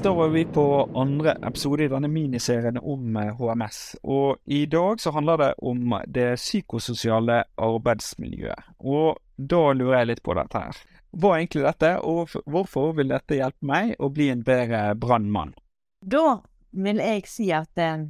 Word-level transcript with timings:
da 0.00 0.14
var 0.14 0.28
vi 0.28 0.44
på 0.44 0.90
andre 0.94 1.32
episode 1.46 1.84
i 1.84 1.88
denne 1.88 2.08
miniserien 2.08 2.78
om 2.82 3.16
eh, 3.16 3.30
HMS. 3.38 3.96
Og 4.02 4.36
i 4.44 4.66
dag 4.66 5.00
så 5.00 5.10
handler 5.14 5.36
det 5.36 5.48
om 5.58 5.94
det 6.06 6.36
psykososiale 6.36 7.44
arbeidsmiljøet. 7.56 8.74
Og 8.78 9.16
da 9.36 9.60
lurer 9.72 9.98
jeg 9.98 10.10
litt 10.10 10.22
på 10.26 10.34
dette 10.36 10.62
her. 10.64 10.80
Hva 11.16 11.32
er 11.32 11.44
egentlig 11.44 11.64
dette, 11.64 11.92
og 12.02 12.34
hvorfor 12.50 12.92
vil 12.98 13.14
dette 13.14 13.38
hjelpe 13.38 13.70
meg 13.70 13.94
å 14.02 14.10
bli 14.12 14.28
en 14.34 14.44
bedre 14.44 14.82
brannmann? 15.00 15.54
Da 16.02 16.42
vil 16.76 17.00
jeg 17.00 17.24
si 17.30 17.48
at 17.54 17.80
eh, 17.80 18.06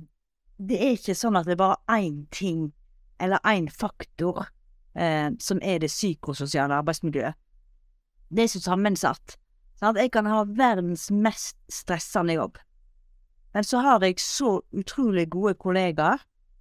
det 0.56 0.82
er 0.82 0.96
ikke 0.96 1.18
sånn 1.18 1.36
at 1.38 1.46
det 1.46 1.58
er 1.58 1.64
bare 1.64 2.00
én 2.00 2.24
ting 2.34 2.70
eller 3.22 3.42
én 3.44 3.68
faktor 3.70 4.46
eh, 4.96 5.28
som 5.38 5.60
er 5.62 5.84
det 5.84 5.92
psykososiale 5.92 6.80
arbeidsmiljøet. 6.80 7.36
Det 8.28 8.42
er 8.42 8.50
så 8.50 8.64
sammensatt. 8.64 9.36
Sant? 9.80 9.98
Jeg 10.00 10.12
kan 10.14 10.28
ha 10.30 10.44
verdens 10.48 11.10
mest 11.12 11.58
stressende 11.72 12.38
jobb, 12.38 12.60
men 13.56 13.64
så 13.64 13.80
har 13.84 14.04
jeg 14.04 14.20
så 14.20 14.58
utrolig 14.76 15.30
gode 15.32 15.54
kollegaer, 15.60 16.20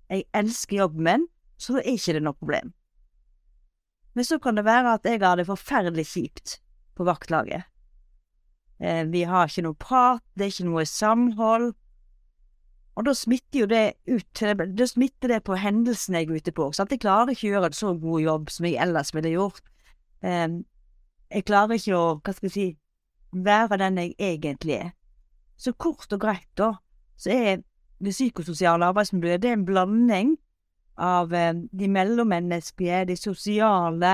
jeg 0.09 0.27
elsker 0.37 0.77
jobben 0.83 1.03
min, 1.03 1.23
så 1.57 1.75
da 1.75 1.81
er 1.81 1.95
ikke 1.97 2.13
det 2.15 2.21
noe 2.23 2.37
problem. 2.37 2.73
Men 4.15 4.27
så 4.27 4.37
kan 4.39 4.55
det 4.55 4.63
være 4.63 4.93
at 4.95 5.07
jeg 5.07 5.19
har 5.19 5.35
det 5.35 5.47
forferdelig 5.49 6.05
kjipt 6.07 6.59
på 6.95 7.03
vaktlaget. 7.03 7.65
Eh, 8.79 9.03
vi 9.11 9.25
har 9.27 9.49
ikke 9.49 9.65
noe 9.65 9.75
prat, 9.79 10.23
det 10.35 10.45
er 10.45 10.53
ikke 10.53 10.69
noe 10.69 10.85
samhold. 10.87 11.73
Og 12.95 13.07
da 13.07 13.11
smitter 13.11 13.59
jo 13.59 13.65
det 13.67 13.97
ut 14.07 14.39
Da 14.79 14.87
smitter 14.87 15.33
det 15.33 15.41
på 15.43 15.57
hendelsene 15.59 16.21
jeg 16.21 16.29
er 16.29 16.39
ute 16.39 16.51
på. 16.55 16.69
Sant? 16.71 16.91
Jeg 16.91 17.03
klarer 17.03 17.33
ikke 17.33 17.49
å 17.49 17.53
gjøre 17.57 17.71
en 17.71 17.75
så 17.75 17.91
god 17.99 18.21
jobb 18.23 18.49
som 18.55 18.67
jeg 18.69 18.79
ellers 18.79 19.11
ville 19.15 19.33
gjort. 19.35 19.67
Eh, 20.23 20.47
jeg 21.27 21.47
klarer 21.49 21.75
ikke 21.75 21.99
å, 21.99 22.05
hva 22.23 22.35
skal 22.37 22.47
jeg 22.47 22.55
si, 22.55 22.67
være 23.43 23.77
den 23.77 23.97
jeg 23.97 24.13
egentlig 24.19 24.73
er. 24.73 24.89
Så 25.57 25.73
kort 25.73 26.13
og 26.13 26.19
greit, 26.19 26.47
da, 26.57 26.73
så 27.17 27.31
er 27.31 27.63
det 28.03 28.11
psykososiale 28.11 28.85
arbeidsmiljøet 28.85 29.41
det 29.41 29.49
er 29.49 29.53
en 29.53 29.65
blanding 29.65 30.35
av 30.97 31.33
eh, 31.33 31.53
de 31.71 31.87
mellommenneskelige, 31.87 33.05
de 33.05 33.15
sosiale 33.15 34.13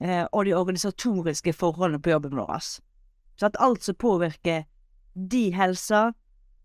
eh, 0.00 0.26
og 0.32 0.44
de 0.46 0.54
organisatoriske 0.54 1.52
forholdene 1.52 2.02
på 2.02 2.10
jobben 2.10 2.36
vår. 2.36 2.58
Så 3.36 3.46
at 3.46 3.58
alt 3.60 3.84
som 3.84 3.94
påvirker 3.94 4.64
de 5.14 5.50
helsa 5.54 6.10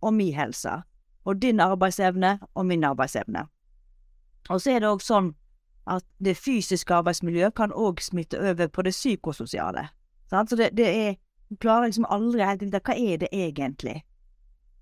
og 0.01 0.13
mi 0.13 0.31
helse, 0.31 0.81
og 1.25 1.41
din 1.41 1.59
arbeidsevne 1.59 2.39
og 2.53 2.65
min 2.65 2.83
arbeidsevne. 2.83 3.45
Og 4.49 4.61
så 4.61 4.71
er 4.71 4.79
det 4.79 4.89
òg 4.89 5.01
sånn 5.03 5.33
at 5.89 6.05
det 6.23 6.37
fysiske 6.37 6.93
arbeidsmiljøet 6.93 7.55
kan 7.57 7.73
òg 7.73 8.01
smitte 8.01 8.39
over 8.39 8.67
på 8.67 8.85
det 8.85 8.93
psykososiale. 8.93 9.89
Så 10.29 10.55
det, 10.55 10.69
det 10.77 10.87
er 10.87 11.15
klarer 11.57 11.89
liksom 11.89 12.05
aldri 12.09 12.45
helt 12.45 12.63
vite 12.63 12.81
hva 12.85 12.95
er 12.95 13.17
det 13.23 13.29
egentlig. 13.33 14.03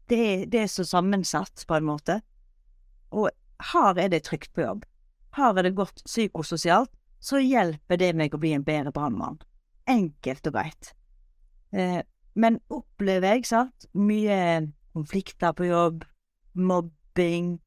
Det 0.10 0.20
er, 0.20 0.46
det 0.46 0.62
er 0.64 0.72
så 0.72 0.86
sammensatt, 0.88 1.66
på 1.68 1.76
en 1.78 1.88
måte. 1.88 2.22
Og 3.12 3.30
her 3.73 4.00
er 4.00 4.12
det 4.12 4.23
trygt 4.28 4.54
på 4.56 4.64
jobb. 4.64 4.86
Her 5.38 5.58
er 5.58 5.68
det 5.68 5.76
godt 5.76 6.04
psykososialt, 6.06 6.92
så 7.20 7.40
hjelper 7.42 8.00
det 8.00 8.14
meg 8.16 8.36
å 8.36 8.40
bli 8.42 8.54
en 8.56 8.66
bedre 8.68 8.94
brannmann. 8.95 9.40
Enkelt 9.90 10.48
og 10.48 10.56
greit. 10.56 10.92
Eh, 11.73 12.02
men 12.36 12.60
opplever 12.70 13.36
jeg, 13.36 13.48
sant, 13.50 13.88
mye 13.98 14.67
konflikter 14.95 15.56
på 15.58 15.67
jobb, 15.70 16.04
mobbing, 16.54 17.58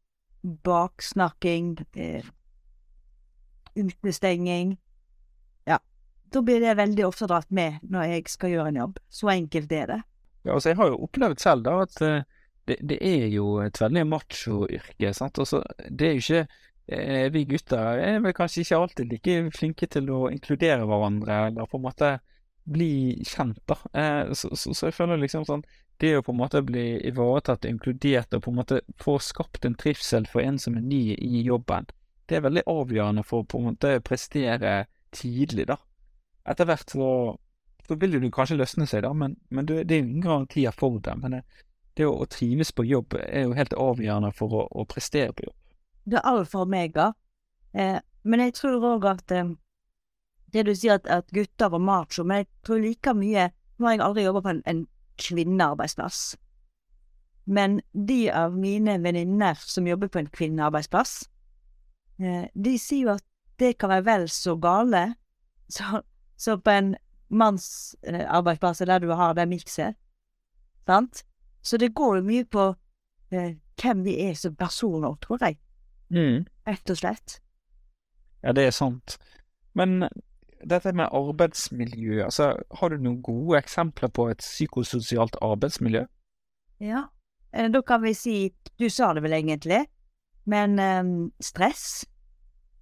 baksnakking, 0.65 1.75
eh, 1.97 2.25
utestenging 3.77 4.77
da 6.31 6.43
blir 6.43 6.63
det 6.63 6.77
veldig 6.79 7.07
ofte 7.07 7.27
dratt 7.31 7.51
med 7.55 7.83
når 7.91 8.15
jeg 8.15 8.31
skal 8.31 8.55
gjøre 8.55 8.73
en 8.73 8.81
jobb. 8.85 9.01
Så 9.11 9.31
enkelt 9.33 9.73
er 9.75 9.93
det. 9.95 10.01
Ja, 10.45 10.55
altså 10.55 10.73
jeg 10.73 10.79
har 10.81 10.91
jo 10.93 11.03
opplevd 11.05 11.43
selv 11.43 11.67
da 11.67 11.77
at 11.85 12.01
uh, 12.05 12.23
det, 12.69 12.79
det, 12.87 12.99
er 13.05 13.27
jo 13.35 13.59
et 13.65 13.81
veldig 13.81 14.07
macho-yrke, 14.09 15.13
sant. 15.17 15.41
Altså, 15.43 15.63
det 15.91 16.07
er 16.07 16.17
jo 16.17 16.25
ikke 16.25 16.43
uh, 16.47 17.27
Vi 17.35 17.45
gutter 17.51 18.03
er 18.07 18.25
vel 18.25 18.37
kanskje 18.37 18.65
ikke 18.65 18.81
alltid 18.81 19.13
like 19.13 19.37
flinke 19.57 19.91
til 19.91 20.11
å 20.15 20.23
inkludere 20.31 20.87
hverandre, 20.89 21.43
eller 21.51 21.69
på 21.71 21.81
en 21.81 21.87
måte 21.89 22.15
bli 22.71 23.21
kjent, 23.27 23.61
da. 23.69 23.79
Uh, 23.93 24.33
så, 24.33 24.53
så, 24.55 24.73
så, 24.73 24.89
jeg 24.89 24.97
føler 24.97 25.21
liksom 25.21 25.47
sånn 25.49 25.65
Det 26.01 26.15
å 26.17 26.25
på 26.25 26.33
en 26.33 26.41
måte 26.41 26.63
bli 26.65 26.87
ivaretatt 27.11 27.67
og 27.67 27.75
inkludert, 27.75 28.33
og 28.33 28.47
på 28.47 28.55
en 28.55 28.61
måte 28.63 28.81
få 29.03 29.19
skapt 29.21 29.67
en 29.69 29.77
trivsel 29.77 30.29
for 30.31 30.45
en 30.45 30.57
som 30.63 30.79
er 30.79 30.87
ny 30.87 31.03
i 31.19 31.45
jobben, 31.45 31.91
det 32.31 32.39
er 32.39 32.47
veldig 32.47 32.65
avgjørende 32.71 33.27
for 33.27 33.43
å 33.43 33.51
på 33.51 33.59
en 33.59 33.73
måte 33.73 33.97
prestere 34.07 34.85
tidlig, 35.13 35.67
da 35.69 35.77
etter 36.49 36.69
hvert 36.69 36.93
så, 36.93 37.09
så 37.87 37.97
vil 38.01 38.17
jo 38.17 38.23
du 38.23 38.31
kanskje 38.33 38.59
løsne 38.61 38.87
seg, 38.89 39.05
da, 39.05 39.13
men, 39.17 39.37
men 39.51 39.69
det, 39.69 39.85
det 39.89 39.97
er 39.97 40.03
jo 40.03 40.09
ingen 40.09 40.27
garantier 40.27 40.77
for 40.77 41.01
det. 41.03 41.17
Men 41.21 41.37
det, 41.37 41.41
det 41.99 42.07
å, 42.09 42.15
å, 42.23 42.29
trives 42.31 42.73
på 42.73 42.87
jobb 42.89 43.17
er 43.21 43.49
jo 43.49 43.57
helt 43.59 43.77
avgjørende 43.77 44.33
for 44.37 44.61
å, 44.63 44.67
å 44.71 44.87
prestere 44.89 45.35
på 45.37 45.49
jobb. 45.49 45.57
Det 46.11 46.21
er 46.21 46.31
alfa 46.31 46.63
og 46.63 46.69
omega. 46.69 47.11
Eh, 47.77 47.99
men 48.25 48.45
jeg 48.45 48.57
tror 48.59 48.87
òg 48.95 49.09
at 49.11 49.35
eh, 49.35 49.53
det 50.55 50.67
du 50.67 50.75
sier 50.75 50.99
at, 50.99 51.09
at, 51.11 51.29
gutter 51.35 51.71
var 51.73 51.83
macho, 51.83 52.25
men 52.27 52.43
jeg 52.43 52.51
tror 52.67 52.85
like 52.85 53.17
mye 53.17 53.51
Nå 53.81 53.87
har 53.87 53.95
jeg 53.95 54.03
aldri 54.05 54.23
jobba 54.27 54.41
på 54.45 54.51
en, 54.51 54.59
en 54.69 54.81
kvinnearbeidsplass. 55.17 56.19
Men 57.49 57.79
de 57.97 58.27
av 58.29 58.53
mine 58.53 58.99
venninner 59.01 59.57
som 59.65 59.87
jobber 59.89 60.11
på 60.13 60.21
en 60.21 60.29
kvinnearbeidsplass, 60.29 61.15
eh, 62.21 62.45
de 62.53 62.75
sier 62.77 63.07
jo 63.07 63.15
at 63.15 63.25
det 63.57 63.79
kan 63.81 63.89
være 63.95 64.05
vel 64.05 64.27
så 64.29 64.53
gale 64.61 65.15
så, 65.73 66.03
så 66.41 66.57
på 66.57 66.73
en 66.73 66.95
mannsarbeidsplass 67.31 68.81
der 68.89 69.03
du 69.03 69.11
har 69.13 69.35
det 69.37 69.49
mikset, 69.49 69.99
sant, 70.89 71.23
så 71.63 71.77
det 71.77 71.93
går 71.95 72.17
jo 72.21 72.27
mye 72.27 72.47
på 72.49 72.71
eh, 73.31 73.53
hvem 73.81 74.05
vi 74.05 74.17
er 74.25 74.35
som 74.35 74.57
personer, 74.57 75.15
tror 75.23 75.45
jeg. 75.45 75.61
Mm. 76.11 76.47
Rett 76.67 76.91
og 76.91 76.99
slett. 76.99 77.39
Ja, 78.43 78.53
det 78.57 78.67
er 78.67 78.75
sant. 78.75 79.19
Men 79.77 80.09
dette 80.61 80.93
med 80.97 81.13
arbeidsmiljø, 81.13 82.25
altså 82.25 82.55
har 82.81 82.89
du 82.91 82.99
noen 82.99 83.21
gode 83.23 83.61
eksempler 83.61 84.11
på 84.13 84.29
et 84.33 84.43
psykososialt 84.43 85.39
arbeidsmiljø? 85.45 86.05
Ja, 86.81 87.05
eh, 87.53 87.71
da 87.71 87.83
kan 87.87 88.03
vi 88.03 88.15
si, 88.17 88.37
du 88.81 88.89
sa 88.89 89.13
det 89.15 89.23
vel 89.25 89.37
egentlig, 89.37 89.85
men 90.49 90.79
eh, 90.79 91.05
stress, 91.41 92.07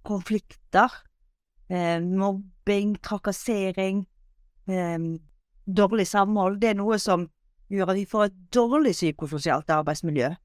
konflikter, 0.07 0.95
eh, 1.69 1.99
mobbing, 2.69 2.95
trakassering, 3.01 4.05
eh, 4.67 4.99
dårlig 5.65 6.07
samhold. 6.07 6.59
Det 6.59 6.69
er 6.69 6.75
noe 6.75 6.97
som 6.99 7.29
gjør 7.69 7.89
at 7.89 7.97
vi 7.97 8.05
får 8.05 8.25
et 8.25 8.37
dårlig 8.53 8.93
psykososialt 8.93 9.69
arbeidsmiljø. 9.69 10.35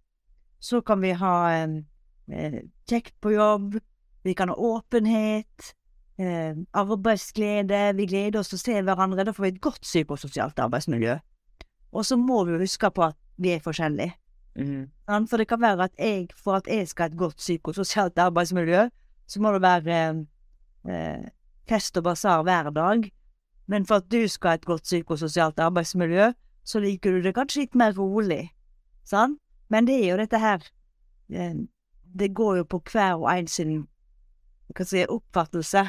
Så 0.61 0.81
kan 0.81 1.01
vi 1.01 1.13
ha 1.13 1.53
eh, 1.53 2.63
kjekt 2.89 3.15
på 3.21 3.34
jobb, 3.34 3.79
vi 4.25 4.34
kan 4.34 4.49
ha 4.49 4.57
åpenhet, 4.57 5.75
eh, 6.19 6.57
arbeidsglede, 6.73 7.97
vi 7.97 8.07
gleder 8.07 8.41
oss 8.41 8.49
til 8.49 8.59
å 8.59 8.65
se 8.65 8.83
hverandre. 8.83 9.25
Da 9.25 9.33
får 9.33 9.43
vi 9.43 9.53
et 9.55 9.61
godt 9.61 9.83
psykososialt 9.83 10.59
arbeidsmiljø. 10.59 11.19
Og 11.93 12.05
så 12.05 12.17
må 12.17 12.45
vi 12.45 12.59
huske 12.59 12.91
på 12.91 13.05
at 13.05 13.17
vi 13.37 13.53
er 13.53 13.61
forskjellige. 13.61 14.15
Mm. 14.57 14.89
For 15.29 15.37
det 15.37 15.49
kan 15.49 15.61
være 15.61 15.84
at 15.84 15.95
jeg, 15.99 16.29
for 16.37 16.57
at 16.57 16.69
jeg 16.71 16.89
skal 16.89 17.09
ha 17.09 17.13
et 17.13 17.19
godt 17.19 17.37
psykososialt 17.37 18.19
arbeidsmiljø, 18.19 18.89
så 19.27 19.41
må 19.41 19.53
det 19.53 19.63
være 19.63 20.27
eh, 20.89 21.25
fest 21.69 21.97
og 21.97 22.05
basar 22.09 22.43
hver 22.43 22.71
dag, 22.75 23.07
men 23.66 23.87
for 23.87 24.03
at 24.03 24.11
du 24.13 24.28
skal 24.28 24.55
ha 24.55 24.61
et 24.61 24.69
godt 24.69 24.83
psykososialt 24.83 25.59
arbeidsmiljø, 25.59 26.33
så 26.65 26.81
liker 26.81 27.13
du 27.13 27.25
det 27.25 27.34
kanskje 27.37 27.65
litt 27.65 27.78
mer 27.78 27.97
rolig, 27.97 28.49
sant? 29.05 29.41
Men 29.72 29.89
det 29.89 29.97
er 30.03 30.11
jo 30.13 30.21
dette 30.21 30.39
her 30.39 30.65
eh, 31.33 31.55
Det 32.15 32.34
går 32.37 32.57
jo 32.57 32.65
på 32.69 32.83
hver 32.93 33.16
og 33.16 33.31
en 33.33 33.49
sin 33.49 33.87
hva 34.75 34.84
si, 34.87 35.03
oppfattelse 35.03 35.83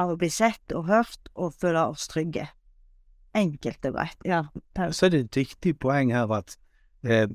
av 0.00 0.10
å 0.10 0.18
bli 0.18 0.28
sett 0.30 0.74
og 0.74 0.86
hørt 0.88 1.30
og 1.34 1.54
føle 1.60 1.82
oss 1.90 2.06
trygge. 2.10 2.46
Enkelt 3.34 3.86
og 3.88 3.96
greit. 3.96 4.20
Ja. 4.24 4.44
Så 4.90 5.06
er 5.06 5.14
det 5.14 5.20
et 5.24 5.40
viktig 5.42 5.74
poeng 5.82 6.12
her 6.14 6.30
at 6.34 6.56
eh, 7.02 7.26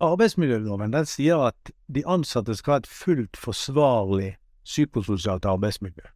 arbeidsmiljøloven 0.00 0.94
den 0.94 1.08
sier 1.08 1.42
at 1.50 1.72
de 1.88 2.04
ansatte 2.06 2.54
skal 2.58 2.76
ha 2.76 2.82
et 2.82 2.90
fullt 2.90 3.38
forsvarlig 3.40 4.34
psykososialt 4.64 5.46
arbeidsmiljø. 5.48 6.06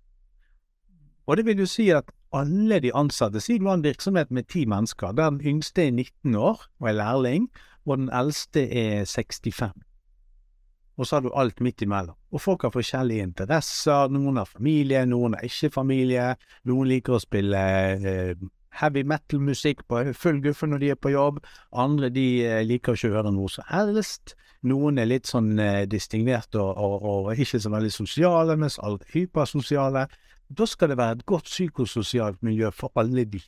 Og 1.26 1.37
det 1.37 1.47
vil 1.47 1.62
jo 1.65 1.69
si 1.69 1.88
at 1.94 2.11
alle 2.35 2.81
de 2.82 2.91
ansatte 2.94 3.41
Si 3.41 3.59
du 3.59 3.69
har 3.69 3.79
en 3.79 3.85
virksomhet 3.85 4.31
med 4.31 4.49
ti 4.50 4.65
mennesker, 4.67 5.12
der 5.12 5.31
den 5.31 5.41
yngste 5.41 5.87
er 5.87 5.91
19 5.91 6.35
år 6.35 6.67
og 6.81 6.88
er 6.88 6.99
lærling, 6.99 7.49
og 7.87 7.99
den 7.99 8.11
eldste 8.12 8.65
er 8.69 9.05
65. 9.05 9.73
og 10.97 11.06
så 11.06 11.17
har 11.17 11.21
du 11.21 11.32
alt 11.35 11.61
midt 11.61 11.82
imellom. 11.82 12.15
Og 12.32 12.41
folk 12.41 12.62
har 12.62 12.71
forskjellige 12.71 13.23
interesser. 13.23 14.09
Noen 14.09 14.37
har 14.37 14.44
familie, 14.44 15.06
noen 15.06 15.35
har 15.35 15.43
ikke 15.43 15.71
familie. 15.75 16.37
Noen 16.65 16.88
liker 16.88 17.17
å 17.17 17.19
spille 17.19 17.62
eh, 17.94 18.37
heavy 18.79 19.03
metal-musikk 19.03 19.85
på 19.88 20.03
full 20.15 20.41
guffe 20.44 20.69
når 20.70 20.82
de 20.82 20.91
er 20.94 21.00
på 21.00 21.11
jobb. 21.15 21.41
Andre 21.73 22.11
de 22.15 22.27
eh, 22.47 22.62
liker 22.67 22.94
ikke 22.94 23.11
å 23.11 23.17
høre 23.19 23.35
noe 23.35 23.50
som 23.50 23.67
helst. 23.70 24.37
Noen 24.65 24.99
er 25.03 25.11
litt 25.11 25.27
sånn 25.27 25.59
eh, 25.59 25.85
distingverte 25.91 26.62
og, 26.62 26.79
og, 26.79 27.09
og, 27.11 27.32
ikke 27.35 27.61
så 27.61 27.75
veldig 27.75 27.93
sosiale, 27.93 28.56
mens 28.61 28.79
alle 28.79 29.03
er 29.03 29.17
hypersosiale. 29.19 30.06
Da 30.59 30.67
skal 30.67 30.89
det 30.93 30.99
være 30.99 31.19
et 31.19 31.27
godt 31.27 31.45
psykososialt 31.51 32.43
miljø 32.43 32.71
for 32.71 32.93
alle 32.97 33.25
de. 33.25 33.41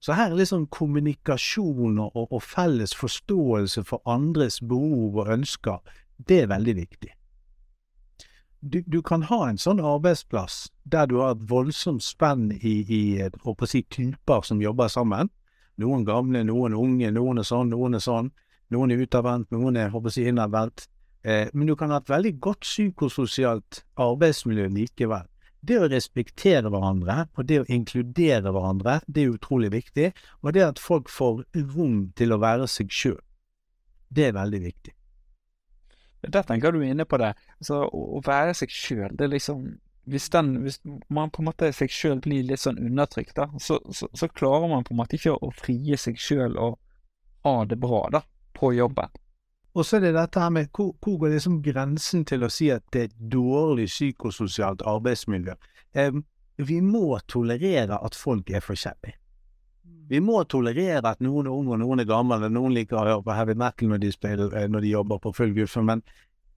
Så 0.00 0.12
her 0.12 0.30
er 0.30 0.38
liksom 0.38 0.66
kommunikasjon 0.66 1.98
og, 1.98 2.32
og 2.32 2.42
felles 2.42 2.94
forståelse 2.94 3.84
for 3.84 4.02
andres 4.06 4.60
behov 4.60 5.16
og 5.16 5.32
ønsker, 5.32 5.78
det 6.28 6.42
er 6.42 6.46
veldig 6.52 6.76
viktig. 6.76 7.10
Du, 8.60 8.80
du, 8.86 9.02
kan 9.02 9.22
ha 9.28 9.38
en 9.46 9.58
sånn 9.60 9.80
arbeidsplass 9.84 10.70
der 10.84 11.06
du 11.10 11.18
har 11.20 11.34
et 11.34 11.44
voldsomt 11.50 12.02
spenn 12.02 12.48
i, 12.56 12.74
i 12.88 13.00
si, 13.68 13.82
typer 13.82 14.42
som 14.42 14.62
jobber 14.62 14.88
sammen. 14.88 15.30
Noen 15.76 16.06
gamle, 16.08 16.42
noen 16.44 16.74
unge, 16.74 17.10
noen 17.12 17.38
er 17.42 17.46
sånn, 17.46 17.70
noen 17.70 17.98
er 17.98 18.04
sånn. 18.04 18.32
Noen 18.72 18.90
er 18.90 19.04
utadvendt, 19.04 19.52
noen 19.54 19.76
er 19.76 19.92
håper 19.92 20.10
jeg, 20.10 20.32
innadvendt. 20.32 20.88
Eh, 21.22 21.52
men 21.52 21.68
du 21.68 21.76
kan 21.78 21.92
ha 21.92 22.00
et 22.00 22.10
veldig 22.10 22.32
godt 22.42 22.64
psykososialt 22.66 23.84
arbeidsmiljø 24.02 24.66
likevel. 24.72 25.28
Det 25.66 25.78
å 25.82 25.88
respektere 25.90 26.70
hverandre, 26.70 27.24
og 27.34 27.48
det 27.48 27.62
å 27.62 27.68
inkludere 27.72 28.52
hverandre, 28.54 29.00
det 29.06 29.24
er 29.24 29.32
utrolig 29.34 29.72
viktig. 29.72 30.12
Og 30.44 30.54
det 30.54 30.62
at 30.66 30.82
folk 30.82 31.10
får 31.10 31.42
rom 31.74 32.12
til 32.18 32.34
å 32.34 32.38
være 32.42 32.68
seg 32.70 32.92
sjøl, 32.94 33.18
det 34.14 34.28
er 34.28 34.36
veldig 34.36 34.60
viktig. 34.62 34.94
Der 36.26 36.46
tenker 36.46 36.72
du 36.72 36.80
inne 36.82 37.04
på 37.04 37.18
det. 37.22 37.32
Altså, 37.58 37.82
å, 37.86 38.22
være 38.24 38.54
seg 38.56 38.72
sjøl, 38.72 39.10
det 39.14 39.26
er 39.26 39.34
liksom 39.34 39.66
hvis, 40.06 40.28
den, 40.30 40.52
hvis 40.62 40.78
man 41.10 41.32
på 41.34 41.42
en 41.42 41.48
måte 41.48 41.72
seg 41.74 41.90
sjøl 41.90 42.20
blir 42.22 42.46
litt 42.46 42.62
sånn 42.62 42.78
undertrykt, 42.78 43.34
da, 43.38 43.48
så, 43.58 43.80
så, 43.90 44.06
så, 44.14 44.28
klarer 44.30 44.70
man 44.70 44.86
på 44.86 44.94
en 44.94 45.00
måte 45.00 45.18
ikke 45.18 45.34
å, 45.34 45.50
frie 45.54 45.98
seg 45.98 46.18
sjøl 46.22 46.54
og 46.62 46.78
ha 47.46 47.56
det 47.66 47.78
bra 47.82 48.04
da, 48.14 48.22
på 48.54 48.70
jobben. 48.76 49.10
Og 49.76 49.84
så 49.84 49.98
er 49.98 50.06
det 50.06 50.14
dette 50.16 50.40
her 50.40 50.48
med 50.50 50.70
hvor, 50.72 50.94
hvor 51.04 51.18
går 51.20 51.34
liksom 51.34 51.60
grensen 51.62 52.24
til 52.24 52.46
å 52.46 52.48
si 52.52 52.70
at 52.72 52.84
det 52.94 53.00
er 53.02 53.10
et 53.10 53.18
dårlig 53.32 53.90
psykososialt 53.90 54.84
arbeidsmiljø? 54.88 55.52
Eh, 55.92 56.16
vi 56.64 56.80
må 56.80 57.18
tolerere 57.28 57.98
at 58.00 58.16
folk 58.16 58.50
er 58.50 58.64
forskjellige. 58.64 59.18
Vi 60.08 60.20
må 60.22 60.38
tolerere 60.48 61.10
at 61.10 61.20
noen 61.20 61.48
er 61.48 61.52
unge 61.52 61.74
og 61.74 61.80
noen 61.82 62.00
er 62.00 62.08
gamle, 62.08 62.48
noen 62.48 62.72
liker 62.72 62.96
å 62.96 63.04
høre 63.04 63.24
på 63.26 63.34
heavy 63.36 63.56
metal 63.58 63.90
når 63.90 64.00
de, 64.04 64.12
spiller, 64.14 64.54
eh, 64.54 64.68
når 64.70 64.86
de 64.86 64.94
jobber 64.94 65.20
på 65.20 65.32
full 65.36 65.52
guffe, 65.56 65.82
men 65.84 66.00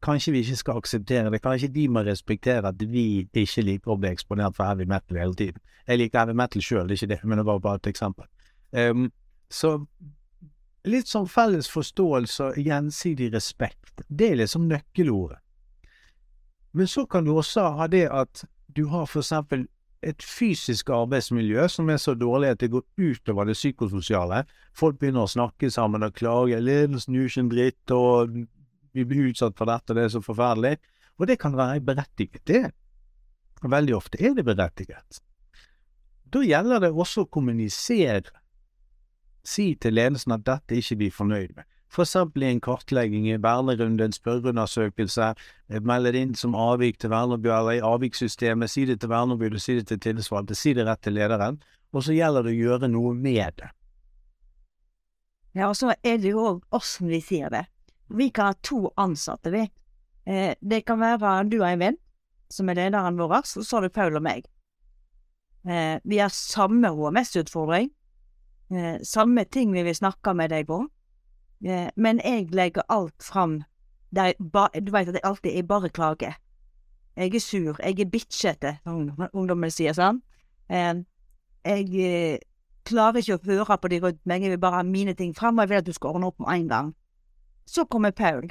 kanskje 0.06 0.32
vi 0.32 0.44
ikke 0.46 0.60
skal 0.62 0.80
akseptere 0.80 1.34
det. 1.34 1.42
Kanskje 1.44 1.72
de 1.76 1.88
må 1.92 2.06
respektere 2.08 2.72
at 2.72 2.84
vi 2.88 3.26
ikke 3.34 3.66
liker 3.66 3.96
å 3.96 3.98
bli 4.00 4.14
eksponert 4.14 4.56
for 4.56 4.70
heavy 4.70 4.88
metal 4.88 5.20
hele 5.20 5.36
tiden. 5.36 5.60
Jeg 5.90 6.00
liker 6.00 6.24
heavy 6.24 6.38
metal 6.40 6.64
sjøl, 6.64 6.88
det 6.88 6.96
er 6.96 7.02
ikke 7.02 7.12
det, 7.16 7.20
men 7.26 7.42
det 7.42 7.46
var 7.50 7.60
bare 7.66 7.82
et 7.82 7.92
eksempel. 7.92 8.30
Um, 8.72 9.10
så 9.50 9.74
litt 10.88 11.10
sånn 11.10 11.28
felles 11.28 11.70
forståelse 11.72 12.52
og 12.52 12.60
gjensidig 12.60 13.34
respekt. 13.34 14.04
Det 14.08 14.32
er 14.32 14.42
liksom 14.44 14.68
nøkkelordet. 14.70 15.40
Men 16.72 16.88
så 16.88 17.06
kan 17.10 17.26
du 17.26 17.34
også 17.34 17.66
ha 17.80 17.88
det 17.90 18.06
at 18.14 18.44
du 18.68 18.86
har 18.92 19.08
for 19.10 19.24
eksempel 19.24 19.66
et 20.06 20.24
fysisk 20.24 20.92
arbeidsmiljø 20.96 21.66
som 21.68 21.90
er 21.92 21.98
så 22.00 22.14
dårlig 22.16 22.54
at 22.54 22.62
det 22.62 22.70
går 22.72 22.86
utover 23.02 23.50
det 23.50 23.58
psykososiale. 23.58 24.44
Folk 24.78 25.00
begynner 25.02 25.26
å 25.26 25.32
snakke 25.32 25.72
sammen 25.74 26.06
og 26.06 26.16
klage. 26.16 26.62
'Ledelsen 26.62 27.18
gjør 27.18 27.32
ikke 27.32 27.44
en 27.44 27.52
dritt', 27.52 27.92
og 27.92 28.38
'vi 28.94 29.04
blir 29.04 29.32
utsatt 29.32 29.58
for 29.58 29.66
dette, 29.66 29.94
det 29.94 30.04
er 30.04 30.14
så 30.16 30.22
forferdelig'. 30.22 30.78
Og 31.20 31.28
det 31.28 31.40
kan 31.40 31.58
være 31.58 31.82
berettiget, 31.82 32.46
det. 32.48 32.72
Veldig 33.62 33.96
ofte 33.96 34.22
er 34.24 34.34
det 34.34 34.46
berettiget. 34.46 35.20
Da 36.32 36.40
gjelder 36.40 36.80
det 36.80 36.92
også 36.94 37.26
å 37.26 37.30
kommunisere 37.30 38.32
Si 39.44 39.74
til 39.76 39.94
ledelsen 39.94 40.36
at 40.36 40.46
dette 40.46 40.78
ikke 40.78 40.98
vi 41.00 41.08
er 41.08 41.16
fornøyd 41.16 41.56
med. 41.56 41.68
For 41.90 42.06
eksempel 42.06 42.44
i 42.46 42.52
en 42.52 42.62
kartlegging, 42.62 43.26
i 43.28 43.38
vernerunde, 43.42 44.06
en 44.06 44.14
spørreundersøkelse, 44.14 45.34
eh, 45.70 45.82
melde 45.82 46.12
det 46.14 46.22
inn 46.22 46.36
som 46.36 46.56
avvik 46.56 47.00
til 47.00 47.10
verneombud 47.10 47.50
eller 47.50 47.80
i 47.80 47.82
avvikssystemet, 47.82 48.70
si 48.70 48.86
det 48.86 49.00
til 49.02 49.10
verneombudet, 49.10 49.62
si 49.62 49.76
det 49.80 49.88
til 49.88 50.00
tillitsvalgte, 50.00 50.56
si 50.56 50.74
det 50.74 50.86
rett 50.86 51.02
til 51.02 51.18
lederen, 51.18 51.58
og 51.94 52.06
så 52.06 52.14
gjelder 52.14 52.46
det 52.46 52.54
å 52.54 52.60
gjøre 52.60 52.92
noe 52.94 53.16
med 53.18 53.58
det. 53.58 53.72
Ja, 55.58 55.72
og 55.72 55.76
så 55.76 55.96
er 56.04 56.22
det 56.22 56.30
jo 56.30 56.46
òg 56.46 56.62
åssen 56.78 57.10
vi 57.10 57.22
sier 57.26 57.50
det. 57.50 57.66
Vi 58.10 58.30
kan 58.30 58.52
ha 58.52 58.54
to 58.62 58.92
ansatte, 58.98 59.50
vi. 59.54 59.66
Eh, 60.30 60.54
det 60.62 60.86
kan 60.86 61.02
være 61.02 61.50
du 61.50 61.58
og 61.60 61.70
Eivind, 61.72 61.98
som 62.54 62.70
er 62.70 62.78
lederen 62.84 63.18
vår, 63.18 63.40
og 63.42 63.66
så 63.66 63.78
har 63.78 63.88
du 63.88 63.90
Paul 63.90 64.16
og 64.16 64.26
meg. 64.26 64.46
Eh, 65.66 65.98
vi 66.06 66.22
har 66.22 66.30
samme 66.30 66.94
HMS-utfordring, 66.94 67.90
samme 69.04 69.44
ting 69.50 69.74
vi 69.74 69.84
vil 69.84 69.96
snakke 69.96 70.34
med 70.38 70.52
deg 70.54 70.70
om, 70.70 70.90
eh, 71.66 71.90
men 71.96 72.22
jeg 72.24 72.52
legger 72.54 72.86
alt 72.90 73.24
fram 73.24 73.64
der 74.14 74.34
Du 74.40 74.92
veit 74.92 75.08
at 75.08 75.14
jeg 75.14 75.22
alltid 75.24 75.58
er 75.58 75.64
bare 75.64 75.90
klager. 75.90 76.34
Jeg 77.16 77.36
er 77.36 77.40
sur, 77.40 77.76
jeg 77.84 78.00
er 78.00 78.10
bitchete, 78.10 78.78
som 78.84 79.12
ungdommen 79.34 79.72
sier, 79.72 79.94
sant? 79.94 80.24
Eh, 80.70 81.04
jeg 81.66 81.90
eh, 81.94 82.40
klarer 82.86 83.20
ikke 83.20 83.38
å 83.38 83.46
høre 83.46 83.78
på 83.78 83.92
de 83.92 84.00
rundt 84.00 84.22
meg, 84.26 84.42
jeg 84.42 84.54
vil 84.56 84.62
bare 84.62 84.80
ha 84.80 84.84
mine 84.84 85.14
ting 85.14 85.36
fram, 85.36 85.58
og 85.58 85.66
jeg 85.66 85.70
vil 85.70 85.82
at 85.82 85.90
du 85.90 85.94
skal 85.94 86.16
ordne 86.16 86.30
opp 86.32 86.40
med 86.40 86.50
en 86.54 86.70
gang. 86.70 86.94
Så 87.68 87.86
kommer 87.86 88.12
Paul. 88.12 88.50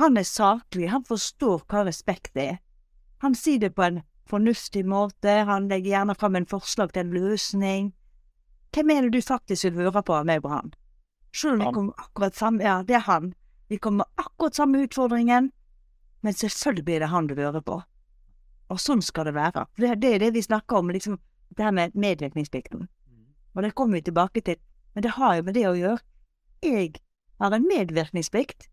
Han 0.00 0.16
er 0.16 0.26
saklig, 0.28 0.90
han 0.90 1.04
forstår 1.04 1.64
hva 1.68 1.84
respekt 1.86 2.36
er. 2.36 2.58
Han 3.22 3.34
sier 3.34 3.60
det 3.60 3.74
på 3.76 3.84
en 3.86 4.02
fornuftig 4.30 4.84
måte, 4.86 5.44
han 5.46 5.68
legger 5.68 5.94
gjerne 5.94 6.16
fram 6.18 6.36
en 6.36 6.46
forslag 6.46 6.92
til 6.92 7.06
en 7.06 7.14
løsning. 7.16 7.90
Hvem 8.74 8.90
er 8.90 9.02
det 9.02 9.12
du 9.12 9.22
faktisk 9.22 9.64
vil 9.64 9.80
høre 9.80 10.02
på 10.02 10.14
av 10.14 10.26
meg 10.26 10.44
og 10.44 10.50
han? 10.50 10.74
Selv 11.34 11.56
om 11.56 11.62
vi 11.62 11.72
kommer 11.74 12.04
akkurat 12.04 12.36
samme 12.36 12.62
Ja, 12.62 12.82
det 12.86 12.94
er 12.94 13.06
han. 13.06 13.32
Vi 13.68 13.78
kommer 13.78 14.04
akkurat 14.16 14.54
samme 14.54 14.82
utfordringen, 14.82 15.52
men 16.20 16.34
selvfølgelig 16.34 16.84
blir 16.84 17.00
det 17.00 17.08
han 17.08 17.26
du 17.26 17.34
hører 17.34 17.60
på. 17.60 17.82
Og 18.70 18.80
sånn 18.80 19.02
skal 19.02 19.26
det 19.26 19.34
være. 19.34 19.66
Det, 19.78 19.94
det 20.02 20.14
er 20.14 20.18
det 20.18 20.34
vi 20.34 20.42
snakker 20.42 20.76
om, 20.76 20.90
liksom 20.90 21.18
det 21.56 21.64
her 21.64 21.74
med 21.74 21.94
medvirkningsplikten. 21.94 22.88
Og 23.54 23.62
det 23.62 23.74
kommer 23.74 23.98
vi 23.98 24.02
tilbake 24.02 24.40
til. 24.40 24.58
Men 24.94 25.02
det 25.02 25.10
har 25.10 25.36
jo 25.36 25.42
med 25.42 25.54
det 25.54 25.66
å 25.66 25.74
gjøre. 25.78 26.02
Jeg 26.62 27.00
har 27.40 27.54
en 27.54 27.66
medvirkningsplikt 27.66 28.68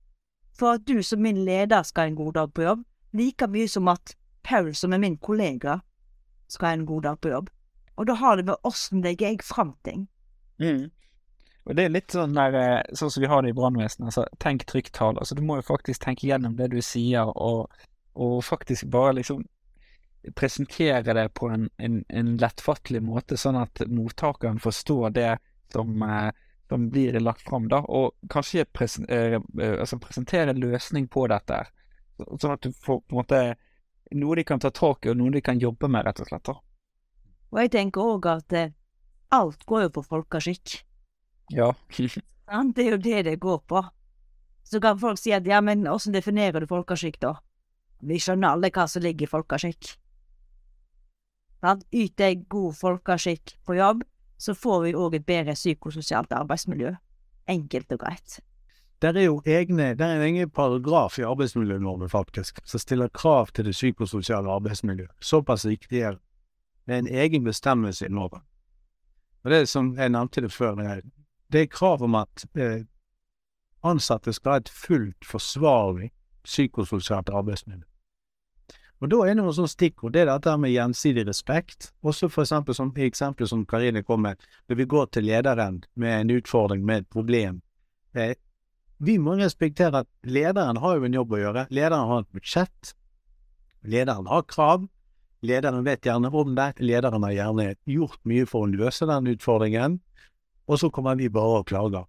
for 0.57 0.77
at 0.77 0.85
du 0.89 1.01
som 1.03 1.21
min 1.21 1.45
leder 1.45 1.83
skal 1.85 2.07
ha 2.07 2.11
en 2.11 2.17
god 2.17 2.33
dag 2.33 2.53
på 2.53 2.65
jobb, 2.65 2.85
like 3.13 3.47
mye 3.47 3.69
som 3.69 3.87
at 3.87 4.15
Paul 4.43 4.73
som 4.75 4.93
er 4.93 5.01
min 5.01 5.17
kollega 5.17 5.79
skal 6.49 6.67
ha 6.67 6.73
en 6.73 6.85
god 6.85 7.03
dag 7.03 7.21
på 7.21 7.29
jobb. 7.33 7.49
Og 7.97 8.07
da 8.07 8.13
har 8.13 8.37
det 8.37 8.45
med 8.45 8.67
åssen 8.67 9.01
legger 9.01 9.33
jeg 9.33 9.43
fram 9.45 9.73
ting. 9.83 10.07
Mm. 10.61 10.87
Og 11.67 11.75
det 11.75 11.83
er 11.83 11.91
litt 11.91 12.13
sånn 12.15 12.35
der, 12.37 12.55
eh, 12.55 12.95
sånn 12.95 13.11
som 13.11 13.23
vi 13.23 13.29
har 13.29 13.43
det 13.43 13.51
i 13.51 13.57
brannvesenet. 13.57 14.07
Altså, 14.07 14.25
tenk 14.39 14.63
trykktall. 14.69 15.17
Altså, 15.19 15.35
du 15.35 15.43
må 15.43 15.59
jo 15.59 15.67
faktisk 15.67 16.05
tenke 16.05 16.29
gjennom 16.29 16.55
det 16.55 16.69
du 16.71 16.79
sier, 16.85 17.27
og, 17.35 17.73
og 18.15 18.39
faktisk 18.45 18.87
bare 18.93 19.17
liksom 19.19 19.43
presentere 20.35 21.13
det 21.13 21.27
på 21.35 21.49
en, 21.51 21.69
en, 21.77 22.01
en, 22.07 22.33
lettfattelig 22.39 23.01
måte, 23.03 23.37
sånn 23.39 23.59
at 23.59 23.83
mottakeren 23.91 24.59
forstår 24.63 25.11
det 25.15 25.31
som, 25.73 25.91
eh, 26.03 26.31
som 26.69 26.87
blir 26.93 27.19
lagt 27.19 27.43
fram, 27.49 27.67
da. 27.71 27.81
Og 27.83 28.15
kanskje 28.31 28.65
presen, 28.71 29.07
eh, 29.09 29.39
altså 29.67 29.99
presentere 30.03 30.53
en 30.53 30.63
løsning 30.63 31.07
på 31.11 31.27
dette, 31.31 31.65
sånn 32.17 32.55
at 32.55 32.63
du 32.63 32.71
får 32.71 33.03
på 33.03 33.15
en 33.15 33.21
måte 33.21 33.41
noe 34.15 34.39
de 34.39 34.47
kan 34.47 34.59
ta 34.63 34.71
tak 34.71 35.05
i, 35.05 35.11
og 35.11 35.19
noe 35.19 35.35
de 35.35 35.43
kan 35.43 35.59
jobbe 35.59 35.89
med, 35.91 36.05
rett 36.07 36.23
og 36.23 36.31
slett. 36.31 36.47
da. 36.47 36.55
Og 37.51 37.61
jeg 37.63 37.71
tenker 37.75 38.03
òg 38.03 38.27
at 38.31 38.53
eh, 38.57 38.73
alt 39.35 39.65
går 39.65 39.87
jo 39.87 39.93
på 39.97 40.03
folkeskikk. 40.07 40.81
Ja. 41.53 41.71
det 42.75 42.83
er 42.83 42.91
jo 42.91 42.97
det 42.97 43.23
det 43.29 43.39
går 43.39 43.61
på. 43.67 43.83
Så 44.63 44.81
kan 44.83 44.99
folk 44.99 45.19
si 45.19 45.31
at 45.31 45.47
ja, 45.47 45.61
men 45.63 45.87
åssen 45.87 46.15
definerer 46.15 46.59
du 46.59 46.67
folkeskikk, 46.67 47.21
da? 47.23 47.37
Vi 48.03 48.19
skjønner 48.19 48.53
alle 48.53 48.71
hva 48.73 48.85
som 48.91 49.01
ligger 49.01 49.25
i 49.25 49.31
folkeskikk. 49.31 49.95
Yter 51.63 52.29
jeg 52.29 52.43
god 52.51 52.75
folkeskikk 52.77 53.55
på 53.65 53.77
jobb, 53.79 54.03
så 54.37 54.53
får 54.53 54.83
vi 54.83 54.93
òg 54.95 55.15
et 55.17 55.25
bedre 55.25 55.55
psykososialt 55.57 56.35
arbeidsmiljø. 56.35 56.93
Enkelt 57.47 57.95
og 57.95 58.03
greit. 58.03 58.39
Det 59.01 59.13
er 59.13 59.27
jo 59.27 59.41
egne, 59.45 59.91
der 59.95 60.05
er 60.05 60.19
en 60.19 60.25
egen 60.25 60.49
paragraf 60.49 61.19
i 61.19 61.25
arbeidsmiljøloven 61.25 62.09
faktisk, 62.09 62.59
som 62.65 62.81
stiller 62.81 63.09
krav 63.13 63.51
til 63.53 63.65
det 63.65 63.75
psykososiale 63.75 64.49
arbeidsmiljøet. 64.49 65.11
Såpass 65.21 65.65
viktig 65.65 66.01
er 66.01 66.17
er 66.93 67.01
en 67.01 67.07
egen 67.07 67.43
bestemmelse 67.43 68.05
i 68.05 68.13
loven. 68.13 68.43
Og 69.43 69.51
det 69.51 69.61
er 69.61 69.65
som 69.69 69.93
jeg 69.97 70.11
nevnte 70.11 70.41
det 70.43 70.51
før, 70.51 70.75
det 71.51 71.61
er 71.61 71.71
krav 71.71 72.03
om 72.03 72.15
at 72.19 72.45
eh, 72.55 72.83
ansatte 73.83 74.33
skal 74.33 74.51
ha 74.51 74.63
et 74.63 74.71
fullt 74.71 75.27
forsvarlig 75.27 76.09
psykososialt 76.47 77.29
arbeidsmiljø. 77.29 77.85
Og 78.97 79.11
da 79.11 79.19
er 79.21 79.35
det 79.35 79.37
noen 79.43 79.53
sånne 79.53 79.69
stikkord. 79.69 80.15
Det 80.15 80.23
er 80.23 80.31
dette 80.31 80.55
med 80.57 80.73
gjensidig 80.73 81.27
respekt. 81.27 81.91
Også 82.01 82.31
for 82.33 82.47
eksempel 82.47 82.73
som 82.73 82.89
eksempelet 82.97 83.51
som 83.51 83.65
Karine 83.69 84.01
kom 84.03 84.23
med, 84.25 84.41
når 84.67 84.79
vi 84.79 84.89
går 84.89 85.09
til 85.13 85.27
lederen 85.29 85.83
med 85.93 86.21
en 86.21 86.33
utfordring, 86.39 86.85
med 86.85 87.03
et 87.03 87.09
problem. 87.13 87.61
Eh, 88.17 88.33
vi 88.97 89.19
må 89.21 89.35
respektere 89.37 90.01
at 90.01 90.09
lederen 90.25 90.81
har 90.81 90.97
jo 90.97 91.05
en 91.05 91.17
jobb 91.19 91.35
å 91.35 91.41
gjøre. 91.43 91.67
Lederen 91.69 92.09
har 92.09 92.23
et 92.23 92.31
budsjett. 92.33 92.93
Lederen 93.85 94.25
har 94.31 94.47
krav. 94.49 94.87
Lederen 95.47 95.85
vet 95.85 96.05
gjerne 96.05 96.31
om 96.33 96.55
det. 96.57 96.73
Lederen 96.83 97.23
har 97.23 97.31
gjerne 97.35 97.67
gjort 97.87 98.19
mye 98.27 98.45
for 98.49 98.65
å 98.65 98.71
løse 98.71 99.07
den 99.07 99.31
utfordringen. 99.31 99.99
Og 100.67 100.81
så 100.81 100.89
kommer 100.91 101.15
vi 101.15 101.29
bare 101.31 101.61
og 101.61 101.67
klager. 101.69 102.07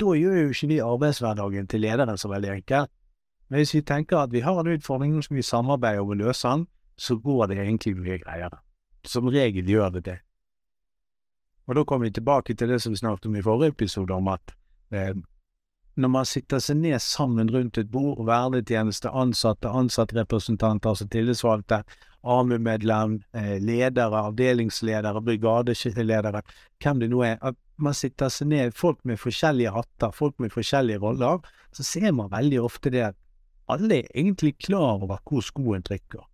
Da 0.00 0.14
gjør 0.18 0.38
jo 0.40 0.50
ikke 0.50 0.68
vi 0.72 0.80
arbeidshverdagen 0.82 1.68
til 1.70 1.84
lederen 1.84 2.18
så 2.18 2.30
veldig 2.32 2.50
enkel. 2.56 2.88
Men 3.48 3.60
hvis 3.60 3.74
vi 3.76 3.82
tenker 3.86 4.24
at 4.24 4.32
vi 4.32 4.42
har 4.42 4.58
en 4.58 4.72
utfordring, 4.72 5.14
som 5.22 5.36
vi 5.36 5.44
samarbeider 5.46 6.02
om 6.02 6.14
å 6.14 6.18
løse 6.18 6.48
den, 6.48 6.66
så 6.96 7.16
går 7.20 7.50
det 7.50 7.58
egentlig 7.60 7.94
mye 7.98 8.18
greiere. 8.22 8.58
Som 9.06 9.28
regel 9.30 9.68
gjør 9.68 9.98
det 9.98 10.04
det. 10.08 10.18
Og 11.66 11.76
da 11.76 11.84
kommer 11.84 12.08
vi 12.08 12.16
tilbake 12.18 12.54
til 12.54 12.68
det 12.68 12.80
som 12.82 12.92
vi 12.92 12.98
snakket 12.98 13.26
om 13.26 13.36
i 13.36 13.42
forrige 13.42 13.76
episode, 13.76 14.14
om 14.14 14.28
at 14.32 14.54
eh, 14.90 15.14
når 15.94 16.08
man 16.08 16.28
sitter 16.28 16.60
seg 16.62 16.78
ned 16.80 17.00
sammen 17.04 17.50
rundt 17.52 17.78
et 17.78 17.90
bord, 17.92 18.22
vernetjeneste, 18.26 19.10
ansatte, 19.12 19.68
ansattrepresentanter, 19.68 20.94
altså 20.94 21.08
tillitsvalgte, 21.12 21.82
AMU-medlem, 22.22 23.18
eh, 23.34 23.58
ledere, 23.60 24.22
avdelingsledere, 24.30 25.20
brigadeledere, 25.26 26.42
hvem 26.82 27.02
det 27.02 27.10
nå 27.10 27.22
er, 27.26 27.38
at 27.42 27.58
man 27.76 27.96
sitter 27.98 28.30
seg 28.30 28.48
ned, 28.52 28.76
folk 28.78 29.02
med 29.04 29.18
forskjellige 29.20 29.74
hatter, 29.74 30.14
folk 30.14 30.38
med 30.40 30.54
forskjellige 30.54 31.02
roller, 31.02 31.42
så 31.74 31.84
ser 31.84 32.12
man 32.14 32.30
veldig 32.32 32.62
ofte 32.62 32.92
det 32.94 33.04
at 33.10 33.18
alle 33.72 34.02
er 34.02 34.14
egentlig 34.14 34.54
klar 34.62 35.02
over 35.02 35.18
hvor 35.28 35.42
skoen 35.44 35.82
trykker. 35.82 36.24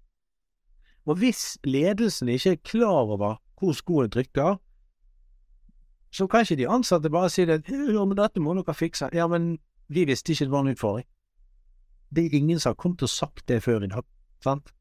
Og 1.08 1.16
hvis 1.22 1.56
ledelsen 1.64 2.28
ikke 2.28 2.52
er 2.52 2.64
klar 2.64 3.08
over 3.08 3.38
hvor 3.58 3.72
skoen 3.72 4.10
trykker, 4.12 4.58
så 6.10 6.28
kan 6.28 6.44
ikke 6.44 6.56
de 6.56 6.68
ansatte 6.68 7.10
bare 7.12 7.30
si 7.30 7.44
det 7.44 7.62
ja, 7.68 8.04
men 8.04 8.16
dette 8.16 8.40
må 8.40 8.54
dere 8.56 8.74
fikse. 8.74 9.10
Ja, 9.12 9.26
men 9.28 9.58
vi 9.92 10.06
visste 10.08 10.32
ikke 10.32 10.48
det 10.48 10.54
var 10.54 10.64
en 10.64 10.72
utfordring. 10.72 11.06
Det 12.08 12.24
er 12.24 12.38
ingen 12.38 12.60
som 12.60 12.72
har 12.72 12.80
kommet 12.80 13.04
og 13.04 13.12
sagt 13.12 13.46
det 13.48 13.62
før 13.62 13.84
i 13.84 13.90
dag, 13.92 14.06
sant? 14.44 14.72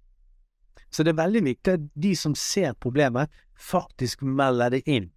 Så 0.91 1.03
det 1.03 1.11
er 1.11 1.19
veldig 1.19 1.43
viktig 1.43 1.73
at 1.73 1.89
de 1.99 2.13
som 2.15 2.35
ser 2.35 2.77
problemet, 2.79 3.27
faktisk 3.59 4.23
melder 4.23 4.77
det 4.77 4.81
inn. 4.87 5.09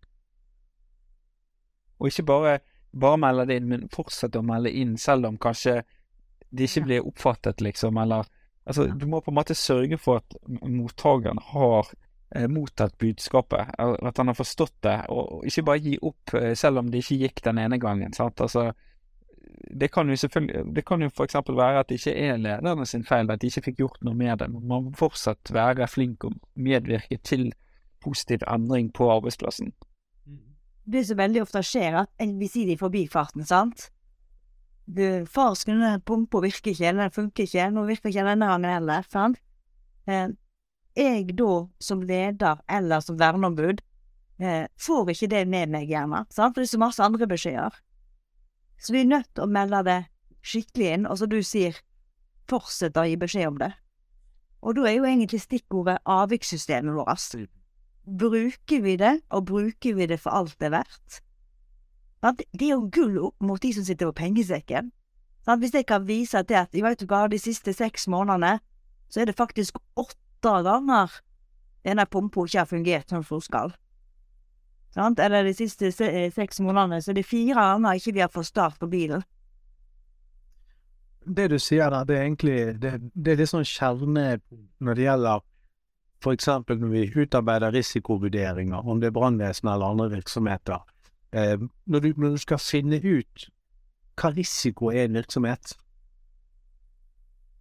Og 2.01 2.11
ikke 2.11 2.27
bare, 2.27 2.59
bare 2.97 3.21
melde 3.21 3.47
det 3.47 3.61
inn, 3.61 3.71
men 3.71 3.89
fortsette 3.93 4.41
å 4.41 4.47
melde 4.47 4.73
inn, 4.75 4.97
selv 4.99 5.29
om 5.29 5.39
kanskje 5.39 5.83
det 6.51 6.67
ikke 6.67 6.87
blir 6.89 7.07
oppfattet, 7.07 7.63
liksom, 7.63 7.99
eller 8.03 8.27
Altså, 8.69 8.87
du 8.87 9.07
må 9.09 9.19
på 9.25 9.33
en 9.33 9.39
måte 9.39 9.55
sørge 9.57 9.97
for 9.99 10.21
at 10.21 10.35
mottakeren 10.47 11.41
har 11.51 11.89
mottatt 12.49 12.99
budskapet, 12.99 13.73
at 13.79 14.19
han 14.19 14.31
har 14.31 14.37
forstått 14.39 14.77
det, 14.87 14.97
og 15.11 15.43
ikke 15.49 15.65
bare 15.67 15.83
gi 15.83 15.97
opp 16.07 16.35
eh, 16.39 16.53
selv 16.55 16.79
om 16.79 16.91
det 16.91 17.03
ikke 17.03 17.19
gikk 17.25 17.43
den 17.45 17.59
ene 17.59 17.79
gangen. 17.83 18.13
sant? 18.15 18.41
Altså, 18.41 18.71
det 19.71 19.91
kan 19.93 20.09
jo 20.09 20.17
selvfølgelig 20.17 20.75
Det 20.75 20.85
kan 20.87 21.03
jo 21.03 21.09
f.eks. 21.09 21.35
være 21.35 21.81
at 21.81 21.89
det 21.89 21.99
ikke 21.99 22.15
er 22.15 22.37
lederne 22.37 22.87
sin 22.87 23.05
feil 23.05 23.31
at 23.31 23.41
de 23.41 23.51
ikke 23.51 23.63
fikk 23.63 23.79
gjort 23.83 24.03
noe 24.07 24.15
med 24.15 24.39
det. 24.39 24.51
Man 24.51 24.85
må 24.85 24.93
fortsatt 24.97 25.53
være 25.53 25.89
flink 25.89 26.25
og 26.25 26.39
medvirke 26.55 27.19
til 27.23 27.53
positiv 28.01 28.47
endring 28.49 28.93
på 28.93 29.11
arbeidsplassen. 29.11 29.73
Det 30.91 31.07
som 31.07 31.19
veldig 31.19 31.43
ofte 31.43 31.63
skjer, 31.63 31.99
at 32.03 32.09
vi 32.19 32.49
sier 32.49 32.67
det 32.67 32.79
i 32.79 32.81
forbifarten, 32.81 33.45
sant. 33.47 33.91
Du, 34.87 35.27
far 35.27 35.55
skulle 35.55 36.01
pumpa 36.07 36.41
virker 36.43 36.73
ikke, 36.73 36.93
den 36.97 37.13
funker 37.15 37.45
ikke, 37.45 37.69
nå 37.71 37.85
virker 37.87 38.11
ikke 38.11 38.25
denne 38.27 38.49
gangen 38.49 38.73
heller, 38.73 39.07
sant. 39.13 39.39
Jeg 40.97 41.37
da, 41.39 41.67
som 41.81 42.03
leder 42.03 42.63
eller 42.69 43.01
som 43.01 43.19
verneombud, 43.19 43.81
eh, 44.43 44.67
får 44.79 45.13
ikke 45.13 45.31
det 45.31 45.45
med 45.49 45.71
meg 45.71 45.89
gjerne, 45.89 46.25
sant, 46.31 46.55
for 46.55 46.61
det 46.61 46.69
er 46.69 46.75
så 46.75 46.83
masse 46.83 47.03
andre 47.03 47.29
beskjeder. 47.31 47.77
Så 48.81 48.93
vi 48.93 49.01
er 49.01 49.13
nødt 49.13 49.29
til 49.35 49.45
å 49.45 49.53
melde 49.53 49.85
det 49.87 50.01
skikkelig 50.43 50.93
inn, 50.95 51.07
og 51.07 51.19
så 51.21 51.29
du 51.29 51.41
sier, 51.45 51.77
fortsette 52.49 53.01
å 53.01 53.07
gi 53.07 53.17
beskjed 53.21 53.49
om 53.49 53.59
det. 53.61 53.73
Og 54.61 54.77
da 54.77 54.87
er 54.89 54.97
jo 54.99 55.09
egentlig 55.09 55.41
stikkordet 55.41 56.01
avvikssystemet 56.05 56.97
vårt. 56.97 57.49
Bruker 58.05 58.83
vi 58.83 58.97
det, 58.97 59.21
og 59.31 59.47
bruker 59.47 59.95
vi 59.95 60.07
det 60.07 60.19
for 60.21 60.35
alt 60.35 60.57
det 60.59 60.71
er 60.71 60.79
verdt? 60.81 61.21
Det 62.53 62.67
er 62.67 62.75
jo 62.75 62.89
gull 62.93 63.19
opp 63.31 63.37
mot 63.41 63.61
de 63.63 63.73
som 63.73 63.85
sitter 63.85 64.11
på 64.11 64.19
pengesekken. 64.25 64.91
Hvis 65.49 65.75
jeg 65.75 65.87
kan 65.87 66.05
vise 66.07 66.43
til 66.43 66.59
at 66.61 66.75
vet 66.75 67.01
du 67.01 67.07
hva, 67.09 67.27
de 67.29 67.39
siste 67.39 67.73
seks 67.73 68.07
månedene, 68.09 68.61
så 69.09 69.21
er 69.21 69.31
det 69.31 69.39
faktisk 69.39 69.79
åtte 69.97 70.30
ganger 70.43 71.11
denne 71.85 72.07
pumpa 72.07 72.45
ikke 72.45 72.59
har 72.59 72.69
fungert 72.69 73.09
som 73.09 73.25
den 73.25 73.41
skal. 73.41 73.75
Sant? 74.95 75.19
Eller 75.19 75.45
de 75.45 75.55
siste 75.55 75.93
se 75.93 76.31
seks 76.35 76.61
månedene, 76.61 77.03
så 77.03 77.13
det 77.13 77.25
er 77.25 77.31
fire 77.31 77.55
ganger 77.55 77.95
ikke 77.95 78.13
vi 78.13 78.21
har 78.21 78.33
fått 78.33 78.47
start 78.47 78.79
på 78.81 78.89
bilen. 78.91 79.23
Det 81.21 81.51
du 81.51 81.59
sier 81.59 81.91
der, 81.91 82.05
det 82.05 82.17
er 82.17 82.23
egentlig 82.23 82.81
det, 82.81 82.93
det 83.15 83.33
er 83.33 83.41
litt 83.43 83.51
sånn 83.51 83.67
kjerne 83.69 84.41
når 84.81 84.97
det 84.97 85.05
gjelder 85.05 85.47
eksempel 86.29 86.81
når 86.81 86.91
vi 86.93 87.23
utarbeider 87.23 87.73
risikovurderinger, 87.73 88.89
om 88.89 89.01
det 89.01 89.09
er 89.09 89.17
brannvesenet 89.17 89.73
eller 89.75 89.95
andre 89.95 90.09
virksomheter. 90.17 90.83
Eh, 91.33 91.57
når, 91.87 92.01
du, 92.01 92.13
når, 92.17 92.35
du, 92.35 92.39
skal 92.43 92.59
finne 92.61 92.99
ut 93.01 93.47
hva 94.21 94.33
risiko 94.37 94.91
er 94.91 95.07
en 95.07 95.17
virksomhet, 95.17 95.77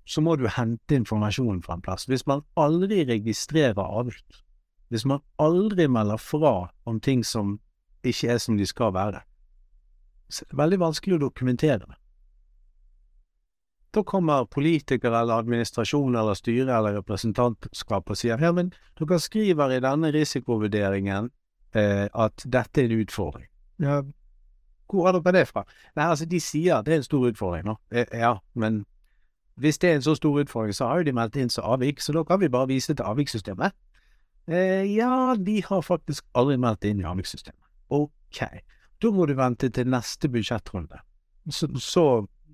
så 0.09 0.21
må 0.25 0.35
du 0.39 0.47
hente 0.49 0.97
informasjonen 0.97 1.61
fra 1.61 1.77
en 1.77 1.85
plass. 1.85 2.07
Hvis 2.09 2.25
man 2.29 2.41
aldri 2.57 3.03
registrerer 3.05 3.77
avvik, 3.77 4.41
hvis 4.89 5.05
man 5.05 5.21
aldri 5.37 5.85
melder 5.87 6.17
fra 6.17 6.71
om 6.89 6.99
ting 6.99 7.21
som 7.25 7.59
ikke 8.01 8.33
er 8.33 8.41
som 8.41 8.57
de 8.57 8.65
skal 8.65 8.93
være, 8.95 9.21
så 10.29 10.45
er 10.45 10.49
det 10.49 10.61
veldig 10.63 10.79
vanskelig 10.81 11.17
å 11.17 11.25
dokumentere 11.27 11.83
det. 11.83 11.97
Da 13.93 14.03
kommer 14.05 14.45
politikere 14.45 15.21
eller 15.23 15.41
administrasjon 15.41 16.17
eller 16.17 16.37
styre 16.37 16.75
eller 16.77 16.99
representantskap 16.99 18.09
og 18.09 18.17
sier 18.17 18.41
ja, 18.41 18.51
men 18.53 18.69
dere 18.97 19.17
skriver 19.21 19.73
i 19.73 19.81
denne 19.81 20.11
risikovurderingen 20.13 21.31
eh, 21.73 22.05
at 22.05 22.45
dette 22.45 22.81
er 22.83 22.89
en 22.89 23.01
utfordring. 23.01 23.49
Ja, 23.81 24.03
hvor 24.89 25.05
har 25.05 25.17
dere 25.17 25.39
det 25.39 25.49
fra? 25.49 25.65
Nei, 25.97 26.05
altså, 26.05 26.25
de 26.29 26.41
sier 26.41 26.79
at 26.79 26.85
det 26.85 26.95
er 26.95 27.01
en 27.03 27.09
stor 27.09 27.29
utfordring 27.29 27.65
nå. 27.69 27.77
Eh, 27.93 28.09
ja, 28.21 28.35
men 28.53 28.83
hvis 29.59 29.77
det 29.77 29.89
er 29.89 29.95
en 29.95 30.01
så 30.01 30.15
stor 30.15 30.39
utfordring, 30.39 30.75
så 30.75 30.87
har 30.87 31.01
jo 31.01 31.09
de 31.09 31.13
meldt 31.15 31.35
inn 31.35 31.51
som 31.51 31.67
avvik, 31.67 31.99
så 32.01 32.13
da 32.15 32.23
kan 32.23 32.39
vi 32.39 32.49
bare 32.49 32.67
vise 32.67 32.93
til 32.93 33.05
avvikssystemet. 33.05 33.75
Eh, 34.47 34.95
ja, 34.95 35.35
de 35.35 35.63
har 35.65 35.81
faktisk 35.81 36.25
aldri 36.33 36.57
meldt 36.57 36.87
inn 36.87 37.01
i 37.01 37.07
avvikssystemet. 37.07 37.61
Ok, 37.89 38.39
da 39.01 39.11
må 39.11 39.25
du 39.25 39.35
vente 39.37 39.69
til 39.69 39.89
neste 39.89 40.29
budsjettrunde. 40.29 41.01
Så, 41.51 41.67
så, 41.79 42.05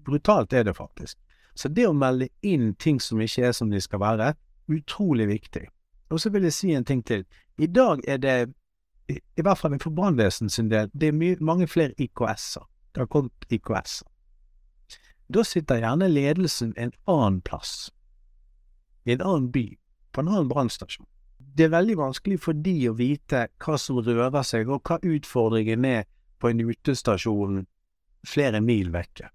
brutalt 0.06 0.54
er 0.54 0.64
det 0.64 0.76
faktisk. 0.78 1.18
Så 1.56 1.70
det 1.70 1.88
å 1.88 1.94
melde 1.96 2.28
inn 2.44 2.74
ting 2.76 3.00
som 3.02 3.22
ikke 3.22 3.48
er 3.48 3.56
som 3.56 3.72
de 3.72 3.80
skal 3.82 4.02
være, 4.04 4.34
utrolig 4.68 5.28
viktig. 5.30 5.68
Og 6.10 6.20
så 6.22 6.30
vil 6.34 6.46
jeg 6.48 6.54
si 6.54 6.74
en 6.76 6.86
ting 6.86 7.04
til. 7.06 7.26
I 7.58 7.68
dag 7.68 8.02
er 8.08 8.18
det, 8.18 8.36
i 9.10 9.42
hvert 9.42 9.58
fall 9.58 9.78
for 9.80 9.94
brannvesen 9.96 10.50
sin 10.50 10.70
del, 10.70 10.90
det 10.94 11.10
er 11.10 11.18
mye, 11.18 11.38
mange 11.40 11.68
flere 11.68 11.96
IKS-er. 11.98 12.66
Det 12.94 13.06
har 13.06 13.12
kommet 13.12 13.50
IKS-er. 13.50 14.10
Da 15.28 15.44
sitter 15.44 15.82
gjerne 15.82 16.08
ledelsen 16.12 16.74
en 16.78 16.94
annen 17.10 17.42
plass, 17.42 17.92
i 19.06 19.14
en 19.14 19.22
annen 19.22 19.52
by, 19.52 19.68
på 20.12 20.22
en 20.22 20.32
annen 20.32 20.50
brannstasjon 20.50 21.08
det 21.56 21.68
er 21.68 21.72
veldig 21.72 21.96
vanskelig 22.00 22.40
for 22.44 22.58
de 22.66 22.74
å 22.90 22.96
vite 22.98 23.46
hva 23.64 23.78
som 23.80 24.02
rører 24.04 24.44
seg, 24.44 24.68
og 24.68 24.84
hva 24.88 25.00
utfordringen 25.00 25.86
er 25.88 26.04
på 26.42 26.52
en 26.52 26.64
utestasjon 26.66 27.64
flere 28.28 28.62
mil 28.64 28.92
vekke. 28.92 29.30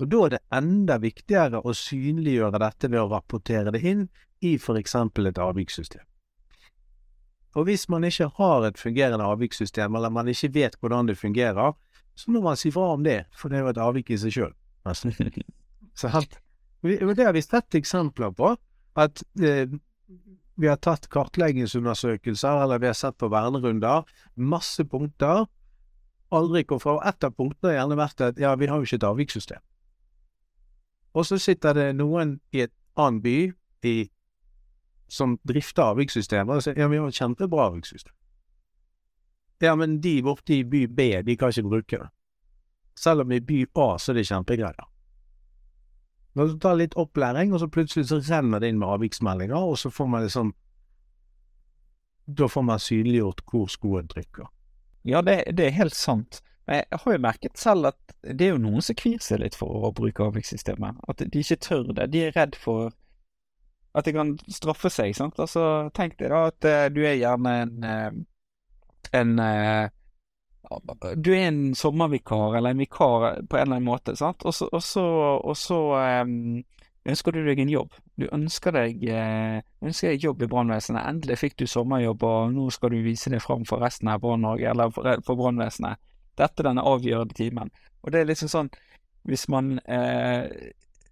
Og 0.00 0.08
Da 0.08 0.22
er 0.24 0.32
det 0.34 0.40
enda 0.56 0.96
viktigere 0.98 1.60
å 1.62 1.74
synliggjøre 1.76 2.58
dette 2.58 2.88
ved 2.88 3.00
å 3.02 3.10
rapportere 3.12 3.70
det 3.74 3.82
inn 3.86 4.08
i 4.40 4.56
for 4.58 4.80
eksempel 4.80 5.28
et 5.28 5.38
avvikssystem. 5.38 6.02
Og 7.54 7.68
hvis 7.68 7.84
man 7.92 8.04
ikke 8.08 8.30
har 8.38 8.64
et 8.66 8.80
fungerende 8.80 9.28
avvikssystem, 9.28 9.94
eller 9.94 10.10
man 10.10 10.28
ikke 10.32 10.48
vet 10.54 10.78
hvordan 10.80 11.06
det 11.06 11.18
fungerer, 11.20 11.76
så 12.14 12.30
må 12.30 12.42
man 12.44 12.58
si 12.60 12.70
fra 12.74 12.92
om 12.94 13.04
det, 13.04 13.24
for 13.36 13.48
det 13.48 13.58
er 13.58 13.66
jo 13.66 13.72
et 13.72 13.80
avvik 13.80 14.12
i 14.12 14.18
seg 14.20 14.34
sjøl. 14.34 14.52
det 17.16 17.24
har 17.24 17.34
vi 17.36 17.42
sett 17.44 17.78
eksempler 17.78 18.32
på, 18.36 18.52
at 18.98 19.22
eh, 19.40 19.70
vi 20.54 20.68
har 20.68 20.76
tatt 20.76 21.08
kartleggingsundersøkelser, 21.12 22.62
eller 22.64 22.78
vi 22.78 22.90
har 22.90 22.96
sett 22.96 23.16
på 23.18 23.30
vernerunder. 23.32 24.04
Masse 24.34 24.84
punkter. 24.84 25.46
Aldri 26.32 26.64
kom 26.64 26.80
fra. 26.80 26.98
Et 27.08 27.24
av 27.24 27.34
punktene 27.36 27.72
har 27.72 27.80
gjerne 27.80 27.98
vært 28.00 28.24
at 28.28 28.40
ja, 28.40 28.54
vi 28.60 28.68
har 28.68 28.80
jo 28.80 28.88
ikke 28.88 29.00
et 29.00 29.08
avvikssystem. 29.08 29.62
Og 31.12 31.26
så 31.28 31.38
sitter 31.40 31.76
det 31.76 31.88
noen 31.96 32.38
i 32.56 32.64
et 32.64 32.72
annen 32.96 33.20
by 33.24 33.36
i, 33.88 33.96
som 35.12 35.36
drifter 35.48 35.92
avvikssystemer, 35.92 36.56
og 36.56 36.64
sier 36.64 36.78
ja, 36.78 36.88
vi 36.88 37.00
har 37.00 37.08
et 37.08 37.20
kjempebra 37.20 37.68
avvikssystem. 37.70 38.14
Ja, 39.62 39.76
men 39.78 40.00
de 40.02 40.16
borte 40.26 40.56
i 40.56 40.64
by 40.66 40.86
B, 40.90 41.22
de 41.22 41.36
kan 41.38 41.52
ikke 41.52 41.68
bruke 41.68 41.98
det. 42.00 42.08
Selv 42.98 43.22
om 43.22 43.32
i 43.32 43.40
by 43.40 43.62
A 43.78 43.92
så 43.98 44.12
er 44.12 44.18
det 44.18 44.26
kjempegreier. 44.28 44.88
Når 46.34 46.48
du 46.48 46.58
tar 46.58 46.78
litt 46.80 46.96
opplæring, 46.96 47.52
og 47.52 47.60
så 47.60 47.68
plutselig 47.68 48.08
så 48.08 48.18
renner 48.24 48.60
det 48.60 48.72
inn 48.72 48.80
med 48.80 48.88
avviksmeldinger, 48.88 49.56
og 49.56 49.78
så 49.78 49.90
får 49.92 50.08
man 50.08 50.24
liksom 50.26 50.54
Da 52.26 52.48
får 52.48 52.62
man 52.62 52.78
synliggjort 52.78 53.42
hvor 53.50 53.68
skoen 53.68 54.08
trykker. 54.08 54.46
Ja, 55.02 55.22
det, 55.22 55.42
det 55.58 55.66
er 55.66 55.78
helt 55.78 55.94
sant. 55.94 56.40
Men 56.66 56.76
jeg 56.78 56.98
har 57.04 57.12
jo 57.12 57.22
merket 57.22 57.58
selv 57.58 57.90
at 57.90 58.14
det 58.22 58.46
er 58.46 58.52
jo 58.54 58.62
noen 58.62 58.84
som 58.86 58.96
kvir 58.96 59.18
seg 59.20 59.42
litt 59.42 59.58
for 59.58 59.88
å 59.88 59.90
bruke 59.92 60.22
avvikssystemet. 60.22 61.02
At 61.10 61.18
de 61.18 61.42
ikke 61.42 61.58
tør 61.66 61.90
det. 61.90 62.06
De 62.14 62.22
er 62.28 62.36
redd 62.36 62.54
for 62.56 62.92
at 63.98 64.06
det 64.06 64.14
kan 64.14 64.36
straffe 64.48 64.90
seg. 64.90 65.16
sant? 65.18 65.40
Altså, 65.42 65.90
Tenk 65.94 66.14
deg 66.20 66.30
da 66.32 66.46
at 66.52 66.68
uh, 66.68 66.86
du 66.94 67.02
er 67.02 67.18
gjerne 67.18 67.56
en, 67.66 68.22
uh, 69.10 69.18
en 69.20 69.38
uh, 69.38 69.88
Du 71.16 71.32
er 71.34 71.48
en 71.48 71.74
sommervikar 71.74 72.56
eller 72.56 72.72
en 72.72 72.82
vikar 72.82 73.42
på 73.48 73.58
en 73.58 73.66
eller 73.66 73.76
annen 73.76 73.88
måte, 73.88 74.16
sant? 74.16 74.44
Og 74.44 74.54
så, 74.54 74.68
og 74.72 74.82
så, 74.82 75.04
og 75.42 75.56
så 75.58 75.80
um, 76.22 76.62
ønsker 77.08 77.34
du 77.34 77.42
deg 77.44 77.60
en 77.60 77.72
jobb. 77.72 77.96
Du 78.16 78.28
ønsker 78.32 78.76
deg, 78.76 79.02
ønsker 79.82 80.12
deg 80.12 80.24
jobb 80.24 80.44
i 80.44 80.48
brannvesenet. 80.48 81.02
Endelig 81.02 81.40
fikk 81.40 81.56
du 81.58 81.66
sommerjobb, 81.66 82.22
og 82.22 82.52
nå 82.54 82.68
skal 82.70 82.94
du 82.94 83.00
vise 83.02 83.32
deg 83.32 83.42
fram 83.42 83.66
for 83.66 83.82
resten 83.82 84.08
av 84.12 84.22
Brann-Norge, 84.22 84.68
eller 84.70 84.92
for, 84.94 85.10
for 85.26 85.40
brannvesenet. 85.40 85.98
Dette 86.38 86.62
er 86.62 86.68
den 86.70 86.80
avgjørende 86.80 87.34
timen. 87.36 87.72
Og 88.04 88.14
det 88.14 88.22
er 88.22 88.30
liksom 88.30 88.52
sånn 88.52 88.70
Hvis 89.28 89.44
man 89.52 89.76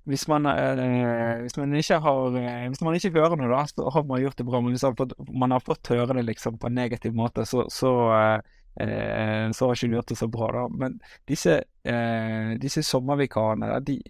hvis 0.05 0.29
man, 0.29 0.47
øh, 0.47 1.41
hvis 1.41 1.57
man 1.57 1.75
ikke 1.75 1.99
har 2.01 2.21
øh, 2.27 2.67
Hvis 2.69 2.81
man 2.81 2.95
ikke 2.95 3.11
hører 3.11 3.37
noe, 3.37 3.51
da, 3.53 3.67
så 3.67 3.91
har 3.93 4.03
man 4.03 4.21
gjort 4.21 4.39
det 4.39 4.47
bra. 4.47 4.61
Men 4.61 4.73
hvis 4.73 4.85
man 5.33 5.51
har 5.51 5.61
fått 5.61 5.89
høre 5.89 6.15
det 6.15 6.25
liksom 6.25 6.59
på 6.59 6.67
en 6.67 6.75
negativ 6.75 7.13
måte, 7.15 7.45
så, 7.45 7.67
så, 7.69 7.93
øh, 8.81 9.53
så 9.53 9.67
har 9.67 9.75
ikke 9.75 9.87
du 9.87 9.97
gjort 9.99 10.09
det 10.09 10.19
så 10.19 10.29
bra, 10.29 10.49
da. 10.53 10.69
Men 10.69 11.01
disse, 11.29 11.61
disse 12.63 12.83
sommervikarene, 12.83 13.81
de, 13.85 14.01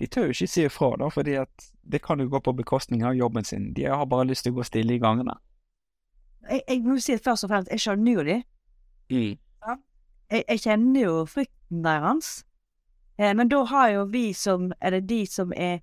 de 0.00 0.06
tør 0.06 0.30
jo 0.30 0.36
ikke 0.36 0.46
si 0.46 0.64
ifra, 0.64 0.94
da, 1.00 1.08
fordi 1.08 1.34
at 1.42 1.68
det 1.82 2.02
kan 2.02 2.20
jo 2.20 2.28
gå 2.30 2.40
på 2.40 2.52
bekostning 2.52 3.02
av 3.04 3.14
jobben 3.14 3.44
sin. 3.44 3.72
De 3.74 3.84
har 3.84 4.06
bare 4.06 4.28
lyst 4.30 4.46
til 4.46 4.54
å 4.54 4.60
gå 4.60 4.66
stille 4.66 4.94
i 4.94 5.02
gangene. 5.02 5.34
Jeg, 6.46 6.62
jeg 6.68 6.82
må 6.86 6.98
si 7.02 7.16
først 7.18 7.44
og 7.44 7.50
fremst, 7.50 7.70
jeg 7.70 7.82
skjønner 7.82 8.12
jo 8.12 8.26
de. 8.26 8.42
Mm. 9.10 9.38
Ja. 9.66 9.78
Jeg, 10.30 10.44
jeg 10.48 10.62
kjenner 10.62 11.00
jo 11.00 11.24
frykten 11.30 11.82
deres. 11.82 12.36
Eh, 13.18 13.34
men 13.34 13.48
da 13.48 13.64
har 13.64 13.88
jo 13.88 14.04
vi 14.04 14.32
som, 14.32 14.72
eller 14.80 15.00
de 15.00 15.26
som 15.26 15.52
er 15.56 15.78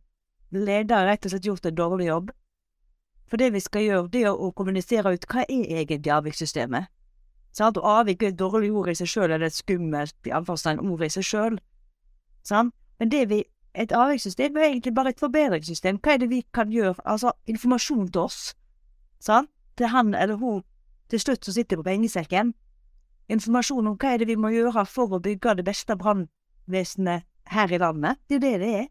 ledere, 0.52 1.08
rett 1.08 1.25
og 1.25 1.34
slett 1.34 1.46
gjort 1.46 1.66
en 1.66 1.75
dårlig 1.75 2.08
jobb. 2.08 2.32
For 3.28 3.38
det 3.38 3.54
vi 3.54 3.60
skal 3.60 3.82
gjøre, 3.82 4.10
det 4.13 4.25
er 4.28 4.36
å 4.36 4.52
kommunisere 4.54 5.13
ut 5.13 5.25
hva 5.32 5.46
er 5.48 5.80
egentlig 5.82 6.12
avvikssystemet. 6.13 6.92
Sant? 7.54 7.78
Og 7.78 7.86
avvik 7.90 8.24
er 8.24 8.34
et 8.34 8.40
dårlig 8.40 8.72
ord 8.74 8.90
i 8.90 8.96
seg 8.98 9.10
sjøl, 9.10 9.32
eller 9.32 9.48
et 9.50 9.58
skummelt 9.58 10.28
i 10.28 10.34
anførselstegn 10.34 10.84
ord 10.90 11.04
i 11.06 11.10
seg 11.13 11.25
sjøl. 11.25 11.58
Men 13.00 13.10
det 13.12 13.24
vi, 13.30 13.44
et 13.74 13.92
avvikssystem 13.92 14.58
er 14.58 14.70
egentlig 14.70 14.94
bare 14.94 15.10
et 15.13 15.20
forbedringssystem. 15.20 15.98
Hva 16.04 16.13
er 16.13 16.22
det 16.22 16.30
vi 16.30 16.44
kan 16.54 16.70
gjøre? 16.70 17.02
Altså 17.06 17.34
informasjon 17.50 18.12
til 18.12 18.22
oss. 18.22 18.54
Sant? 19.20 19.50
Til 19.78 19.90
han 19.90 20.13
eller 20.13 20.38
hun 20.38 20.62
til 21.10 21.20
slutt 21.20 21.46
som 21.46 21.54
sitter 21.54 21.78
på 21.78 21.88
pengesekken. 21.88 22.54
Informasjon 23.30 23.88
om 23.88 23.98
hva 23.98 24.13
er 24.13 24.22
det 24.22 24.28
vi 24.28 24.38
må 24.38 24.54
gjøre 24.54 24.86
for 24.86 25.13
å 25.13 25.22
bygge 25.24 25.58
det 25.58 25.66
beste 25.66 25.98
brann 25.98 26.28
vesenet 26.65 27.27
her 27.51 27.72
i 27.72 27.77
landet. 27.77 28.20
Det 28.29 28.36
er 28.36 28.39
jo 28.39 28.46
det 28.46 28.60
det 28.60 28.74
er. 28.79 28.88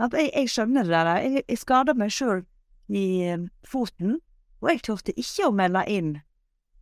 Jeg, 0.00 0.30
jeg 0.34 0.50
skjønner 0.50 0.82
det 0.82 0.90
der. 0.90 1.16
Jeg, 1.16 1.44
jeg 1.48 1.58
skada 1.58 1.94
meg 1.94 2.12
sjøl 2.14 2.44
i 2.88 3.04
um, 3.34 3.48
foten, 3.68 4.18
og 4.60 4.72
jeg 4.72 4.82
turte 4.86 5.14
ikke 5.16 5.48
å 5.48 5.54
melde 5.54 5.84
inn 5.88 6.14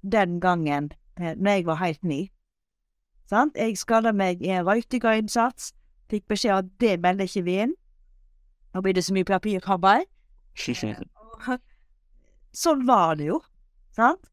den 0.02 0.38
gangen 0.40 0.92
eh, 1.18 1.34
når 1.34 1.50
jeg 1.58 1.66
var 1.66 1.80
helt 1.82 2.04
ny. 2.04 2.20
Sant? 3.28 3.58
Jeg 3.58 3.76
skada 3.78 4.12
meg 4.16 4.42
i 4.42 4.52
en 4.54 4.64
røytegardinnsats, 4.66 5.72
fikk 6.08 6.28
beskjed 6.30 6.54
om 6.54 6.62
at 6.62 6.70
det 6.80 6.94
melder 7.04 7.28
ikke 7.28 7.44
vi 7.44 7.58
inn. 7.66 7.74
Nå 8.72 8.82
blir 8.84 8.96
det 8.96 9.04
så 9.04 9.14
mye 9.16 9.28
papirarbeid. 9.28 10.08
sånn 12.62 12.86
var 12.88 13.18
det 13.18 13.28
jo, 13.28 13.42
sant? 13.96 14.30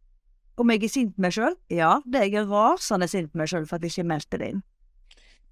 Om 0.55 0.71
jeg 0.71 0.85
er 0.88 0.93
sint 0.93 1.15
på 1.17 1.25
meg 1.25 1.35
sjøl? 1.35 1.57
Ja, 1.74 1.97
det 2.07 2.21
er 2.21 2.31
jeg 2.31 2.47
rasende 2.47 3.09
sint 3.12 3.33
på 3.33 3.41
meg 3.41 3.51
sjøl 3.51 3.67
for 3.67 3.77
at 3.77 3.83
jeg 3.83 3.91
ikke 3.97 4.09
meldte 4.13 4.39
det 4.39 4.53
inn. 4.53 4.63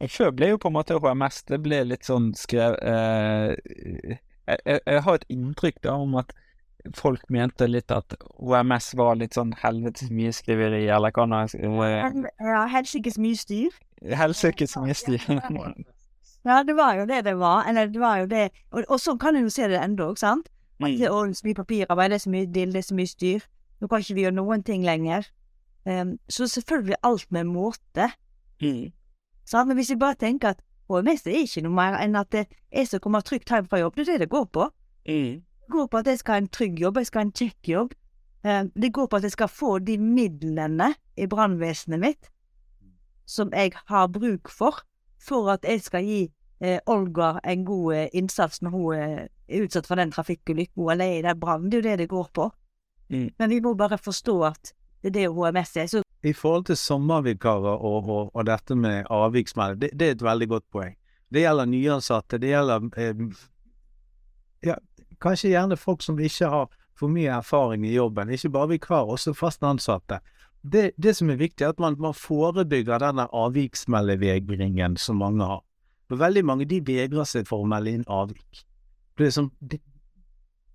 Før 0.09 0.31
ble 0.35 0.53
jo 0.53 0.59
på 0.59 0.69
en 0.71 0.75
måte 0.75 0.97
HMS 0.99 1.43
Det 1.47 1.59
ble 1.63 1.83
litt 1.87 2.07
sånn 2.07 2.31
skrevet 2.35 2.79
eh, 2.83 4.17
jeg, 4.43 4.79
jeg, 4.85 5.01
har 5.05 5.19
et 5.19 5.29
inntrykk 5.31 5.77
da 5.85 5.95
om 6.03 6.17
at 6.19 6.33
folk 6.97 7.21
mente 7.31 7.67
litt 7.69 7.91
at 7.95 8.15
HMS 8.43 8.89
var 8.99 9.15
litt 9.15 9.37
sånn 9.37 9.53
helvetes 9.61 10.09
mye 10.11 10.33
skriveri, 10.35 10.81
eller 10.91 11.13
hva 11.15 11.25
nå 11.29 11.39
Ja, 12.43 12.65
helsikes 12.67 13.15
mye 13.23 13.39
styr. 13.39 13.77
Helsikes 14.03 14.75
mye 14.75 14.95
styr. 14.97 15.23
ja, 16.49 16.57
det 16.67 16.75
var 16.75 16.99
jo 16.99 17.05
det 17.07 17.21
det 17.23 17.37
var. 17.39 17.63
Eller 17.69 17.87
det 17.87 18.01
var 18.01 18.19
jo 18.19 18.27
det 18.27 18.49
Og, 18.71 18.83
og 18.89 18.99
sånn 18.99 19.21
kan 19.21 19.39
en 19.39 19.47
jo 19.47 19.53
se 19.53 19.69
det 19.71 19.79
ennå, 19.79 20.09
ikke 20.11 20.25
sant? 20.25 20.51
Mm. 20.83 20.97
Det 20.99 21.07
er 21.07 21.31
så 21.37 21.47
mye 21.47 21.59
papirarbeid, 21.61 22.11
det 22.11 22.19
er 22.19 22.25
så 22.25 22.33
mye 22.33 22.49
dill, 22.51 22.75
det 22.75 22.83
er 22.83 22.89
så 22.89 22.97
mye 22.99 23.13
styr. 23.13 23.47
Nå 23.79 23.87
kan 23.87 24.03
ikke 24.03 24.17
vi 24.17 24.25
gjøre 24.25 24.35
noen 24.35 24.63
ting 24.67 24.83
lenger. 24.83 25.29
Um, 25.87 26.17
så 26.31 26.47
selvfølgelig 26.47 26.99
alt 27.03 27.31
med 27.31 27.47
måte. 27.47 28.09
Mm. 28.63 28.91
Sant? 29.45 29.67
Men 29.67 29.77
hvis 29.77 29.89
jeg 29.89 29.99
bare 29.99 30.19
tenker 30.19 30.53
at 30.53 30.61
HMS 30.91 31.27
er 31.27 31.39
ikke 31.43 31.63
noe 31.65 31.75
mer 31.75 31.97
enn 32.01 32.15
at 32.19 32.35
er 32.35 32.85
som 32.89 33.01
kommer 33.03 33.21
trygt 33.21 33.49
hjem 33.49 33.67
fra 33.69 33.79
jobb, 33.79 33.95
det 33.95 34.07
er 34.07 34.11
det 34.13 34.25
det 34.25 34.29
går 34.33 34.45
på. 34.45 34.69
Mm. 35.07 35.41
Det 35.43 35.71
går 35.71 35.87
på 35.87 35.97
at 35.97 36.07
jeg 36.07 36.19
skal 36.19 36.33
ha 36.33 36.43
en 36.43 36.53
trygg 36.53 36.79
jobb, 36.79 36.97
jeg 36.97 37.09
skal 37.09 37.23
ha 37.23 37.27
en 37.29 37.37
kjekk 37.39 37.71
jobb. 37.71 37.95
Eh, 38.43 38.63
det 38.75 38.93
går 38.93 39.07
på 39.07 39.19
at 39.19 39.23
jeg 39.23 39.35
skal 39.35 39.51
få 39.51 39.79
de 39.79 39.97
midlene 39.97 40.93
i 41.17 41.27
brannvesenet 41.27 42.01
mitt 42.03 42.33
som 43.25 43.51
jeg 43.53 43.71
har 43.87 44.07
bruk 44.07 44.49
for, 44.51 44.83
for 45.21 45.51
at 45.53 45.65
jeg 45.67 45.81
skal 45.81 46.05
gi 46.05 46.21
eh, 46.63 46.79
Olga 46.85 47.37
en 47.43 47.65
god 47.65 47.95
eh, 47.95 48.07
innsats 48.13 48.61
når 48.61 48.69
hun 48.75 48.95
eh, 48.95 49.27
er 49.47 49.65
utsatt 49.65 49.87
for 49.87 49.99
den 49.99 50.11
trafikkulykken 50.11 50.89
eller 50.91 51.05
er 51.05 51.19
i 51.19 51.25
den 51.25 51.39
brannen. 51.39 51.71
Det 51.71 51.79
er 51.79 51.81
jo 51.81 51.89
det 51.89 51.99
det 51.99 52.09
går 52.09 52.29
på. 52.33 52.49
Mm. 53.09 53.29
Men 53.39 53.49
vi 53.49 53.59
må 53.61 53.73
bare 53.73 53.97
forstå 53.97 54.41
at 54.43 54.73
det 55.03 55.09
er 55.09 55.17
det 55.19 55.29
HMS 55.31 55.77
er. 55.77 55.87
Så 55.87 56.02
i 56.23 56.33
forhold 56.33 56.65
til 56.69 56.77
sommervikarer 56.79 57.81
og, 57.83 58.09
og, 58.09 58.29
og 58.33 58.45
dette 58.47 58.75
med 58.75 59.09
avviksmelding, 59.11 59.81
det, 59.81 59.89
det, 59.99 60.07
er 60.07 60.17
et 60.17 60.23
veldig 60.23 60.47
godt 60.49 60.65
poeng. 60.71 60.95
Det 61.33 61.43
gjelder 61.43 61.67
nyansatte, 61.67 62.39
det 62.39 62.53
gjelder 62.53 62.87
eh, 63.01 63.25
ja, 64.69 64.77
kanskje 65.23 65.51
gjerne 65.51 65.77
folk 65.79 66.03
som 66.05 66.19
ikke 66.19 66.49
har 66.53 66.69
for 66.99 67.11
mye 67.11 67.31
erfaring 67.33 67.85
i 67.87 67.95
jobben, 67.95 68.31
ikke 68.31 68.53
bare 68.53 68.71
vikarer, 68.75 69.11
også 69.15 69.33
fast 69.35 69.63
ansatte. 69.65 70.21
Det, 70.63 70.91
det, 70.95 71.15
som 71.17 71.29
er 71.29 71.41
viktig, 71.41 71.65
er 71.65 71.73
at 71.73 71.79
man, 71.81 71.97
man 71.99 72.15
forebygger 72.15 73.01
denne 73.03 73.25
avviksmeldevegringen 73.35 74.95
som 74.97 75.19
mange 75.19 75.43
har. 75.43 75.63
For 76.07 76.21
veldig 76.21 76.45
mange 76.45 76.67
de 76.69 76.79
vegrer 76.85 77.27
seg 77.27 77.49
for 77.49 77.63
å 77.63 77.67
melde 77.67 77.97
inn 77.97 78.05
avvik. 78.07 78.63
Det 79.19 79.27
som, 79.33 79.49
det, 79.59 79.81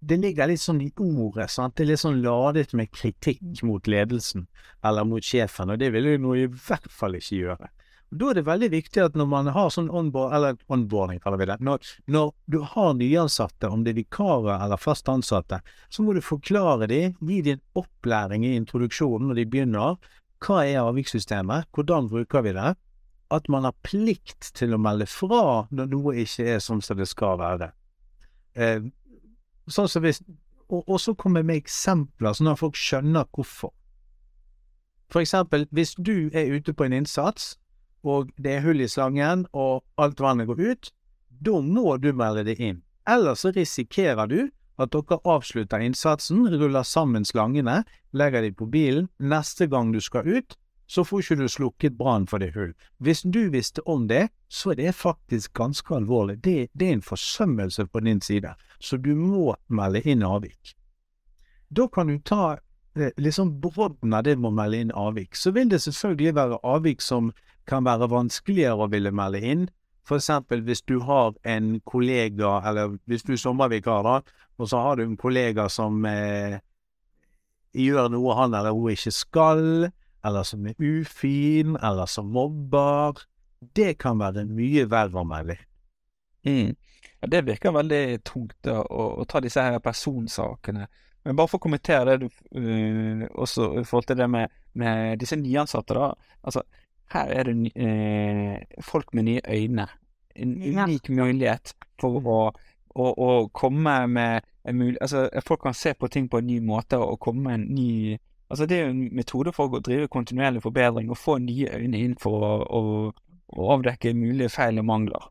det 0.00 0.20
ligger 0.22 0.46
litt 0.46 0.62
sånn 0.62 0.80
i 0.84 0.92
ordet. 0.96 1.50
sant? 1.50 1.74
Det 1.76 1.84
er 1.84 1.90
litt 1.92 2.02
sånn 2.04 2.22
ladet 2.22 2.72
med 2.72 2.90
kritikk 2.94 3.62
mot 3.66 3.87
ledelsen 3.87 4.46
eller 4.84 5.04
mot 5.04 5.24
sjefen, 5.24 5.70
og 5.70 5.78
det 5.78 5.90
vil 5.94 6.14
noe 6.22 6.44
i 6.44 6.46
hvert 6.46 6.90
fall 6.92 7.18
ikke 7.18 7.42
gjøre. 7.42 7.70
Da 8.08 8.30
er 8.30 8.38
det 8.38 8.46
veldig 8.46 8.68
viktig 8.72 9.02
at 9.04 9.16
når 9.20 9.26
man 9.28 9.50
har 9.52 9.68
sånn 9.72 9.90
onboard, 9.92 10.32
eller 10.32 10.56
onboarding, 10.72 11.18
kaller 11.20 11.40
vi 11.42 11.48
det, 11.50 11.58
når, 11.61 11.82
når 12.08 12.30
du 12.48 12.62
har 12.64 12.94
nyansatte, 12.96 13.68
om 13.68 13.82
det 13.84 13.92
er 13.92 13.98
vikarer 13.98 14.64
eller 14.64 14.80
fast 14.80 15.11
ansatte, 15.12 15.61
så 15.92 16.04
må 16.04 16.14
du 16.16 16.22
forklare 16.24 16.88
dem, 16.88 17.18
gi 17.20 17.42
dem 17.44 17.61
opplæring 17.76 18.46
i 18.48 18.54
introduksjonen 18.56 19.28
når 19.28 19.42
de 19.42 19.46
begynner. 19.52 19.98
Hva 20.40 20.62
er 20.64 20.87
avvikssystemet? 20.87 21.68
Hvordan 21.74 22.08
bruker 22.08 22.46
vi 22.46 22.54
det? 22.56 22.70
At 23.34 23.50
man 23.52 23.68
har 23.68 23.76
plikt 23.84 24.54
til 24.56 24.72
å 24.72 24.80
melde 24.80 25.04
fra 25.11 25.66
når 25.68 25.90
noe 25.92 26.16
ikke 26.22 26.46
er 26.54 26.64
sånn 26.64 26.80
som 26.80 26.96
det 26.96 27.11
skal 27.11 27.37
være. 27.42 27.74
Eh, 28.56 28.88
Sånn 29.68 29.88
som 29.90 30.04
hvis, 30.04 30.22
og, 30.68 30.83
og 30.85 30.98
så 31.00 31.14
kommer 31.14 31.42
jeg 31.42 31.50
med 31.50 31.62
eksempler, 31.62 32.37
sånn 32.37 32.52
at 32.52 32.61
folk 32.61 32.76
skjønner 32.78 33.28
hvorfor. 33.33 33.72
For 35.09 35.24
eksempel, 35.24 35.64
hvis 35.72 35.94
du 35.96 36.28
er 36.37 36.52
ute 36.52 36.74
på 36.76 36.85
en 36.85 36.96
innsats, 37.00 37.57
og 38.04 38.31
det 38.37 38.59
er 38.59 38.64
hull 38.66 38.81
i 38.85 38.88
slangen, 38.90 39.46
og 39.57 39.83
alt 40.00 40.20
vannet 40.20 40.48
går 40.50 40.61
ut, 40.61 40.92
da 41.44 41.61
må 41.64 41.96
du 42.02 42.12
melde 42.12 42.44
det 42.48 42.59
inn. 42.61 42.83
Ellers 43.09 43.44
risikerer 43.57 44.28
du 44.28 44.40
at 44.78 44.92
dere 44.94 45.18
avslutter 45.26 45.83
innsatsen, 45.83 46.44
ruller 46.52 46.87
sammen 46.87 47.24
slangene, 47.26 47.83
legger 48.12 48.44
dem 48.44 48.54
på 48.54 48.68
bilen. 48.70 49.09
Neste 49.18 49.66
gang 49.66 49.92
du 49.94 50.00
skal 50.04 50.28
ut, 50.28 50.59
så 50.88 51.05
får 51.05 51.20
ikke 51.20 51.37
du 51.37 51.48
slukket 51.53 51.96
brann 51.98 52.27
for 52.27 52.40
det 52.40 52.55
hull. 52.55 52.72
Hvis 52.98 53.20
du 53.22 53.51
visste 53.53 53.85
om 53.85 54.07
det, 54.09 54.29
så 54.48 54.72
er 54.72 54.81
det 54.81 54.94
faktisk 54.96 55.53
ganske 55.55 55.94
alvorlig. 55.94 56.38
Det, 56.44 56.70
det, 56.72 56.88
er 56.88 56.96
en 56.96 57.05
forsømmelse 57.05 57.87
på 57.87 58.01
din 58.01 58.20
side, 58.24 58.55
så 58.81 58.96
du 58.96 59.12
må 59.14 59.53
melde 59.68 60.01
inn 60.09 60.24
avvik. 60.24 60.72
Da 61.68 61.88
kan 61.92 62.09
du 62.09 62.16
ta 62.24 62.57
eh, 62.96 63.12
liksom 63.20 63.59
brodden 63.61 64.16
av 64.16 64.24
det 64.24 64.38
med 64.38 64.48
å 64.48 64.57
melde 64.57 64.81
inn 64.81 64.94
avvik. 64.96 65.37
Så 65.37 65.53
vil 65.53 65.68
det 65.68 65.83
selvfølgelig 65.85 66.35
være 66.40 66.62
avvik 66.64 67.05
som 67.05 67.35
kan 67.68 67.85
være 67.85 68.09
vanskeligere 68.09 68.88
å 68.88 68.88
ville 68.88 69.12
melde 69.12 69.44
inn. 69.44 69.68
For 70.09 70.16
eksempel 70.16 70.64
hvis 70.64 70.81
du 70.88 71.03
har 71.05 71.35
en 71.44 71.74
kollega, 71.85 72.62
eller 72.64 72.96
hvis 73.05 73.29
du 73.29 73.35
er 73.37 73.42
sommervikar, 73.44 74.09
da, 74.09 74.22
og 74.57 74.72
så 74.72 74.81
har 74.81 74.96
du 74.96 75.05
en 75.05 75.20
kollega 75.20 75.68
som 75.68 76.01
eh, 76.09 76.57
gjør 77.77 78.09
noe 78.16 78.40
han 78.40 78.57
eller 78.57 78.72
hun 78.72 78.96
ikke 78.96 79.12
skal, 79.12 79.90
eller 80.24 80.42
som 80.46 80.66
er 80.66 80.74
ufin, 80.78 81.76
eller 81.76 82.07
som 82.07 82.31
mobber. 82.35 83.20
Det 83.76 83.96
kan 83.98 84.18
være 84.20 84.44
mye 84.46 84.87
verre 84.90 85.24
å. 85.26 85.59
Mm. 86.46 86.74
Ja, 87.20 87.26
det 87.26 87.42
virker 87.48 87.74
veldig 87.74 88.02
tungt 88.24 88.57
da, 88.62 88.81
å, 88.83 89.09
å, 89.18 89.24
ta 89.26 89.40
disse 89.42 89.62
her 89.62 89.78
personsakene. 89.83 90.87
Men 91.26 91.37
bare 91.37 91.50
for 91.50 91.59
å 91.59 91.64
kommentere 91.66 92.14
det 92.16 92.28
du 92.28 92.28
uh, 92.54 93.24
også 93.42 93.72
i 93.81 93.85
forhold 93.85 94.07
til 94.11 94.20
det 94.20 94.28
med, 94.31 94.54
med 94.78 95.18
disse 95.18 95.37
nyansatte, 95.37 95.96
da. 95.98 96.12
Altså, 96.46 96.62
her 97.12 97.33
er 97.35 97.48
det 97.48 97.57
ny- 97.57 97.72
eh, 97.74 98.83
folk 98.85 99.14
med 99.16 99.24
nye 99.24 99.42
øyne. 99.48 99.88
En 100.37 100.54
Ja. 100.62 100.85
unik 100.85 101.09
mulighet 101.11 101.74
for 102.00 102.20
å, 102.22 102.38
å, 102.94 103.07
å 103.26 103.48
komme 103.48 104.07
med 104.07 104.44
en 104.64 104.76
mulighet 104.78 105.02
Altså, 105.02 105.24
folk 105.46 105.62
kan 105.64 105.74
se 105.74 105.94
på 105.98 106.09
ting 106.12 106.28
på 106.28 106.38
en 106.38 106.46
ny 106.46 106.61
måte 106.61 106.98
og 107.00 107.18
komme 107.20 107.42
med 107.42 107.54
en 107.54 107.66
ny 107.74 108.18
Altså, 108.50 108.66
det 108.66 108.76
er 108.76 108.87
jo 108.87 108.92
en 108.94 109.16
metode 109.16 109.52
for 109.52 109.68
å 109.68 109.80
drive 109.84 110.08
kontinuerlig 110.08 110.62
forbedring 110.64 111.11
og 111.12 111.20
få 111.20 111.37
nye 111.44 111.68
øyne 111.76 111.98
inn 112.00 112.14
for 112.20 112.44
å, 112.44 112.52
å, 112.64 112.80
å 113.52 113.68
avdekke 113.74 114.14
mulige 114.16 114.48
feil 114.54 114.80
og 114.80 114.88
mangler. 114.88 115.28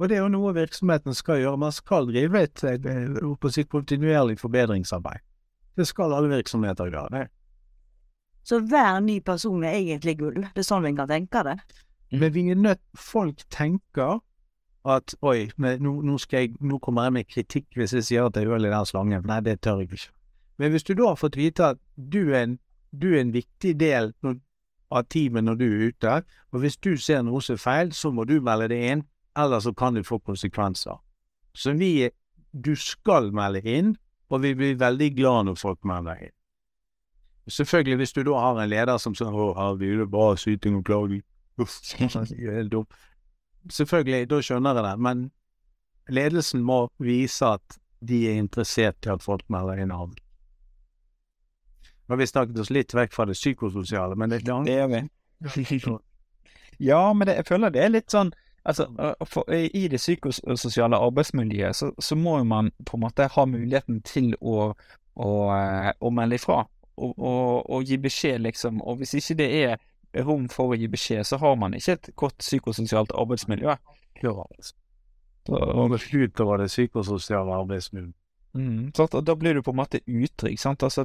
Og 0.00 0.08
det 0.08 0.16
er 0.16 0.22
jo 0.22 0.30
noe 0.32 0.54
virksomheten 0.56 1.14
skal 1.14 1.42
gjøre. 1.42 1.58
Man 1.60 1.74
skal 1.76 2.06
drive 2.08 2.40
et, 2.40 2.62
et, 2.64 2.86
et, 2.86 3.68
kontinuerlig 3.68 4.38
forbedringsarbeid. 4.40 5.20
Det 5.76 5.86
skal 5.86 6.14
alle 6.16 6.30
virksomheter 6.30 6.88
gjøre. 6.88 7.18
det. 7.18 7.26
Så 8.42 8.62
hver 8.64 9.00
ny 9.00 9.20
person 9.20 9.64
er 9.64 9.76
egentlig 9.76 10.16
gull. 10.18 10.40
Det 10.54 10.62
er 10.62 10.66
sånn 10.66 10.86
vi 10.86 10.94
kan 10.96 11.10
tenke 11.10 11.42
det. 11.44 11.58
Men 12.10 12.32
vi 12.34 12.48
er 12.50 12.58
nødt 12.58 12.80
Folk 12.96 13.44
tenker 13.50 14.22
at 14.88 15.12
oi, 15.20 15.50
nå, 15.60 15.92
nå, 16.00 16.16
skal 16.18 16.46
jeg, 16.46 16.54
nå 16.64 16.78
kommer 16.80 17.06
jeg 17.06 17.12
med 17.18 17.28
kritikk 17.28 17.76
hvis 17.76 17.92
jeg 17.92 18.06
sier 18.06 18.30
at 18.30 18.34
det 18.34 18.46
er 18.46 18.54
hull 18.54 18.64
i 18.64 18.72
den 18.72 18.88
slangen. 18.88 19.26
Nei, 19.28 19.42
det 19.44 19.58
tør 19.60 19.82
jeg 19.82 19.90
ikke. 19.90 20.08
Men 20.60 20.74
hvis 20.74 20.84
du 20.84 20.92
da 20.94 21.12
har 21.12 21.16
fått 21.16 21.38
vite 21.40 21.72
at 21.72 21.78
du 21.96 22.34
er 22.34 22.42
en, 22.42 22.56
du 22.92 23.14
er 23.14 23.22
en 23.22 23.32
viktig 23.32 23.72
del 23.80 24.12
av 24.90 25.06
teamet 25.08 25.46
når 25.46 25.56
du 25.56 25.66
er 25.68 25.86
ute, 25.88 26.16
og 26.52 26.60
hvis 26.60 26.76
du 26.84 26.92
ser 27.00 27.22
noe 27.24 27.40
som 27.40 27.56
er 27.56 27.62
feil, 27.62 27.92
så 27.96 28.10
må 28.12 28.26
du 28.28 28.36
melde 28.44 28.68
det 28.74 28.80
inn, 28.90 29.04
ellers 29.38 29.64
så 29.64 29.72
kan 29.72 29.96
det 29.96 30.04
få 30.08 30.20
konsekvenser. 30.20 31.00
Så 31.54 31.72
vi 31.78 32.10
Du 32.52 32.74
skal 32.74 33.28
melde 33.30 33.60
inn, 33.62 33.92
og 34.28 34.42
vi 34.42 34.54
blir 34.58 34.74
veldig 34.74 35.14
glad 35.14 35.44
når 35.46 35.54
folk 35.54 35.84
melder 35.86 36.18
inn. 36.18 36.32
Selvfølgelig, 37.46 37.96
hvis 37.96 38.12
du 38.12 38.24
da 38.26 38.40
har 38.42 38.58
en 38.58 38.68
leder 38.68 38.98
som 38.98 39.14
sier 39.14 39.30
'Å, 39.30 39.54
herregud, 39.54 40.00
er 40.02 40.06
bare 40.06 40.36
syting 40.36 40.76
og 40.76 40.84
klaging', 40.84 41.22
Uff, 41.58 41.78
helt 41.98 42.72
dumt. 42.72 42.90
Selvfølgelig, 43.70 44.30
da 44.30 44.40
skjønner 44.40 44.74
jeg 44.74 44.84
det, 44.84 45.00
men 45.00 45.30
ledelsen 46.08 46.62
må 46.64 46.88
vise 46.98 47.44
at 47.46 47.78
de 48.00 48.22
er 48.30 48.40
interessert 48.40 49.06
i 49.06 49.12
at 49.12 49.22
folk 49.22 49.44
melder 49.52 49.82
inn 49.82 49.92
avvik. 49.92 50.19
Har 52.10 52.18
vi 52.18 52.26
snakket 52.26 52.58
oss 52.58 52.70
litt 52.74 52.94
vekk 52.94 53.14
fra 53.14 53.26
det 53.30 53.38
psykososiale, 53.38 54.18
men 54.18 54.32
det, 54.32 54.42
Det 54.66 54.78
gjør 54.80 54.92
vi. 54.94 55.02
Ja, 56.80 57.12
men 57.12 57.28
det, 57.28 57.34
jeg 57.36 57.46
føler 57.48 57.72
det 57.72 57.82
er 57.84 57.92
litt 57.92 58.12
sånn 58.12 58.30
Altså, 58.64 58.84
for, 59.24 59.48
I 59.52 59.86
det 59.88 59.96
psykososiale 59.96 60.98
arbeidsmiljøet 61.00 61.76
så, 61.76 61.86
så 61.96 62.16
må 62.16 62.38
jo 62.42 62.44
man 62.44 62.68
på 62.84 62.98
en 62.98 63.04
måte 63.06 63.28
ha 63.32 63.44
muligheten 63.48 64.02
til 64.04 64.34
å, 64.36 64.74
å, 65.16 65.30
øh, 65.54 65.88
å 65.96 66.10
melde 66.12 66.36
ifra 66.36 66.58
og, 67.00 67.14
og, 67.16 67.70
og 67.72 67.88
gi 67.88 67.96
beskjed, 67.96 68.42
liksom. 68.44 68.82
Og 68.84 69.00
hvis 69.00 69.16
ikke 69.16 69.38
det 69.40 69.48
er 69.62 70.24
rom 70.26 70.44
for 70.52 70.74
å 70.74 70.76
gi 70.76 70.90
beskjed, 70.92 71.24
så 71.24 71.40
har 71.40 71.56
man 71.56 71.74
ikke 71.78 71.96
et 71.96 72.10
godt 72.20 72.44
psykososialt 72.44 73.16
arbeidsmiljø. 73.16 73.78
Og 74.28 74.44
Og, 75.48 75.96
utover 76.12 76.60
det 76.60 76.68
psykososiale 76.68 77.56
arbeidsmiljøet. 77.62 78.14
Mm, 78.54 78.92
da 79.26 79.34
blir 79.36 79.54
du 79.54 79.62
på 79.62 79.70
en 79.70 79.76
måte 79.80 80.00
utrygg. 80.06 80.58
Sant? 80.58 80.82
Altså, 80.82 81.04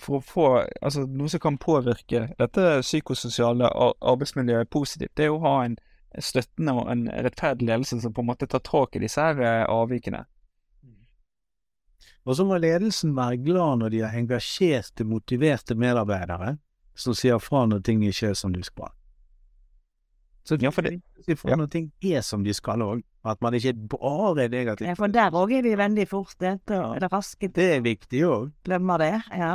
for 0.00 0.18
å 0.18 0.24
få 0.26 0.46
altså, 0.82 1.06
noe 1.06 1.28
som 1.28 1.40
kan 1.40 1.58
påvirke 1.58 2.28
dette 2.38 2.80
psykososiale 2.82 3.70
arbeidsmiljøet 4.00 4.70
positivt, 4.70 5.14
det 5.16 5.28
er 5.28 5.34
å 5.34 5.42
ha 5.44 5.56
en 5.64 5.76
støttende 6.20 6.74
og 6.76 6.90
en 6.92 7.06
rettferdig 7.24 7.66
ledelse 7.70 8.00
som 8.02 8.12
på 8.12 8.20
en 8.20 8.28
måte 8.32 8.46
tar 8.46 8.60
tak 8.66 8.96
i 8.96 9.00
disse 9.04 9.20
her 9.22 9.40
eh, 9.40 9.64
avvikene. 9.70 10.26
Og 12.24 12.36
så 12.38 12.44
må 12.46 12.58
ledelsen 12.62 13.16
være 13.16 13.40
glad 13.42 13.80
når 13.80 13.90
de 13.90 14.02
har 14.04 14.14
engasjerte, 14.14 15.04
motiverte 15.04 15.74
medarbeidere 15.74 16.56
som 16.94 17.16
sier 17.18 17.40
fra 17.42 17.64
når 17.66 17.80
ting 17.86 18.04
ikke 18.06 18.30
er 18.30 18.36
som 18.38 18.52
de 18.54 18.62
skal. 18.62 18.92
Så 20.44 20.58
Ja, 20.60 20.70
for 20.70 20.82
det- 20.82 21.00
sier 21.24 21.36
fra 21.36 21.50
ja. 21.50 21.56
når 21.56 21.70
ting 21.70 21.92
er 22.02 22.20
som 22.20 22.44
de 22.44 22.52
skal 22.54 22.78
òg, 22.82 23.02
at 23.24 23.42
man 23.44 23.54
ikke 23.54 23.74
bare 23.92 24.44
er 24.46 24.50
negativ. 24.50 24.86
Ja, 24.88 24.96
for 24.98 25.12
der 25.12 25.36
òg 25.38 25.52
er 25.54 25.62
vi 25.62 25.76
veldig 25.78 26.08
fort 26.10 26.42
eller 26.42 27.08
raske 27.12 27.48
til 27.48 27.54
Det 27.54 27.68
er 27.76 27.84
viktig 27.84 28.24
òg. 28.26 28.48
å 28.50 28.66
glemme 28.66 28.98
det. 28.98 29.12
Ja. 29.30 29.52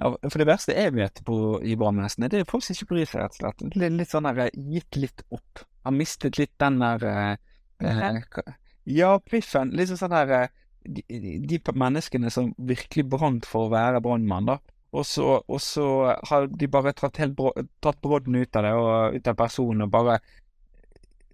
Ja, 0.00 0.14
for 0.16 0.40
det 0.40 0.46
verste 0.48 0.74
jeg 0.74 0.94
vet 0.96 1.20
på, 1.26 1.34
i 1.60 1.74
brannvesenet, 1.76 2.32
det 2.32 2.40
er 2.40 2.48
folk 2.48 2.64
som 2.64 2.72
ikke 2.72 2.88
bryr 2.94 3.08
seg, 3.08 3.20
rett 3.20 3.36
og 3.36 3.42
slett. 3.42 3.76
Litt, 3.76 3.96
litt 3.98 4.08
sånn 4.14 4.28
der, 4.30 4.46
eh, 4.46 4.62
gitt 4.72 4.96
litt 4.96 5.24
opp. 5.28 5.62
Har 5.84 5.92
mistet 5.92 6.38
litt 6.40 6.54
den 6.60 6.80
der 6.80 7.04
eh, 7.04 7.36
eh, 7.84 8.54
Ja, 8.88 9.18
piffen. 9.20 9.74
Litt 9.76 9.92
sånn 9.92 10.14
der 10.14 10.32
eh, 10.38 10.48
de, 10.88 11.04
de 11.04 11.34
de 11.52 11.76
menneskene 11.76 12.32
som 12.32 12.54
virkelig 12.56 13.04
brant 13.12 13.46
for 13.48 13.68
å 13.68 13.72
være 13.74 14.00
brannmann, 14.00 14.48
da. 14.48 14.58
Og 14.96 15.04
så, 15.06 15.36
og 15.46 15.60
så 15.62 15.84
har 16.26 16.48
de 16.48 16.66
bare 16.66 16.94
tatt, 16.96 17.20
helt 17.22 17.36
bro, 17.38 17.52
tatt 17.84 18.00
brodden 18.02 18.40
ut 18.40 18.56
av 18.58 18.64
det, 18.66 18.72
og 18.74 19.20
ut 19.20 19.28
av 19.30 19.36
personen, 19.38 19.84
og 19.84 19.92
bare 19.92 20.16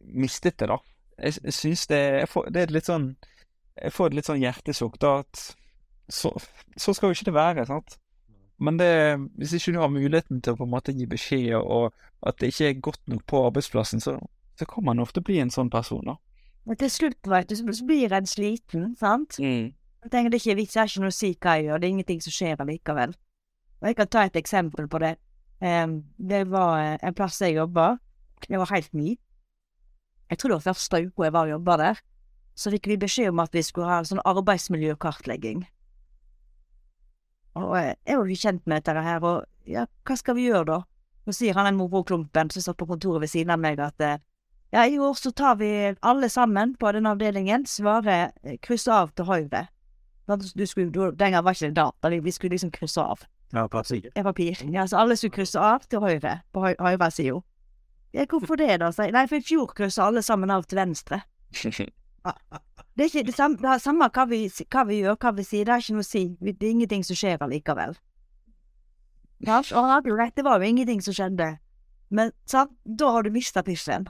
mistet 0.06 0.58
det, 0.60 0.70
da. 0.70 0.78
Jeg, 1.16 1.38
jeg 1.42 1.54
syns 1.56 1.86
det 1.88 2.00
jeg 2.02 2.28
får, 2.28 2.50
Det 2.52 2.60
er 2.60 2.72
litt 2.74 2.88
sånn 2.90 3.06
Jeg 3.80 3.92
får 3.94 4.10
et 4.10 4.16
litt 4.18 4.26
sånn 4.28 4.42
hjertesukk, 4.42 4.98
da, 5.00 5.12
at 5.24 5.44
så, 6.12 6.30
så 6.76 6.92
skal 6.94 7.10
jo 7.10 7.16
ikke 7.16 7.30
det 7.30 7.34
være, 7.34 7.64
sant. 7.66 7.96
Men 8.62 8.78
det, 8.80 8.90
hvis 9.36 9.56
ikke 9.58 9.74
du 9.74 9.80
har 9.82 9.90
muligheten 9.92 10.40
til 10.40 10.54
å 10.54 10.60
på 10.60 10.64
en 10.64 10.72
måte 10.72 10.94
gi 10.96 11.08
beskjed, 11.10 11.56
og 11.58 11.92
at 12.24 12.38
det 12.40 12.52
ikke 12.52 12.68
er 12.70 12.78
godt 12.86 13.02
nok 13.10 13.24
på 13.28 13.42
arbeidsplassen, 13.48 14.00
så, 14.00 14.14
så 14.56 14.68
kan 14.70 14.86
man 14.86 15.02
ofte 15.02 15.20
bli 15.24 15.40
en 15.42 15.52
sånn 15.52 15.68
person, 15.72 16.06
da. 16.06 16.16
Men 16.66 16.78
til 16.80 16.90
slutt, 16.90 17.28
vet 17.28 17.50
du, 17.50 17.58
så 17.58 17.84
blir 17.86 18.14
en 18.16 18.26
sliten, 18.26 18.88
sant? 18.98 19.36
Jeg 20.06 20.12
tenker 20.12 20.32
det 20.32 20.40
er 20.40 20.44
ikke 20.44 20.58
vits, 20.60 20.76
jeg 20.76 20.82
er 20.82 20.90
ikke 20.90 21.04
noe 21.04 21.12
å 21.12 21.18
si 21.18 21.30
hva 21.34 21.54
jeg 21.58 21.66
gjør, 21.66 21.82
det 21.82 21.86
er 21.86 21.94
ingenting 21.94 22.24
som 22.24 22.34
skjer 22.34 22.64
allikevel. 22.64 23.14
Og 23.76 23.88
jeg 23.90 23.98
kan 23.98 24.10
ta 24.10 24.24
et 24.26 24.40
eksempel 24.40 24.88
på 24.90 25.02
det. 25.02 25.12
Um, 25.60 26.00
det 26.18 26.42
var 26.52 26.72
eh, 26.80 26.96
en 27.06 27.14
plass 27.16 27.38
jeg 27.40 27.56
jobba, 27.56 27.96
jeg 28.48 28.60
var 28.60 28.72
helt 28.72 28.92
ny. 28.96 29.14
Jeg 30.30 30.38
tror 30.38 30.52
det 30.52 30.58
var 30.58 30.74
første 30.74 31.00
uka 31.06 31.26
jeg 31.26 31.34
var 31.36 31.46
og 31.46 31.54
jobba 31.54 31.76
der. 31.82 32.02
Så 32.56 32.72
fikk 32.72 32.88
vi 32.90 32.98
beskjed 33.00 33.30
om 33.30 33.42
at 33.44 33.54
vi 33.54 33.62
skulle 33.62 33.88
ha 33.90 34.00
en 34.00 34.08
sånn 34.08 34.22
arbeidsmiljøkartlegging. 34.24 35.66
Og 37.56 37.76
jeg 37.76 38.18
var 38.18 38.28
jo 38.28 38.36
kjent 38.36 38.66
med 38.68 38.82
dette 38.82 39.04
her, 39.06 39.24
og 39.24 39.44
ja, 39.68 39.86
hva 40.04 40.16
skal 40.18 40.36
vi 40.36 40.48
gjøre 40.50 40.66
da? 40.68 40.80
Så 41.26 41.34
sier 41.40 41.56
han 41.58 41.68
den 41.68 41.78
moroklumpen 41.78 42.50
som 42.52 42.62
satt 42.62 42.78
på 42.78 42.88
kontoret 42.88 43.24
ved 43.24 43.32
siden 43.32 43.54
av 43.54 43.62
meg 43.62 43.80
at 43.82 44.02
eh, 44.04 44.18
ja, 44.74 44.84
i 44.86 44.98
år 44.98 45.14
så 45.18 45.32
tar 45.32 45.56
vi 45.58 45.70
alle 46.00 46.28
sammen 46.30 46.74
på 46.78 46.92
den 46.92 47.08
avdelingen, 47.08 47.64
svarer 47.66 48.30
eh, 48.44 48.58
kryss 48.62 48.86
av 48.92 49.14
til 49.16 49.26
høyre. 49.26 49.66
Du 50.28 50.66
skulle, 50.66 50.90
du, 50.90 51.00
den 51.14 51.32
gangen 51.32 51.44
var 51.46 51.54
ikke 51.54 51.70
det 51.70 51.78
data, 51.78 52.10
vi 52.10 52.34
skulle 52.34 52.54
liksom 52.54 52.72
krysse 52.74 53.02
av. 53.02 53.24
Ja, 53.54 53.68
papir. 53.70 54.10
Er 54.14 54.26
papir. 54.26 54.62
Ja, 54.74 54.86
så 54.86 54.98
alle 54.98 55.16
skulle 55.16 55.36
krysse 55.38 55.60
av 55.62 55.86
til 55.90 56.02
høyre, 56.02 56.40
på 56.52 56.64
høy, 56.64 56.74
høyre 56.82 57.10
sida. 57.14 57.40
Ja, 58.16 58.24
hvorfor 58.30 58.56
det, 58.56 58.78
da? 58.80 58.88
sier 58.94 59.10
jeg. 59.10 59.14
Nei, 59.16 59.26
for 59.28 59.36
i 59.36 59.44
fjor 59.44 59.72
kryssa 59.76 60.06
alle 60.08 60.22
sammen 60.24 60.52
av 60.52 60.64
til 60.68 60.80
venstre. 60.80 61.20
Det 62.96 63.04
er 63.04 63.10
ikke 63.10 63.26
det 63.28 63.34
samme, 63.36 63.58
det 63.60 63.82
samme 63.84 64.06
hva, 64.08 64.22
vi, 64.26 64.38
hva 64.72 64.82
vi 64.88 65.02
gjør, 65.02 65.18
hva 65.20 65.30
vi 65.36 65.44
sier, 65.44 65.66
det 65.68 65.74
er 65.74 65.82
ikke 65.82 65.94
noe 65.98 66.02
å 66.02 66.06
si. 66.08 66.22
Det 66.40 66.54
er 66.56 66.70
ingenting 66.72 67.02
som 67.04 67.18
skjer 67.20 67.42
allikevel. 67.44 67.92
Ja, 69.44 69.58
og 69.60 69.88
hadde 69.90 70.08
jo 70.08 70.16
rett, 70.16 70.32
det 70.34 70.46
var 70.46 70.62
jo 70.62 70.70
ingenting 70.70 71.02
som 71.04 71.12
skjedde. 71.14 71.50
Men 72.08 72.32
sant, 72.48 72.72
da 72.88 73.10
har 73.12 73.26
du 73.26 73.28
mista 73.34 73.60
piffen. 73.66 74.08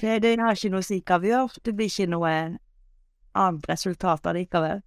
Det, 0.00 0.18
det 0.24 0.34
har 0.40 0.58
ikke 0.58 0.72
noe 0.74 0.82
å 0.82 0.88
si 0.88 0.98
hva 0.98 1.20
vi 1.22 1.30
gjør, 1.30 1.54
det 1.62 1.76
blir 1.78 1.92
ikke 1.92 2.08
noe 2.10 2.32
annet 3.38 3.70
resultat 3.70 4.26
allikevel. 4.26 4.82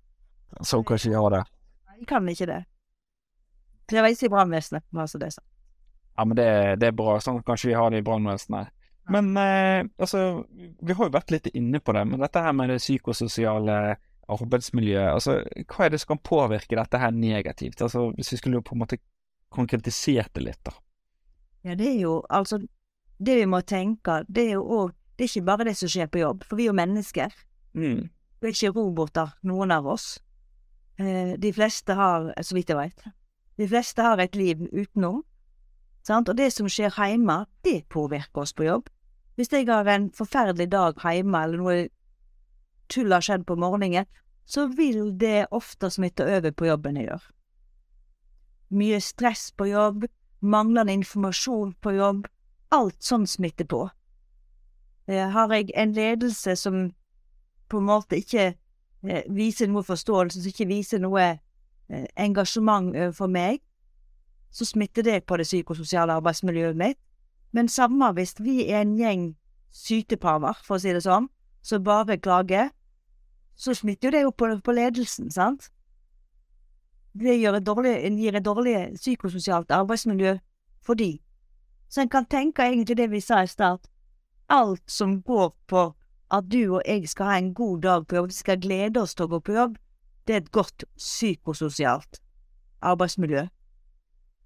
Så 0.60 0.84
kan 0.84 1.00
ikke 1.00 1.16
gjøre 1.16 1.32
det. 1.38 1.44
Jeg 1.96 2.12
kan 2.12 2.30
ikke 2.36 2.50
det. 2.52 2.60
Det 3.90 4.04
var 4.04 4.12
ikke 4.12 4.34
brannvesenet, 4.36 4.86
bare 4.92 5.08
så 5.08 5.24
det 5.24 5.32
er 5.32 5.38
sagt. 5.40 5.48
Ja, 6.20 6.26
men 6.28 6.36
det, 6.36 6.50
det 6.82 6.90
er 6.90 6.96
bra. 6.96 7.14
Sånn 7.24 7.40
kanskje 7.48 7.70
vi 7.70 7.78
har 7.80 7.94
det 7.94 8.02
i 8.02 8.04
brannvesenet. 8.04 8.74
Men 9.10 9.32
eh, 9.40 9.86
altså, 9.98 10.44
vi 10.84 10.94
har 10.94 11.08
jo 11.08 11.14
vært 11.14 11.32
litt 11.32 11.48
inne 11.56 11.80
på 11.80 11.96
det, 11.96 12.02
men 12.10 12.20
dette 12.20 12.42
her 12.44 12.52
med 12.54 12.74
det 12.74 12.82
psykososiale 12.82 13.78
arbeidsmiljøet, 14.30 15.14
altså, 15.14 15.38
hva 15.72 15.86
er 15.86 15.94
det 15.94 16.02
som 16.04 16.12
kan 16.12 16.22
påvirke 16.28 16.76
dette 16.76 17.00
her 17.00 17.16
negativt? 17.16 17.80
Altså, 17.82 18.10
hvis 18.18 18.34
vi 18.36 18.42
skulle 18.42 18.62
på 18.62 18.76
en 18.76 18.84
måte 18.84 19.00
konkretisert 19.56 20.36
det 20.36 20.44
litt, 20.50 20.60
da. 20.68 20.76
Ja, 21.66 21.78
det 21.80 21.88
er 21.90 21.98
jo 22.00 22.22
altså 22.32 22.62
Det 23.20 23.34
vi 23.36 23.48
må 23.52 23.60
tenke, 23.68 24.22
det 24.32 24.46
er 24.46 24.54
jo 24.54 24.62
òg 24.64 24.94
Det 25.18 25.26
er 25.26 25.28
ikke 25.28 25.48
bare 25.50 25.66
det 25.68 25.74
som 25.76 25.90
skjer 25.92 26.08
på 26.08 26.22
jobb, 26.22 26.46
for 26.48 26.56
vi 26.56 26.64
er 26.64 26.70
jo 26.70 26.76
mennesker. 26.80 27.34
Mm. 27.76 28.06
Vi 28.40 28.48
er 28.48 28.54
ikke 28.54 28.76
roboter, 28.78 29.34
noen 29.44 29.74
av 29.76 29.88
oss. 29.92 30.14
Eh, 30.96 31.34
de 31.36 31.52
fleste 31.52 31.96
har, 31.96 32.30
så 32.40 32.56
vidt 32.56 32.72
jeg 32.72 32.80
vet, 32.80 33.10
de 33.60 33.68
fleste 33.68 34.06
har 34.06 34.22
et 34.24 34.36
liv 34.40 34.62
utenom. 34.72 35.20
Sant? 36.10 36.30
Og 36.30 36.38
det 36.38 36.50
som 36.56 36.69
skjer 36.69 36.95
hjemme, 36.98 37.43
det 37.63 37.84
påvirker 37.93 38.41
oss 38.41 38.56
på 38.58 38.65
jobb. 38.65 38.89
Hvis 39.38 39.54
jeg 39.54 39.67
har 39.69 39.88
en 39.88 40.10
forferdelig 40.12 40.72
dag 40.72 40.98
hjemme, 40.98 41.43
eller 41.43 41.62
noe 41.62 41.76
tull 42.89 43.13
har 43.13 43.22
skjedd 43.22 43.45
på 43.45 43.56
morgenen, 43.62 44.10
så 44.50 44.65
vil 44.74 45.13
det 45.22 45.45
ofte 45.54 45.91
smitte 45.93 46.26
over 46.26 46.52
på 46.52 46.65
jobben 46.65 46.98
jeg 46.98 47.12
gjør. 47.12 47.28
Mye 48.74 49.00
stress 49.02 49.52
på 49.54 49.69
jobb, 49.69 50.08
manglende 50.41 50.95
informasjon 50.98 51.76
på 51.82 51.93
jobb, 52.00 52.26
alt 52.74 52.98
sånn 53.06 53.28
smitter 53.30 53.69
på. 53.69 53.84
Eh, 55.08 55.30
Har 55.30 55.54
jeg 55.54 55.69
en 55.76 55.93
ledelse 55.93 56.56
som 56.58 56.89
på 57.69 57.78
en 57.78 57.86
måte 57.86 58.17
ikke 58.17 58.54
eh, 59.06 59.24
viser 59.30 59.69
noe 59.69 59.86
forståelse, 59.86 60.41
som 60.41 60.50
ikke 60.50 60.69
viser 60.69 61.02
noe 61.02 61.26
eh, 61.30 62.06
engasjement 62.17 62.95
overfor 62.95 63.30
meg, 63.30 63.62
så 64.52 64.66
smitter 64.66 65.04
det 65.04 65.26
på 65.26 65.38
det 65.38 65.46
psykososiale 65.48 66.14
arbeidsmiljøet 66.20 66.78
mitt. 66.78 66.98
Men 67.52 67.70
samme 67.70 68.12
hvis 68.14 68.36
vi 68.40 68.70
er 68.70 68.82
en 68.82 68.96
gjeng 68.98 69.36
sytepaver, 69.74 70.58
for 70.66 70.78
å 70.78 70.82
si 70.82 70.94
det 70.94 71.04
sånn, 71.06 71.30
som 71.62 71.84
bare 71.84 72.18
klager, 72.18 72.70
så 73.60 73.74
smitter 73.76 74.08
jo 74.08 74.12
det 74.12 74.22
jo 74.24 74.32
på, 74.32 74.50
på 74.64 74.76
ledelsen, 74.76 75.32
sant? 75.32 75.70
Det 77.14 77.36
gir 77.36 77.56
et 77.58 77.66
dårlig, 77.66 77.96
gir 78.18 78.38
et 78.38 78.46
dårlig 78.46 78.76
psykososialt 78.96 79.72
arbeidsmiljø 79.76 80.38
for 80.86 80.96
de. 80.96 81.18
Så 81.90 82.04
en 82.04 82.10
kan 82.10 82.26
tenke 82.30 82.64
egentlig 82.64 82.98
det 82.98 83.10
vi 83.12 83.22
sa 83.22 83.42
i 83.44 83.50
start, 83.50 83.90
alt 84.50 84.84
som 84.88 85.20
går 85.22 85.52
på 85.68 85.90
at 86.32 86.46
du 86.50 86.76
og 86.78 86.82
jeg 86.86 87.10
skal 87.10 87.26
ha 87.26 87.38
en 87.38 87.54
god 87.54 87.82
dag 87.82 88.08
på 88.08 88.16
jobb, 88.16 88.30
vi 88.30 88.38
skal 88.38 88.62
glede 88.62 89.02
oss 89.02 89.16
til 89.18 89.26
å 89.26 89.34
gå 89.34 89.40
på 89.42 89.56
jobb, 89.58 89.78
det 90.28 90.36
er 90.36 90.44
et 90.44 90.52
godt 90.54 90.86
psykososialt 90.98 92.22
arbeidsmiljø. 92.86 93.48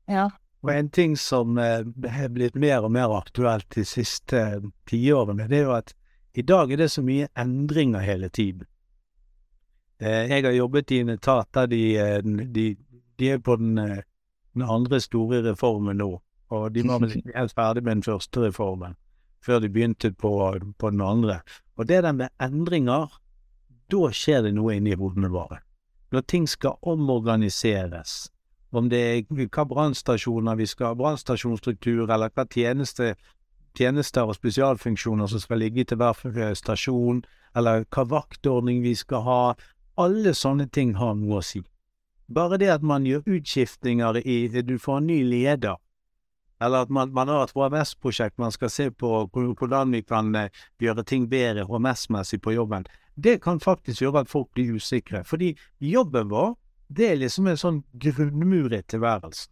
Ja. 0.07 0.29
Og 0.63 0.71
en 0.71 0.89
ting 0.89 1.17
som 1.17 1.57
eh, 1.57 1.83
er 2.07 2.29
blitt 2.31 2.55
mer 2.55 2.85
og 2.87 2.93
mer 2.95 3.11
aktuelt 3.17 3.67
de 3.75 3.83
siste 3.85 4.39
eh, 4.39 4.69
tiårene, 4.87 5.47
det 5.51 5.59
er 5.59 5.67
jo 5.67 5.75
at 5.75 5.93
i 6.33 6.41
dag 6.41 6.71
er 6.71 6.79
det 6.79 6.89
så 6.93 7.03
mye 7.05 7.27
endringer 7.37 7.99
hele 7.99 8.29
tiden. 8.29 8.65
Eh, 9.99 10.31
jeg 10.31 10.45
har 10.45 10.55
jobbet 10.55 10.91
i 10.91 11.01
en 11.03 11.13
etat 11.17 11.49
der 11.53 11.67
de, 11.67 11.83
de, 12.55 12.65
de 13.19 13.29
er 13.29 13.43
på 13.43 13.57
den, 13.59 13.75
den, 13.75 14.63
andre 14.63 15.01
store 15.03 15.43
reformen 15.43 15.99
nå, 15.99 16.09
og 16.49 16.71
de 16.71 16.87
var 16.87 17.03
vel 17.03 17.17
ikke 17.17 17.35
helt 17.41 17.55
ferdig 17.59 17.83
med 17.83 17.97
den 17.97 18.07
første 18.07 18.47
reformen 18.47 18.95
før 19.43 19.59
de 19.59 19.67
begynte 19.67 20.13
på, 20.15 20.31
på 20.79 20.89
den 20.89 21.01
andre. 21.03 21.41
Og 21.75 21.87
det 21.89 22.03
der 22.05 22.15
med 22.15 22.31
endringer, 22.39 23.11
da 23.91 24.11
skjer 24.15 24.45
det 24.45 24.53
noe 24.55 24.77
inni 24.77 24.95
hodene 24.95 25.27
våre. 25.33 25.59
Når 26.15 26.23
ting 26.31 26.47
skal 26.47 26.77
omorganiseres, 26.79 28.31
om 28.73 28.89
det 28.89 28.99
er 28.99 29.47
hva 29.53 29.65
brannstasjoner 29.69 30.57
vi 30.57 30.67
skal 30.69 30.91
ha, 30.91 30.97
brannstasjonsstruktur, 30.97 32.07
eller 32.07 32.33
hva 32.33 32.45
tjeneste, 32.49 33.13
tjenester 33.77 34.29
og 34.29 34.37
spesialfunksjoner 34.37 35.29
som 35.29 35.41
skal 35.43 35.61
ligge 35.61 35.85
til 35.85 36.01
hver 36.01 36.57
stasjon, 36.57 37.23
eller 37.55 37.85
hva 37.93 38.07
vaktordning 38.09 38.81
vi 38.83 38.95
skal 38.97 39.23
ha. 39.27 39.39
Alle 40.01 40.33
sånne 40.33 40.67
ting 40.73 40.95
har 40.97 41.13
noe 41.19 41.39
å 41.39 41.45
si. 41.45 41.61
Bare 42.33 42.57
det 42.57 42.71
at 42.73 42.85
man 42.85 43.05
gjør 43.05 43.27
utskiftninger 43.37 44.21
i 44.25 44.47
Du 44.63 44.77
får 44.79 44.97
en 44.97 45.07
ny 45.07 45.21
leder, 45.23 45.77
eller 46.63 46.85
at 46.85 46.89
man, 46.89 47.11
man 47.13 47.27
har 47.27 47.43
et 47.43 47.53
HMS-prosjekt 47.53 48.39
man 48.39 48.51
skal 48.51 48.69
se 48.71 48.89
på 48.89 49.27
hvordan 49.33 49.91
vi 49.91 50.01
kan 50.01 50.33
eh, 50.35 50.49
gjøre 50.79 51.03
ting 51.03 51.27
bedre 51.29 51.65
HMS-messig 51.67 52.39
på 52.41 52.53
jobben. 52.55 52.87
Det 53.15 53.41
kan 53.43 53.59
faktisk 53.59 54.01
gjøre 54.01 54.23
at 54.23 54.31
folk 54.31 54.49
blir 54.55 54.77
usikre. 54.77 55.23
Fordi 55.23 55.53
jobben 55.79 56.31
vår 56.31 56.55
det 56.97 57.09
er 57.09 57.19
liksom 57.21 57.47
en 57.49 57.59
sånn 57.59 57.81
grunnmur 57.99 58.73
i 58.73 58.81
tilværelsen. 58.89 59.51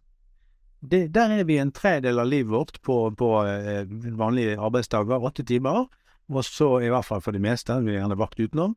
Det, 0.82 1.04
der 1.14 1.30
er 1.38 1.44
vi 1.46 1.60
en 1.62 1.70
tredel 1.70 2.18
av 2.18 2.26
livet 2.26 2.50
vårt 2.50 2.80
på, 2.82 2.96
på 3.14 3.28
eh, 3.46 3.84
vanlige 4.18 4.56
arbeidsdager, 4.58 5.22
åtte 5.22 5.44
timer. 5.46 5.84
Og 6.32 6.44
så, 6.46 6.68
i 6.82 6.90
hvert 6.90 7.06
fall 7.06 7.22
for 7.22 7.34
de 7.34 7.42
meste, 7.42 7.76
vi 7.84 7.94
er 7.94 8.00
gjerne 8.00 8.18
vakt 8.18 8.40
utenom. 8.40 8.74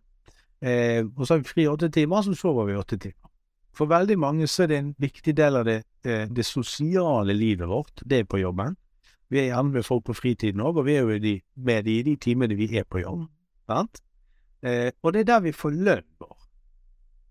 Eh, 0.62 1.01
og 1.01 1.25
så 1.25 1.36
har 1.36 1.41
vi 1.41 1.49
fri 1.49 1.65
åtte 1.69 1.89
timer, 1.93 2.21
så 2.25 2.36
sover 2.38 2.69
vi 2.69 2.78
åtte 2.78 2.99
timer. 3.01 3.32
For 3.75 3.89
veldig 3.91 4.17
mange 4.21 4.47
så 4.47 4.63
er 4.63 4.71
det 4.71 4.78
en 4.80 4.93
viktig 5.01 5.34
del 5.36 5.60
av 5.60 5.65
det, 5.67 5.82
det, 6.06 6.21
eh, 6.21 6.28
det 6.32 6.45
sosiale 6.47 7.34
livet 7.36 7.67
vårt, 7.67 8.06
det 8.06 8.21
er 8.21 8.30
på 8.30 8.39
jobben. 8.39 8.78
Vi 9.34 9.41
er 9.41 9.49
gjerne 9.49 9.73
med 9.73 9.86
folk 9.86 10.06
på 10.06 10.15
fritiden 10.15 10.62
òg, 10.62 10.80
og 10.80 10.86
vi 10.88 10.95
er 10.95 11.10
jo 11.10 11.19
de, 11.19 11.36
med 11.58 11.86
de, 11.89 11.97
de 12.06 12.15
timene 12.21 12.56
vi 12.56 12.69
er 12.78 12.86
på 12.86 13.01
jobb. 13.01 13.25
Sant? 13.65 14.01
Eh, 14.62 14.91
og 15.01 15.13
det 15.13 15.25
er 15.25 15.32
der 15.34 15.45
vi 15.49 15.56
får 15.56 15.73
lønn 15.75 16.08
vår. 16.21 16.45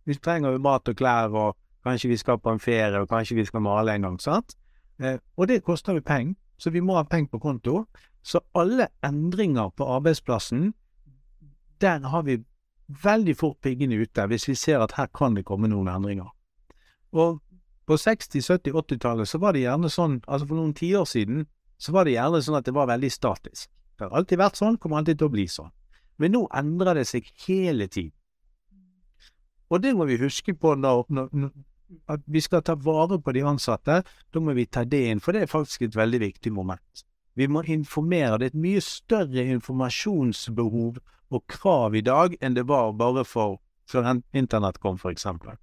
Vi 0.04 0.14
trenger 0.14 0.54
jo 0.54 0.62
mat 0.64 0.88
og 0.88 0.96
klær, 0.96 1.32
og 1.32 1.56
kanskje 1.84 2.10
vi 2.12 2.16
skal 2.20 2.38
på 2.38 2.52
en 2.52 2.60
ferie, 2.60 3.00
og 3.00 3.08
kanskje 3.08 3.36
vi 3.38 3.44
skal 3.44 3.64
male 3.64 3.94
en 3.94 4.08
gang, 4.08 4.18
sant? 4.20 4.56
Eh, 5.00 5.18
og 5.36 5.48
det 5.48 5.62
koster 5.64 5.96
jo 5.96 6.04
penger, 6.04 6.34
så 6.58 6.70
vi 6.70 6.80
må 6.80 6.96
ha 6.96 7.04
penger 7.04 7.32
på 7.32 7.38
konto. 7.38 7.84
Så 8.22 8.40
alle 8.54 8.88
endringer 9.04 9.70
på 9.76 9.84
arbeidsplassen, 9.96 10.72
der 11.80 12.08
har 12.08 12.22
vi 12.22 12.38
veldig 13.04 13.36
fort 13.36 13.56
piggene 13.64 13.96
ute 13.96 14.26
hvis 14.28 14.48
vi 14.48 14.54
ser 14.54 14.82
at 14.84 14.92
her 14.96 15.08
kan 15.16 15.36
det 15.36 15.44
komme 15.44 15.68
noen 15.68 15.88
endringer. 15.88 16.30
Og 17.12 17.40
på 17.86 17.96
60-, 18.00 18.40
70-, 18.40 18.72
80-tallet 18.72 19.28
så 19.28 19.38
var 19.38 19.52
det 19.52 19.64
gjerne 19.64 19.90
sånn, 19.92 20.20
altså 20.26 20.48
for 20.48 20.56
noen 20.56 20.72
tiår 20.76 21.04
siden, 21.08 21.44
så 21.76 21.92
var 21.92 22.06
det 22.06 22.16
gjerne 22.16 22.40
sånn 22.44 22.58
at 22.58 22.68
det 22.68 22.74
var 22.76 22.88
veldig 22.88 23.10
statisk. 23.12 23.68
Det 23.94 24.06
har 24.06 24.16
alltid 24.16 24.40
vært 24.40 24.58
sånn, 24.58 24.78
kommer 24.80 25.02
alltid 25.02 25.20
til 25.20 25.28
å 25.28 25.34
bli 25.34 25.44
sånn. 25.50 25.72
Men 26.18 26.32
nå 26.34 26.44
endrer 26.54 26.96
det 26.96 27.06
seg 27.10 27.28
hele 27.46 27.88
tiden. 27.90 28.14
Og 29.74 29.82
det 29.82 29.94
må 29.98 30.06
vi 30.06 30.20
huske 30.20 30.54
på 30.54 30.76
når, 30.78 31.08
når, 31.10 31.50
at 32.14 32.22
vi 32.30 32.42
skal 32.44 32.62
ta 32.62 32.76
vare 32.78 33.18
på 33.18 33.34
de 33.34 33.42
ansatte. 33.46 34.02
Da 34.30 34.42
må 34.42 34.54
vi 34.54 34.68
ta 34.70 34.84
det 34.86 35.02
inn, 35.10 35.22
for 35.22 35.34
det 35.34 35.44
er 35.44 35.50
faktisk 35.50 35.82
et 35.82 35.98
veldig 35.98 36.20
viktig 36.22 36.52
moment. 36.54 37.04
Vi 37.34 37.48
må 37.50 37.64
informere. 37.66 38.38
Det 38.38 38.46
er 38.46 38.54
et 38.54 38.62
mye 38.62 38.82
større 38.84 39.44
informasjonsbehov 39.56 41.02
og 41.34 41.46
krav 41.50 41.96
i 41.98 42.04
dag 42.06 42.36
enn 42.40 42.54
det 42.54 42.68
var 42.70 42.92
bare 42.94 43.24
for 43.26 43.58
før 43.90 44.20
internett 44.32 44.78
kom, 44.80 44.98
for 44.98 45.10
eksempel. 45.10 45.58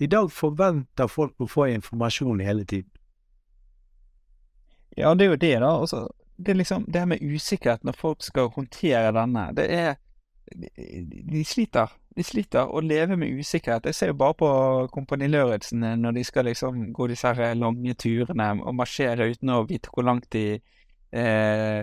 I 0.00 0.08
dag 0.10 0.30
forventer 0.32 1.08
folk 1.08 1.40
å 1.40 1.48
få 1.48 1.68
informasjon 1.70 2.40
hele 2.40 2.64
tiden. 2.64 2.90
Ja, 4.96 5.14
det 5.14 5.26
er 5.26 5.30
jo 5.30 5.40
det, 5.40 5.54
da. 5.62 5.70
Også, 5.78 6.08
det 6.36 6.52
er 6.52 6.58
liksom 6.58 6.86
det 6.88 7.02
her 7.02 7.08
med 7.08 7.22
usikkerhet 7.22 7.84
når 7.84 7.96
folk 7.96 8.24
skal 8.24 8.50
håndtere 8.56 9.12
denne. 9.14 9.50
Det 9.56 9.68
er 9.70 9.94
De, 10.50 11.44
sliter 11.46 11.92
de 12.16 12.24
sliter 12.26 12.70
å 12.74 12.82
leve 12.82 13.16
med 13.18 13.38
usikkerhet. 13.38 13.86
Jeg 13.86 13.96
ser 13.96 14.10
jo 14.10 14.18
bare 14.18 14.36
på 14.40 14.50
Kompani 14.94 15.28
Lauritzen 15.30 15.84
eh, 15.86 15.96
når 15.98 16.18
de 16.18 16.26
skal 16.26 16.48
liksom 16.50 16.90
gå 16.96 17.06
disse 17.10 17.30
her 17.38 17.54
lange 17.58 17.94
turene 18.00 18.50
og 18.58 18.76
marsjere 18.76 19.30
uten 19.30 19.54
å 19.54 19.62
vite 19.68 19.92
hvor 19.94 20.08
langt 20.08 20.30
de 20.34 20.44
eh, 20.58 21.80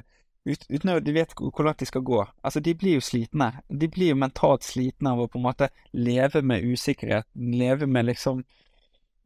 Uten 0.47 0.93
å 0.93 1.01
de 1.03 1.12
vet 1.12 1.34
hvor 1.36 1.65
langt 1.67 1.82
de 1.82 1.86
skal 1.89 2.06
gå. 2.08 2.21
Altså, 2.39 2.62
de 2.63 2.71
blir 2.80 2.93
jo 2.95 3.03
slitne. 3.03 3.49
De 3.67 3.89
blir 3.91 4.13
jo 4.13 4.19
mentalt 4.21 4.63
slitne 4.63 5.12
av 5.12 5.19
å 5.19 5.25
på 5.27 5.41
en 5.41 5.43
måte 5.43 5.67
leve 5.91 6.39
med 6.39 6.63
usikkerhet. 6.63 7.27
Leve 7.36 7.84
med 7.84 8.08
liksom 8.08 8.45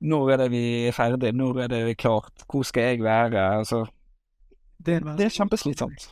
Når 0.01 0.31
er 0.33 0.41
det 0.41 0.47
vi 0.49 0.63
er 0.87 0.95
ferdig? 0.97 1.29
Når 1.37 1.59
er 1.61 1.69
det 1.69 1.83
vi 1.85 1.93
er 1.93 1.99
klart? 2.07 2.41
Hvor 2.49 2.65
skal 2.65 2.89
jeg 2.89 3.03
være? 3.05 3.43
Altså 3.59 3.83
Det, 4.81 4.97
det 5.19 5.27
er 5.27 5.35
kjempeslitsomt. 5.37 6.09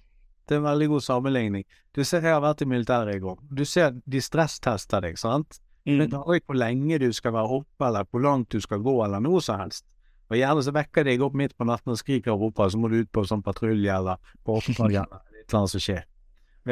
Det 0.49 0.55
er 0.55 0.63
en 0.63 0.65
veldig 0.65 0.87
god 0.89 1.03
sammenligning. 1.05 1.65
Du 1.93 2.01
ser, 2.03 2.23
jeg 2.25 2.33
har 2.33 2.41
vært 2.41 2.63
i 2.65 2.67
militæret 2.69 3.19
i 3.19 3.21
går. 3.21 3.37
Du 3.53 3.61
ser 3.69 3.93
de 4.09 4.21
stresstester 4.21 5.03
deg, 5.05 5.19
sant? 5.21 5.59
Mm. 5.85 5.99
Det 6.01 6.07
tar 6.11 6.33
ikke 6.35 6.51
hvor 6.51 6.57
lenge 6.57 6.97
du 7.03 7.11
skal 7.13 7.35
være 7.35 7.59
oppe, 7.59 7.85
eller 7.85 8.07
hvor 8.09 8.23
langt 8.25 8.49
du 8.51 8.57
skal 8.61 8.81
gå, 8.81 8.95
eller 9.05 9.21
noe 9.21 9.41
som 9.45 9.61
helst. 9.61 9.85
Og 10.29 10.37
gjerne 10.37 10.63
så 10.65 10.73
vekker 10.73 11.05
deg 11.05 11.21
opp 11.25 11.37
midt 11.37 11.53
på 11.57 11.67
natten 11.69 11.93
og 11.93 12.01
skriker 12.01 12.33
og 12.33 12.47
roper, 12.47 12.69
så 12.69 12.81
må 12.81 12.89
du 12.89 12.99
ut 13.01 13.11
på 13.13 13.25
sånn 13.29 13.45
patrulje 13.45 13.93
eller 13.93 14.17
på 14.45 14.57
oppdrag 14.57 14.97
eller 15.03 15.21
et 15.21 15.45
eller 15.45 15.59
annet 15.61 15.73
som 15.73 15.85
skjer. 15.85 16.03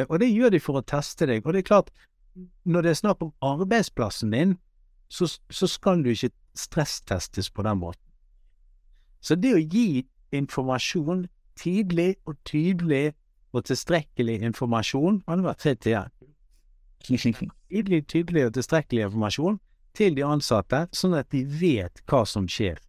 Og 0.07 0.17
det 0.21 0.29
gjør 0.29 0.53
de 0.53 0.61
for 0.61 0.81
å 0.81 0.85
teste 0.85 1.29
deg. 1.29 1.45
Og 1.45 1.53
det 1.53 1.63
er 1.63 1.69
klart, 1.69 1.93
når 2.65 2.85
det 2.85 2.91
er 2.91 2.99
snakk 3.01 3.23
om 3.25 3.31
arbeidsplassen 3.45 4.33
din, 4.33 4.57
så, 5.09 5.29
så 5.29 5.69
skal 5.69 6.03
du 6.05 6.11
ikke 6.11 6.33
stresstestes 6.57 7.49
på 7.53 7.65
den 7.65 7.79
måten. 7.81 8.03
Så 9.21 9.37
det 9.37 9.53
å 9.55 9.61
gi 9.61 10.05
informasjon 10.35 11.25
tidlig 11.57 12.15
og 12.27 12.37
tydelig 12.45 13.15
og 13.55 13.63
tilstrekkelig 13.67 14.41
informasjon 14.49 15.21
Han 15.27 15.43
var 15.45 15.55
tre 15.59 15.75
til 15.75 15.93
igjen. 15.93 16.13
Tydelig, 17.67 18.01
tydelig 18.07 18.45
og 18.47 18.53
tilstrekkelig 18.57 19.07
informasjon 19.07 19.59
til 19.97 20.15
de 20.15 20.23
ansatte, 20.25 20.85
sånn 20.93 21.15
at 21.17 21.29
de 21.33 21.43
vet 21.45 22.03
hva 22.07 22.23
som 22.27 22.47
skjer. 22.49 22.79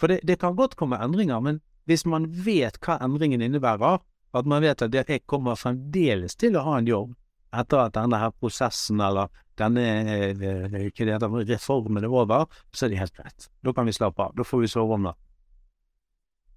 For 0.00 0.08
det, 0.08 0.20
det 0.24 0.38
kan 0.40 0.56
godt 0.56 0.76
komme 0.80 0.98
endringer, 1.02 1.40
men 1.44 1.60
hvis 1.88 2.06
man 2.08 2.28
vet 2.30 2.78
hva 2.84 2.96
endringen 3.04 3.42
innebærer, 3.44 4.00
at 4.32 4.46
man 4.48 4.62
vet 4.62 4.82
at 4.82 4.94
jeg 4.94 5.24
kommer 5.28 5.58
fremdeles 5.58 6.38
til 6.38 6.56
å 6.56 6.64
ha 6.68 6.78
en 6.78 6.88
jobb 6.88 7.14
etter 7.50 7.82
at 7.82 7.96
denne 7.96 8.20
her 8.22 8.30
prosessen 8.38 9.00
eller 9.02 9.30
denne 9.58 9.82
eh, 9.82 10.90
det 10.96 11.18
reformen 11.50 12.04
er 12.04 12.12
over, 12.12 12.46
så 12.72 12.86
er 12.86 12.92
det 12.92 13.00
helt 13.00 13.16
greit. 13.16 13.48
Da 13.64 13.74
kan 13.74 13.88
vi 13.88 13.96
slappe 13.96 14.22
av. 14.22 14.36
Da 14.38 14.46
får 14.46 14.62
vi 14.62 14.70
sove 14.70 14.96
om 14.96 15.08
natten. 15.08 15.26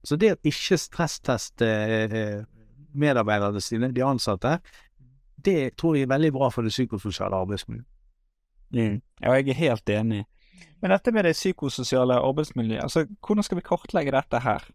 Så 0.04 0.18
det 0.20 0.34
å 0.36 0.40
ikke 0.44 0.78
stressteste 0.80 1.68
eh, 1.68 2.44
medarbeiderne 2.94 3.62
sine, 3.62 3.92
de 3.94 4.04
ansatte, 4.06 4.58
det 5.46 5.76
tror 5.78 5.98
jeg 5.98 6.08
er 6.08 6.14
veldig 6.14 6.32
bra 6.36 6.50
for 6.54 6.66
det 6.66 6.74
psykososiale 6.74 7.36
arbeidsmiljøet. 7.36 7.88
Mm. 8.74 9.02
Ja, 9.22 9.34
jeg 9.38 9.50
er 9.50 9.60
helt 9.60 9.90
enig. 9.90 10.24
Men 10.82 10.92
dette 10.92 11.12
med 11.12 11.28
det 11.28 11.36
psykososiale 11.38 12.16
arbeidsmiljøet, 12.20 12.84
altså 12.84 13.06
hvordan 13.26 13.46
skal 13.46 13.60
vi 13.60 13.66
kartlegge 13.68 14.16
dette 14.16 14.40
her? 14.44 14.66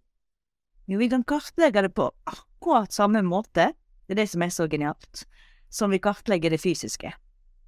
Jo, 0.88 0.98
vi 0.98 1.09
kan 1.09 1.24
kartlegge 1.28 1.83
det 1.85 1.92
på 1.94 2.07
akkurat 2.26 2.92
samme 2.94 3.22
måte, 3.22 3.72
det 4.07 4.14
er 4.16 4.22
det 4.22 4.28
som 4.31 4.42
er 4.42 4.52
så 4.54 4.68
genialt, 4.70 5.24
som 5.70 5.90
vi 5.92 6.00
kartlegger 6.00 6.54
det 6.54 6.61
fysiske. 6.62 7.12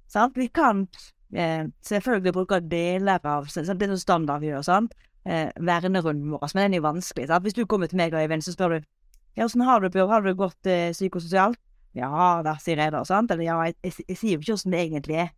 Sant? 0.09 0.37
Vi 0.37 0.47
kan 0.47 0.87
eh, 1.35 1.67
selvfølgelig 1.85 2.33
bruke 2.33 2.59
deler 2.59 3.21
av 3.23 3.45
Det 3.53 3.69
er 3.69 3.91
noe 3.91 4.01
standard 4.01 4.41
vi 4.41 4.49
gjør, 4.49 4.65
sant? 4.65 4.95
Eh, 5.25 5.51
vernerunden 5.61 6.31
vår, 6.33 6.49
men 6.55 6.63
den 6.63 6.73
er 6.73 6.81
jo 6.81 6.87
vanskelig. 6.87 7.27
Sant? 7.29 7.45
Hvis 7.45 7.53
du 7.53 7.65
kommer 7.65 7.87
til 7.87 8.01
meg 8.01 8.13
og 8.13 8.23
Eivind, 8.23 8.41
så 8.41 8.55
spør 8.55 8.79
du 8.79 8.89
ja, 9.35 9.45
åssen 9.45 9.61
har 9.61 9.81
du 9.81 9.89
det, 9.89 10.07
Har 10.07 10.21
du 10.21 10.33
godt 10.35 10.65
eh, 10.67 10.91
psykososialt? 10.91 11.59
Ja 11.93 12.41
da, 12.43 12.55
sier 12.59 12.79
jeg 12.79 12.91
da, 12.91 13.03
sant? 13.05 13.31
Eller 13.31 13.43
ja, 13.43 13.57
jeg, 13.67 13.75
jeg, 13.83 14.05
jeg 14.07 14.17
sier 14.17 14.35
jo 14.35 14.43
ikke 14.43 14.53
åssen 14.53 14.75
det 14.75 14.83
egentlig 14.85 15.17
er. 15.25 15.31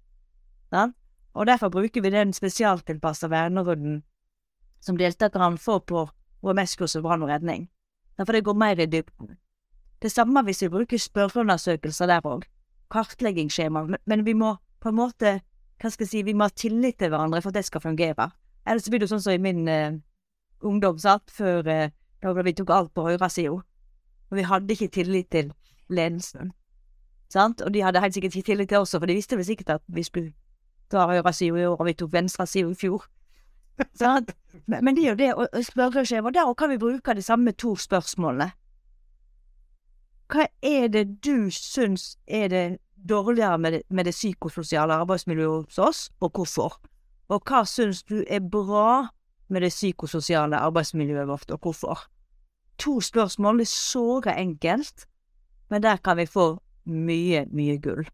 Sant? 0.74 0.96
Og 1.34 1.48
derfor 1.50 1.70
bruker 1.74 2.02
vi 2.02 2.12
den 2.14 2.34
spesialtilpassa 2.34 3.28
vernerunden 3.30 4.04
som 4.84 4.98
deltakerne 4.98 5.58
får 5.58 5.80
på 5.90 6.04
HMS-kurset 6.44 7.02
brann 7.02 7.24
og 7.24 7.32
redning. 7.32 7.70
Derfor 8.18 8.38
det 8.38 8.44
går 8.46 8.54
mer 8.54 8.80
i 8.80 8.86
dybden. 8.86 9.38
Det 10.02 10.12
samme 10.12 10.44
hvis 10.44 10.62
vi 10.62 10.70
bruker 10.70 11.00
spørreundersøkelser 11.00 12.08
der 12.12 12.26
òg. 12.28 12.44
Kartleggingsskjema. 12.92 13.88
Men, 14.06 14.26
vi 14.26 14.34
må 14.34 14.56
på 14.80 14.92
en 14.92 15.00
måte, 15.00 15.40
hva 15.82 15.90
skal 15.90 16.06
jeg 16.06 16.12
si, 16.12 16.22
vi 16.22 16.34
må 16.34 16.50
ha 16.50 16.54
tillit 16.54 17.00
til 17.00 17.10
hverandre 17.10 17.42
for 17.42 17.50
at 17.50 17.62
det 17.62 17.66
skal 17.66 17.82
fungere. 17.82 18.30
Ellers 18.68 18.90
blir 18.92 19.02
det 19.02 19.10
sånn 19.10 19.24
som 19.24 19.34
i 19.34 19.42
min 19.42 19.68
eh, 19.72 19.96
ungdom, 20.62 21.00
sant, 21.00 21.32
før 21.32 21.68
eh, 21.72 21.90
da 22.22 22.34
vi 22.44 22.54
tok 22.54 22.70
alt 22.70 22.94
på 22.94 23.08
høyresida. 23.08 23.64
Og 24.34 24.38
vi 24.38 24.43
hadde 24.50 24.74
ikke 24.74 24.88
tillit 24.88 25.28
til 25.30 25.52
ledelsen. 25.93 26.52
Sant? 27.30 27.62
Og 27.62 27.74
de 27.74 27.84
hadde 27.86 28.02
helt 28.02 28.13
sikkert 28.13 28.36
ikke 28.36 28.46
tillit 28.46 28.69
til 28.69 28.78
oss, 28.82 28.96
for 28.98 29.06
de 29.06 29.13
visste 29.13 29.38
vel 29.38 29.46
sikkert 29.46 29.69
at 29.69 29.84
vi 29.93 30.04
skulle 30.04 30.32
ta 30.89 31.04
høyresida 31.06 31.60
i 31.60 31.65
år, 31.67 31.76
og 31.78 31.86
vi 31.86 31.93
tok 31.93 32.13
venstre 32.13 32.48
side 32.50 32.72
i 32.72 32.78
fjor. 32.78 33.06
Sant? 34.02 34.32
Men, 34.65 34.86
men 34.86 34.98
det 34.98 35.04
er 35.04 35.12
jo 35.12 35.19
det 35.19 35.28
å 35.38 35.62
spørre 35.62 36.02
skjema. 36.02 36.32
Der 36.34 36.50
kan 36.58 36.74
vi 36.74 36.80
bruke 36.82 37.13
de 37.13 37.22
samme 37.22 37.54
to 37.54 37.76
spørsmålene. 37.78 38.56
Hva 40.34 40.48
er 40.65 40.88
det 40.89 41.04
du 41.22 41.52
syns 41.54 42.15
er 42.26 42.50
det 42.50 42.63
dårligere 42.98 43.60
med 43.62 43.78
det, 43.78 43.84
det 44.08 44.15
psykososiale 44.15 44.98
arbeidsmiljøet 45.04 45.69
hos 45.69 45.78
oss, 45.78 46.02
og 46.26 46.34
hvorfor? 46.34 46.80
Og 47.30 47.46
hva 47.46 47.62
syns 47.69 48.02
du 48.10 48.24
er 48.26 48.41
bra 48.41 49.12
med 49.54 49.62
det 49.62 49.69
psykososiale 49.78 50.58
arbeidsmiljøet 50.58 51.30
vårt, 51.30 51.54
og 51.54 51.62
hvorfor? 51.62 52.08
To 52.78 53.00
spørsmål, 53.02 53.58
det 53.58 53.68
er 53.68 53.72
såre 53.72 54.36
enkelt, 54.40 55.06
men 55.70 55.82
der 55.84 55.98
kan 55.98 56.18
vi 56.18 56.26
få 56.26 56.60
mye, 56.86 57.46
mye 57.52 57.78
gull. 57.82 58.06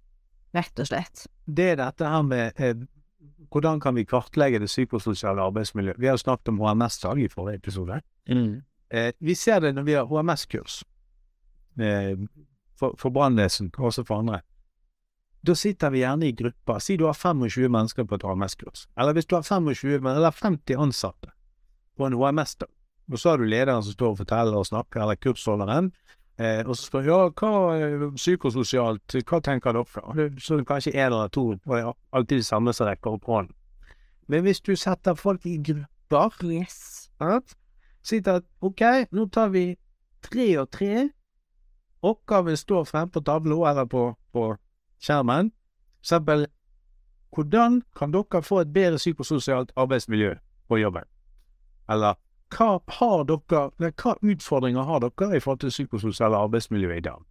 Rett 0.56 0.80
og 0.80 0.88
slett. 0.90 1.28
Det 1.48 1.72
er 1.72 1.76
dette 1.80 2.06
her 2.10 2.22
med 2.26 2.54
eh, 2.60 2.76
hvordan 3.54 3.80
kan 3.82 3.96
vi 3.96 4.04
kartlegge 4.06 4.60
det 4.60 4.68
psykososiale 4.70 5.42
arbeidsmiljøet. 5.42 6.00
Vi 6.00 6.06
har 6.10 6.14
jo 6.18 6.24
snakket 6.24 6.48
om 6.52 6.60
HMS-dag 6.62 7.20
i 7.24 7.28
forrige 7.30 7.56
episode. 7.62 8.02
Eh, 8.92 9.12
vi 9.20 9.36
ser 9.36 9.60
det 9.60 9.76
når 9.76 9.84
vi 9.88 9.94
har 9.94 10.06
HMS-kurs 10.10 10.84
eh, 11.80 12.18
for, 12.80 12.96
for 12.98 13.10
brannvesen, 13.10 13.72
og 13.78 13.86
også 13.92 14.04
for 14.06 14.20
andre. 14.20 14.42
Da 15.48 15.54
sitter 15.56 15.90
vi 15.94 16.02
gjerne 16.04 16.28
i 16.28 16.34
grupper. 16.36 16.80
Si 16.84 16.98
du 17.00 17.06
har 17.06 17.14
25 17.16 17.70
mennesker 17.72 18.04
på 18.04 18.16
et 18.20 18.24
HMS-kurs. 18.28 18.88
Eller 19.00 19.14
hvis 19.14 19.26
du 19.30 19.36
har 19.38 19.42
25, 19.48 20.02
men- 20.04 20.16
eller 20.16 20.32
50 20.32 20.76
ansatte 20.76 21.32
på 21.98 22.06
en 22.10 22.14
HMS-dag. 22.20 22.70
Og 23.12 23.18
så 23.20 23.30
har 23.32 23.38
du 23.38 23.44
lederen 23.50 23.84
som 23.84 23.94
står 23.94 24.12
og 24.14 24.18
forteller 24.22 24.56
og 24.60 24.66
snakker, 24.70 25.02
eller 25.02 25.16
kursholderen. 25.16 25.92
Eh, 26.40 26.62
og 26.68 26.76
så 26.78 26.86
spør 26.88 27.06
ja, 27.08 27.18
hva 27.30 27.50
eh, 27.76 28.04
psykososialt, 28.16 29.16
hva 29.28 29.40
tenker 29.44 29.74
dere? 29.74 30.14
Det- 30.16 30.42
Så 30.42 30.60
kanskje 30.64 30.94
en 30.96 31.06
eller 31.14 31.28
to, 31.28 31.48
og 31.52 31.60
det 31.76 31.80
er 31.84 31.94
alltid 32.14 32.38
de 32.38 32.44
samme 32.44 32.74
som 32.74 32.88
rekker 32.88 33.12
opp 33.18 33.26
hånden. 33.26 33.54
Men 34.28 34.44
hvis 34.44 34.62
du 34.62 34.76
setter 34.76 35.14
folk 35.16 35.46
i 35.46 35.58
grupper, 35.58 36.30
Yes. 36.44 37.10
sier 38.04 38.28
at 38.36 38.44
ok, 38.62 38.82
nå 39.12 39.26
tar 39.32 39.50
vi 39.50 39.76
tre 40.22 40.58
og 40.60 40.72
tre. 40.72 41.10
Oppgaven 42.04 42.56
står 42.58 42.86
frem 42.88 43.10
på 43.10 43.20
tavla 43.22 43.70
eller 43.72 43.86
på, 43.86 44.16
på 44.34 44.56
skjermen. 45.02 45.52
For 45.52 46.02
eksempel, 46.16 46.46
hvordan 47.36 47.82
kan 47.98 48.12
dere 48.12 48.42
få 48.42 48.62
et 48.62 48.74
bedre 48.74 48.98
psykososialt 48.98 49.72
arbeidsmiljø 49.76 50.36
på 50.70 50.78
jobben? 50.80 51.04
Eller 51.90 52.16
hva 52.56 52.80
har 53.00 53.26
dere, 53.30 53.64
nei, 53.80 53.92
hva 54.02 54.16
utfordringer 54.22 54.88
har 54.88 55.04
dere 55.06 55.38
i 55.38 55.42
forhold 55.44 55.64
til 55.64 55.74
psykososiale 55.74 56.38
arbeidsmiljø 56.38 56.96
i 56.96 57.04
dag? 57.06 57.26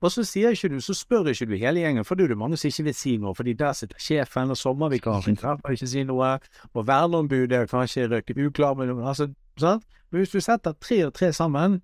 Og 0.00 0.12
så 0.12 0.24
sier 0.24 0.54
ikke 0.56 0.70
du, 0.72 0.78
så 0.80 0.94
spør 0.96 1.28
ikke 1.28 1.46
du 1.50 1.58
hele 1.60 1.82
gjengen, 1.82 2.06
for 2.08 2.16
det 2.16 2.24
er 2.24 2.32
det 2.32 2.38
mange 2.40 2.56
som 2.56 2.70
ikke 2.70 2.86
vil 2.88 2.96
si 2.96 3.16
noe, 3.20 3.34
fordi 3.36 3.52
der 3.52 3.76
sitter 3.76 4.00
sjefen 4.00 4.52
og 4.52 4.56
sommervikaren, 4.56 5.36
og 5.44 5.72
ikke 5.76 5.88
si 5.90 6.04
noe, 6.08 6.30
og 6.72 6.86
verneombudet 6.88 7.58
er 7.58 7.68
kanskje 7.68 8.08
røyke 8.08 8.36
uklar 8.46 8.78
med 8.78 8.88
noe, 8.88 9.04
altså, 9.12 9.28
sant? 9.60 9.84
Men 10.10 10.22
hvis 10.22 10.32
du 10.32 10.40
setter 10.40 10.72
tre 10.80 11.02
og 11.06 11.12
tre 11.14 11.32
sammen, 11.36 11.82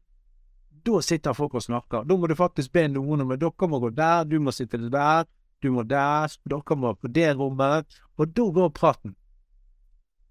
da 0.87 1.03
sitter 1.03 1.35
folk 1.37 1.55
og 1.59 1.63
snakker. 1.67 2.07
Da 2.07 2.17
må 2.17 2.29
du 2.31 2.35
faktisk 2.39 2.73
be 2.73 2.87
noen 2.89 3.25
om 3.25 3.35
at 3.35 3.43
dere 3.43 3.69
må 3.69 3.81
gå 3.83 3.91
der, 3.95 4.25
du 4.25 4.39
må 4.41 4.55
sitte 4.55 4.81
der, 4.81 5.29
du 5.63 5.71
må 5.75 5.85
der, 5.85 6.33
dere 6.49 6.77
må 6.79 6.95
på 6.95 7.13
det 7.13 7.35
rommet, 7.37 8.01
og 8.17 8.33
da 8.33 8.49
går 8.59 8.73
praten. 8.75 9.17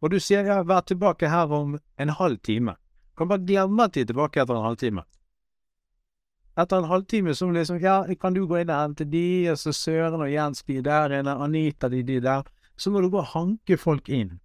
Og 0.04 0.12
du 0.12 0.20
sier 0.20 0.48
ja, 0.48 0.62
vær 0.68 0.84
tilbake 0.86 1.30
her 1.32 1.52
om 1.52 1.78
en 1.98 2.16
halv 2.20 2.40
time. 2.44 2.76
Kan 3.18 3.30
bare 3.32 3.46
glemme 3.48 3.86
at 3.88 3.94
de 3.96 4.04
er 4.04 4.10
tilbake 4.10 4.42
etter 4.42 4.58
en 4.58 4.66
halvtime. 4.66 5.06
Etter 6.56 6.80
en 6.80 6.90
halvtime 6.90 7.36
så 7.36 7.50
liksom, 7.52 7.80
ja, 7.84 8.02
kan 8.20 8.36
du 8.36 8.46
gå 8.48 8.62
inn 8.62 8.72
og 8.72 8.82
hente 8.82 9.08
de, 9.12 9.52
og 9.52 9.60
så 9.60 9.74
Søren 9.76 10.22
og 10.22 10.32
Jens 10.32 10.64
de 10.64 10.82
der 10.84 11.20
inne, 11.20 11.36
Anita 11.44 11.90
de, 11.92 12.04
de 12.04 12.20
der. 12.24 12.44
Så 12.78 12.92
må 12.92 13.02
du 13.02 13.10
bare 13.10 13.32
hanke 13.34 13.78
folk 13.80 14.10
inn. 14.10 14.38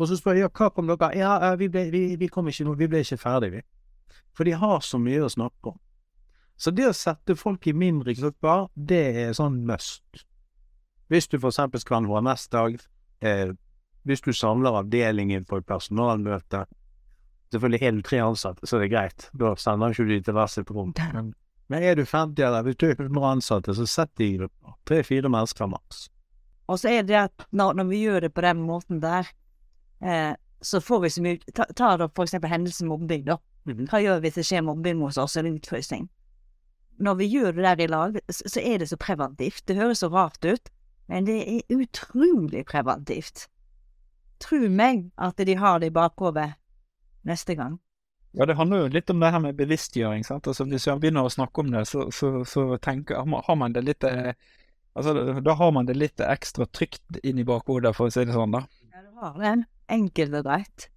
Og 0.00 0.08
så 0.08 0.16
spør 0.16 0.36
jeg, 0.36 0.46
ja, 0.46 0.50
hva 0.52 0.68
kom 0.72 0.88
dere? 0.88 1.12
Ja, 1.16 1.36
eh, 1.46 1.56
vi, 1.60 1.68
ble, 1.72 1.86
vi, 1.92 2.02
vi 2.20 2.28
kom 2.32 2.48
ikke 2.48 2.66
nå, 2.66 2.76
vi 2.80 2.88
ble 2.88 3.02
ikke 3.04 3.20
ferdig, 3.20 3.52
vi. 3.52 3.62
For 4.36 4.48
de 4.48 4.56
har 4.56 4.80
så 4.84 5.00
mye 5.00 5.24
å 5.24 5.32
snakke 5.32 5.72
om. 5.72 5.78
Så 6.56 6.72
det 6.72 6.88
å 6.88 6.96
sette 6.96 7.36
folk 7.36 7.66
i 7.68 7.74
mindre 7.76 8.14
grupper, 8.16 8.68
det 8.74 9.02
er 9.24 9.36
sånn 9.36 9.62
must. 9.68 10.24
Hvis 11.12 11.28
du 11.28 11.38
for 11.38 11.50
eksempel 11.50 11.80
skal 11.82 11.98
ha 11.98 12.02
en 12.02 12.10
HMS-dag, 12.10 12.76
eh, 13.24 13.52
hvis 14.08 14.24
du 14.24 14.32
samler 14.34 14.78
avdelingen 14.80 15.44
på 15.48 15.60
et 15.60 15.66
personalmøte, 15.66 16.64
selvfølgelig 17.52 17.86
er 17.86 17.92
du 17.92 18.02
tre 18.06 18.22
ansatte, 18.24 18.66
så 18.66 18.78
er 18.78 18.84
det 18.84 18.92
greit, 18.94 19.28
da 19.38 19.54
sender 19.60 19.94
ikke 19.94 20.08
du 20.08 20.16
til 20.18 20.36
hver 20.38 20.50
sitt 20.50 20.70
rom. 20.70 20.94
Men, 21.14 21.34
men 21.70 21.82
er 21.82 21.98
du 21.98 22.04
50 22.04 22.42
eller 22.42 22.66
hvis 22.66 22.80
du 22.80 22.88
er 22.90 22.96
100 22.96 23.28
ansatte, 23.36 23.76
så 23.76 23.86
sett 23.86 24.10
de 24.18 24.28
i 24.28 24.38
grupper. 24.40 24.78
Tre-fire 24.88 25.30
mennesker 25.30 25.70
maks. 25.70 26.08
Og 26.70 26.80
så 26.80 26.90
er 26.96 27.06
det 27.06 27.18
at 27.18 27.46
når, 27.50 27.76
når 27.78 27.90
vi 27.90 28.02
gjør 28.06 28.26
det 28.26 28.32
på 28.34 28.44
den 28.44 28.64
måten 28.66 29.02
der, 29.02 29.28
eh, 30.02 30.34
så 30.62 30.80
får 30.80 31.00
vi 31.02 31.10
så 31.10 31.22
mye 31.22 31.54
Ta, 31.54 31.66
ta 31.74 31.96
da 31.98 32.08
for 32.08 32.24
eksempel 32.24 32.50
hendelsen 32.50 32.88
mobbing, 32.90 33.26
da. 33.26 33.38
Hva 33.66 34.00
gjør 34.02 34.18
vi 34.18 34.26
hvis 34.26 34.40
det 34.40 34.46
skjer 34.48 34.64
mobbing 34.66 35.02
hos 35.02 35.18
oss, 35.20 35.36
eller 35.36 35.54
utfrysing? 35.54 36.08
Når 37.02 37.18
vi 37.18 37.28
gjør 37.30 37.52
det 37.56 37.64
der 37.66 37.82
i 37.82 37.88
lag, 37.90 38.18
så, 38.28 38.46
så 38.54 38.62
er 38.62 38.78
det 38.78 38.88
så 38.90 38.98
preventivt. 39.00 39.64
Det 39.66 39.76
høres 39.78 40.02
så 40.02 40.10
rart 40.12 40.44
ut, 40.44 40.70
men 41.10 41.26
det 41.26 41.38
er 41.42 41.76
utrolig 41.76 42.64
preventivt. 42.70 43.46
Tro 44.42 44.58
meg 44.68 45.08
at 45.22 45.38
de 45.38 45.54
har 45.58 45.80
det 45.82 45.92
i 45.92 45.94
bakhodet 45.94 46.50
neste 47.28 47.54
gang. 47.58 47.78
Ja, 48.34 48.46
det 48.48 48.56
handler 48.56 48.86
jo 48.86 48.92
litt 48.94 49.10
om 49.12 49.20
det 49.20 49.30
her 49.30 49.42
med 49.44 49.58
bevisstgjøring. 49.58 50.24
sant? 50.24 50.46
Altså 50.48 50.64
Hvis 50.64 50.86
man 50.88 51.00
begynner 51.02 51.28
å 51.28 51.32
snakke 51.32 51.60
om 51.60 51.70
det, 51.74 51.84
så, 51.86 52.06
så, 52.10 52.44
så 52.48 52.64
tenker, 52.80 53.20
har 53.20 53.56
man- 53.56 53.72
det 53.72 53.84
litt 53.84 54.04
eh, 54.04 54.32
Altså, 54.94 55.40
da 55.40 55.54
har 55.56 55.70
man 55.72 55.86
det 55.88 55.94
litt 55.96 56.20
ekstra 56.20 56.66
trygt 56.68 57.16
inn 57.24 57.38
i 57.40 57.44
bakhodet, 57.48 57.94
for 57.96 58.10
å 58.10 58.12
si 58.12 58.26
det 58.28 58.34
sånn, 58.34 58.52
da. 58.52 58.60
Ja, 58.92 59.00
du 59.00 59.22
har 59.22 59.38
det. 59.40 59.64
Enkelt 59.88 60.34
og 60.36 60.44
greit. 60.44 60.88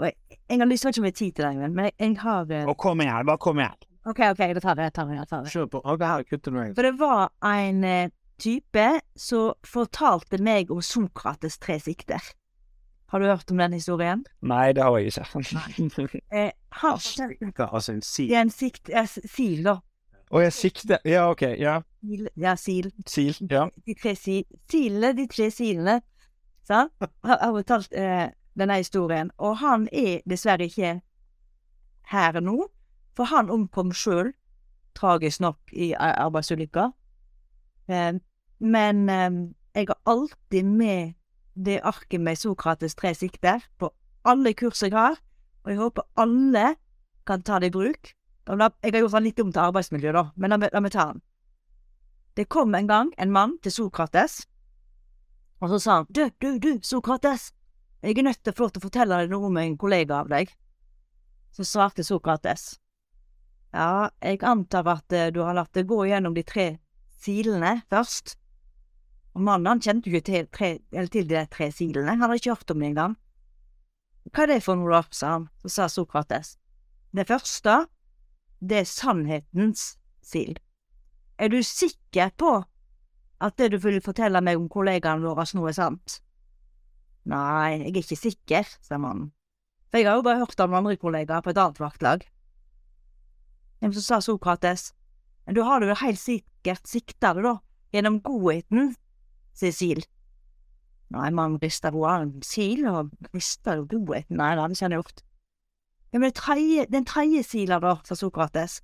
Jeg, 0.00 0.14
har 0.58 0.66
lyst 0.66 0.86
til 0.86 0.88
å 0.88 0.92
ikke 0.94 1.04
ha 1.04 1.10
tid 1.18 1.34
til 1.36 1.44
deg, 1.44 1.58
men 1.68 1.84
jeg, 1.84 1.94
jeg 2.00 2.16
har 2.22 2.54
Og 2.64 2.76
kom 2.80 3.02
igjen, 3.04 3.26
bare 3.28 3.42
kom 3.44 3.60
igjen. 3.60 3.76
OK, 4.06 4.20
OK, 4.30 4.40
da 4.40 4.62
tar 4.62 4.78
jeg 4.80 4.86
det. 4.86 4.92
tar 4.96 5.10
jeg 5.12 5.18
det, 5.20 5.28
tar 5.28 5.42
jeg 5.42 5.44
det. 5.44 5.52
Kjør 5.52 5.68
på. 5.74 5.82
Ok, 5.84 6.06
her 6.06 6.24
kutter 6.30 6.54
du 6.54 6.56
meg. 6.56 6.72
For 6.78 6.86
det 6.88 6.94
var 7.00 7.28
en 7.44 7.84
eh, 7.84 8.08
type 8.40 8.86
som 9.18 9.52
fortalte 9.66 10.40
meg 10.40 10.72
om 10.72 10.80
Sokrates 10.84 11.58
tre 11.60 11.76
sikter. 11.82 12.32
Har 13.06 13.18
du 13.18 13.26
hørt 13.26 13.50
om 13.50 13.58
den 13.58 13.72
historien? 13.72 14.24
Nei, 14.42 14.72
det 14.72 14.82
har 14.82 14.96
jeg 14.98 15.06
ikke. 15.06 16.10
Eh, 16.32 16.50
han 16.72 16.98
fortalte 16.98 17.52
Hva, 17.54 17.68
Altså 17.72 17.92
en 17.92 18.02
sil? 18.02 18.28
Det 18.28 18.36
er 18.36 18.40
en 18.40 18.50
sikt... 18.50 18.88
Ja, 18.88 19.04
sil, 19.06 19.62
da. 19.64 19.76
Å, 20.30 20.40
jeg 20.42 20.52
sikter 20.52 20.98
Ja, 21.06 21.28
OK. 21.30 21.42
Ja. 21.60 21.78
Sil, 22.02 22.26
ja, 22.34 22.56
sil. 22.58 22.90
Sil. 23.06 23.36
Ja. 23.50 23.68
De 23.86 23.94
tre 23.94 24.16
sil, 24.18 24.42
silene, 24.70 25.12
de 25.14 25.28
tre 25.30 25.50
silene. 25.54 26.00
Sant? 26.66 26.92
Har 27.22 27.38
har 27.38 27.54
fortalt 27.54 27.94
eh, 27.94 28.26
denne 28.58 28.80
historien. 28.82 29.30
Og 29.38 29.56
han 29.62 29.86
er 29.92 30.24
dessverre 30.26 30.66
ikke 30.66 30.96
her 32.10 32.40
nå, 32.40 32.56
for 33.16 33.30
han 33.30 33.50
omkom 33.50 33.92
sjøl, 33.94 34.32
tragisk 34.98 35.40
nok, 35.40 35.58
i 35.72 35.92
arbeidsulykka. 35.94 36.90
Eh, 37.88 38.18
men 38.58 39.08
eh, 39.08 39.30
jeg 39.76 39.90
har 39.92 40.00
alltid 40.06 40.64
med 40.64 41.14
det 41.56 41.80
arket 41.82 42.20
med 42.20 42.38
Sokrates 42.38 42.94
tre 42.94 43.14
sikter 43.16 43.64
på 43.80 43.90
alle 44.26 44.52
kurs 44.54 44.82
jeg 44.82 44.92
har, 44.92 45.16
og 45.64 45.72
jeg 45.72 45.80
håper 45.80 46.06
alle 46.20 46.74
kan 47.26 47.42
ta 47.42 47.58
det 47.58 47.72
i 47.72 47.74
bruk. 47.74 48.12
Jeg 48.46 48.58
har 48.60 49.00
gjort 49.00 49.16
han 49.16 49.24
litt 49.26 49.40
om 49.42 49.50
til 49.50 49.64
arbeidsmiljø, 49.64 50.12
da, 50.14 50.24
men 50.36 50.54
la 50.54 50.58
meg, 50.60 50.92
ta 50.92 51.10
han. 51.10 51.22
Det 52.36 52.48
kom 52.52 52.74
en 52.74 52.86
gang 52.86 53.10
en 53.18 53.32
mann 53.32 53.56
til 53.64 53.72
Sokrates, 53.72 54.44
og 55.60 55.72
så 55.72 55.78
sa 55.80 55.98
han, 56.00 56.08
du, 56.10 56.28
du, 56.38 56.58
du, 56.60 56.72
Sokrates, 56.84 57.50
jeg 58.04 58.18
er 58.18 58.28
nødt 58.28 58.42
til 58.44 58.52
å 58.52 58.56
få 58.56 58.66
lov 58.66 58.74
til 58.74 58.82
å 58.82 58.86
fortelle 58.86 59.20
deg 59.22 59.32
noe 59.32 59.48
om 59.48 59.56
en 59.58 59.78
kollega 59.80 60.20
av 60.20 60.28
deg. 60.30 60.52
Så 61.56 61.64
svarte 61.64 62.04
Sokrates, 62.04 62.76
ja, 63.74 64.08
jeg 64.22 64.44
antar 64.46 64.86
at 64.88 65.12
eh, 65.12 65.30
du 65.34 65.42
har 65.44 65.56
latt 65.56 65.74
det 65.74 65.86
gå 65.88 66.04
gjennom 66.08 66.36
de 66.36 66.44
tre 66.46 66.66
silene 67.20 67.80
først. 67.90 68.36
Og 69.36 69.42
mannen 69.44 69.68
han 69.68 69.82
kjente 69.84 70.08
jo 70.08 70.16
ikke 70.16 70.46
til, 70.56 71.08
til 71.12 71.26
de 71.28 71.42
tre 71.52 71.68
silene, 71.74 72.08
han 72.08 72.24
hadde 72.24 72.38
ikke 72.40 72.54
hørt 72.54 72.72
om 72.72 72.80
det 72.80 72.88
engang. 72.88 73.16
Hva 74.32 74.46
er 74.46 74.54
det 74.54 74.62
for 74.64 74.80
noe 74.80 74.94
da, 74.94 75.02
sa 75.12 75.34
han. 75.34 75.44
Så 75.60 75.72
sa 75.74 75.88
Sokrates, 75.92 76.54
det 77.12 77.28
første, 77.28 77.74
det 78.64 78.80
er 78.80 78.88
sannhetens 78.88 79.84
sil. 80.24 80.56
Er 81.36 81.52
du 81.52 81.60
sikker 81.60 82.32
på 82.40 82.54
at 83.44 83.60
det 83.60 83.74
du 83.74 83.78
vil 83.82 84.00
fortelle 84.00 84.40
meg 84.40 84.56
om 84.56 84.70
kollegaen 84.72 85.20
vår 85.20 85.44
nå 85.52 85.68
er 85.68 85.76
sant? 85.76 86.18
Nei, 87.28 87.76
jeg 87.76 87.92
er 87.92 88.00
ikke 88.00 88.22
sikker, 88.24 88.74
sa 88.80 88.96
mannen. 89.02 89.34
For 89.90 90.00
jeg 90.00 90.08
har 90.08 90.16
jo 90.16 90.24
bare 90.24 90.40
hørt 90.40 90.60
om 90.64 90.80
andre 90.80 90.96
kollegaer 90.96 91.44
på 91.44 91.52
et 91.52 91.60
annet 91.60 91.80
vaktlag. 91.82 92.24
Men 93.84 93.92
så 93.92 94.02
sa 94.02 94.24
Sokrates, 94.24 94.94
du 95.52 95.60
har 95.62 95.84
det 95.84 95.92
jo 95.92 96.00
helt 96.00 96.20
sikkert 96.20 96.88
sikta 96.88 97.34
det, 97.36 97.44
da, 97.44 97.58
gjennom 97.92 98.22
godheten, 98.24 98.94
Sil. 99.56 100.02
Nei, 101.14 101.30
man 101.30 101.56
rister 101.62 101.94
jo 101.94 102.04
armen. 102.08 102.42
Sil, 102.44 102.82
og 102.90 103.12
rister 103.34 103.80
jo 103.80 103.86
godheten, 103.90 104.36
nei, 104.40 104.54
det 104.54 104.64
hadde 104.64 104.76
ikke 104.76 104.86
han 104.86 104.96
gjort. 104.98 105.22
Ja, 106.12 106.18
men 106.18 106.32
den 106.92 107.04
tredje 107.04 107.42
sila, 107.42 107.78
da, 107.82 107.96
sa 108.04 108.14
Sokrates, 108.14 108.80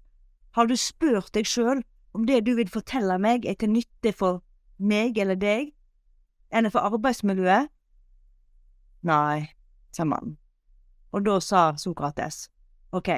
har 0.53 0.67
du 0.69 0.77
spurt 0.77 1.33
deg 1.35 1.49
sjøl 1.49 1.83
om 2.13 2.27
det 2.29 2.43
du 2.47 2.55
vil 2.59 2.69
fortelle 2.69 3.17
meg 3.19 3.47
er 3.49 3.57
til 3.57 3.73
nytte 3.73 4.13
for 4.13 4.43
meg 4.79 5.19
eller 5.19 5.39
deg, 5.39 5.73
eller 6.53 6.71
for 6.71 6.85
arbeidsmiljøet? 6.85 7.71
Nei, 9.09 9.49
sa 9.93 10.05
mannen. 10.05 10.37
Og 11.13 11.25
da 11.25 11.39
sa 11.41 11.73
Sokrates, 11.81 12.51
ok, 12.93 13.11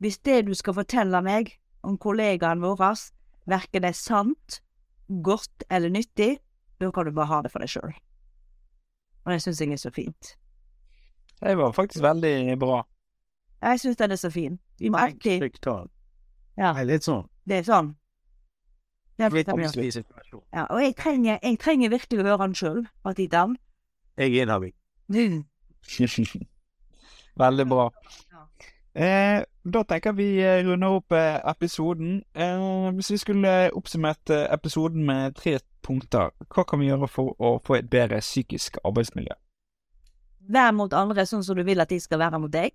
hvis 0.00 0.18
det 0.24 0.46
du 0.48 0.54
skal 0.54 0.76
fortelle 0.78 1.20
meg 1.22 1.52
om 1.82 1.98
kollegaen 1.98 2.62
vår 2.62 2.80
verken 3.48 3.84
er 3.84 3.96
sant, 3.96 4.60
godt 5.08 5.64
eller 5.70 5.92
nyttig, 5.92 6.38
da 6.80 6.90
kan 6.94 7.06
du 7.06 7.12
bare 7.12 7.26
ha 7.26 7.40
det 7.42 7.50
for 7.52 7.64
deg 7.64 7.70
sjøl. 7.72 7.94
Og 9.24 9.32
det 9.32 9.42
syns 9.42 9.60
jeg 9.60 9.72
er 9.74 9.80
så 9.82 9.90
fint. 9.94 10.34
Det 11.40 11.54
var 11.58 11.72
faktisk 11.72 12.02
veldig 12.02 12.58
bra. 12.58 12.82
Jeg 13.62 13.80
syns 13.80 13.96
den 13.96 14.10
er 14.14 14.16
så 14.16 14.30
fin. 14.30 14.58
Vi 14.78 14.90
må 14.90 14.98
tall. 15.62 15.88
Ja. 16.58 16.72
Nei, 16.72 16.84
litt 16.84 17.06
sånn. 17.06 17.26
Det 17.46 17.60
er 17.60 17.66
sånn. 17.66 17.92
Det 19.18 19.26
er 19.26 19.34
Litt 19.34 19.48
vanskelig 19.50 19.92
situasjon. 19.96 20.42
ja, 20.54 20.64
og 20.70 20.80
jeg 20.82 20.94
trenger, 20.96 21.38
jeg 21.42 21.58
trenger 21.58 21.90
virkelig 21.90 22.20
å 22.20 22.26
høre 22.26 22.38
han 22.38 22.54
sjøl, 22.54 22.84
annen. 23.04 23.56
Jeg 24.18 24.34
er 24.36 24.42
inhabil. 24.42 24.72
Mm. 25.10 25.40
Veldig 27.42 27.66
bra. 27.70 27.88
Eh, 28.98 29.44
da 29.62 29.84
tenker 29.86 30.12
vi 30.12 30.40
eh, 30.42 30.64
runder 30.66 30.96
opp 30.98 31.12
eh, 31.14 31.36
episoden. 31.46 32.22
Eh, 32.34 32.62
hvis 32.96 33.10
vi 33.12 33.18
skulle 33.22 33.52
oppsummert 33.78 34.30
eh, 34.34 34.48
episoden 34.50 35.04
med 35.06 35.36
tre 35.38 35.58
punkter, 35.86 36.32
hva 36.50 36.64
kan 36.66 36.80
vi 36.82 36.88
gjøre 36.88 37.06
for 37.06 37.36
å 37.38 37.52
få 37.62 37.76
et 37.78 37.90
bedre 37.90 38.18
psykisk 38.18 38.80
arbeidsmiljø? 38.82 39.36
Vær 40.50 40.72
mot 40.74 40.96
andre 40.96 41.26
sånn 41.30 41.44
som 41.46 41.54
du 41.54 41.62
vil 41.62 41.78
at 41.78 41.92
de 41.92 42.00
skal 42.02 42.18
være 42.24 42.40
mot 42.42 42.50
deg. 42.50 42.74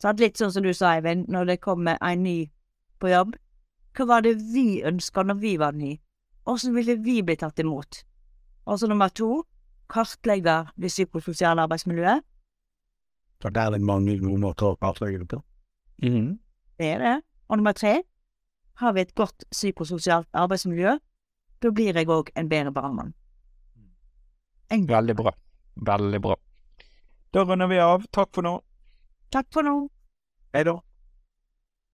Så 0.00 0.14
Litt 0.16 0.40
sånn 0.40 0.54
som 0.54 0.64
du 0.64 0.72
sa, 0.72 0.94
Eivind, 0.94 1.28
når 1.28 1.50
det 1.50 1.60
kommer 1.60 2.00
en 2.00 2.22
ny 2.24 2.38
på 3.00 3.10
jobb. 3.12 3.34
Hva 3.96 4.06
var 4.08 4.24
det 4.24 4.38
vi 4.54 4.80
ønska 4.84 5.24
når 5.24 5.40
vi 5.42 5.56
var 5.60 5.76
ny? 5.76 5.98
Åssen 6.48 6.72
ville 6.76 6.96
vi 7.02 7.18
bli 7.26 7.36
tatt 7.36 7.60
imot? 7.60 8.04
Og 8.64 8.80
så 8.80 8.88
nummer 8.88 9.12
to, 9.12 9.42
kartlegge 9.92 10.62
det 10.76 10.92
psykososiale 10.92 11.64
arbeidsmiljøet. 11.64 12.24
Så 13.42 13.50
der 13.52 13.66
er 13.66 13.70
det 13.76 13.80
mange 13.84 14.18
gode 14.20 14.38
måter 14.40 14.72
å 14.72 14.76
kartlegge 14.80 15.18
det 15.22 15.28
på. 15.28 15.42
Det 16.78 16.86
er 16.94 16.98
det. 16.98 17.14
Og 17.48 17.58
nummer 17.58 17.72
tre, 17.72 18.02
har 18.80 18.92
vi 18.92 19.00
et 19.04 19.14
godt 19.14 19.44
psykososialt 19.52 20.28
arbeidsmiljø, 20.34 20.98
da 21.62 21.70
blir 21.70 21.94
jeg 21.96 22.06
òg 22.08 22.30
en 22.36 22.48
bedre 22.48 22.72
brannmann. 22.72 23.14
En- 24.70 24.86
Veldig 24.88 25.16
bra. 25.16 25.32
Veldig 25.76 26.20
bra. 26.22 26.34
Da 27.32 27.44
runder 27.44 27.66
vi 27.68 27.78
av. 27.78 28.04
Takk 28.12 28.32
for 28.34 28.42
nå. 28.42 28.60
Takk 29.30 29.46
for 29.52 29.62
nå. 29.62 29.88
Hei 30.54 30.64
da. 30.64 30.76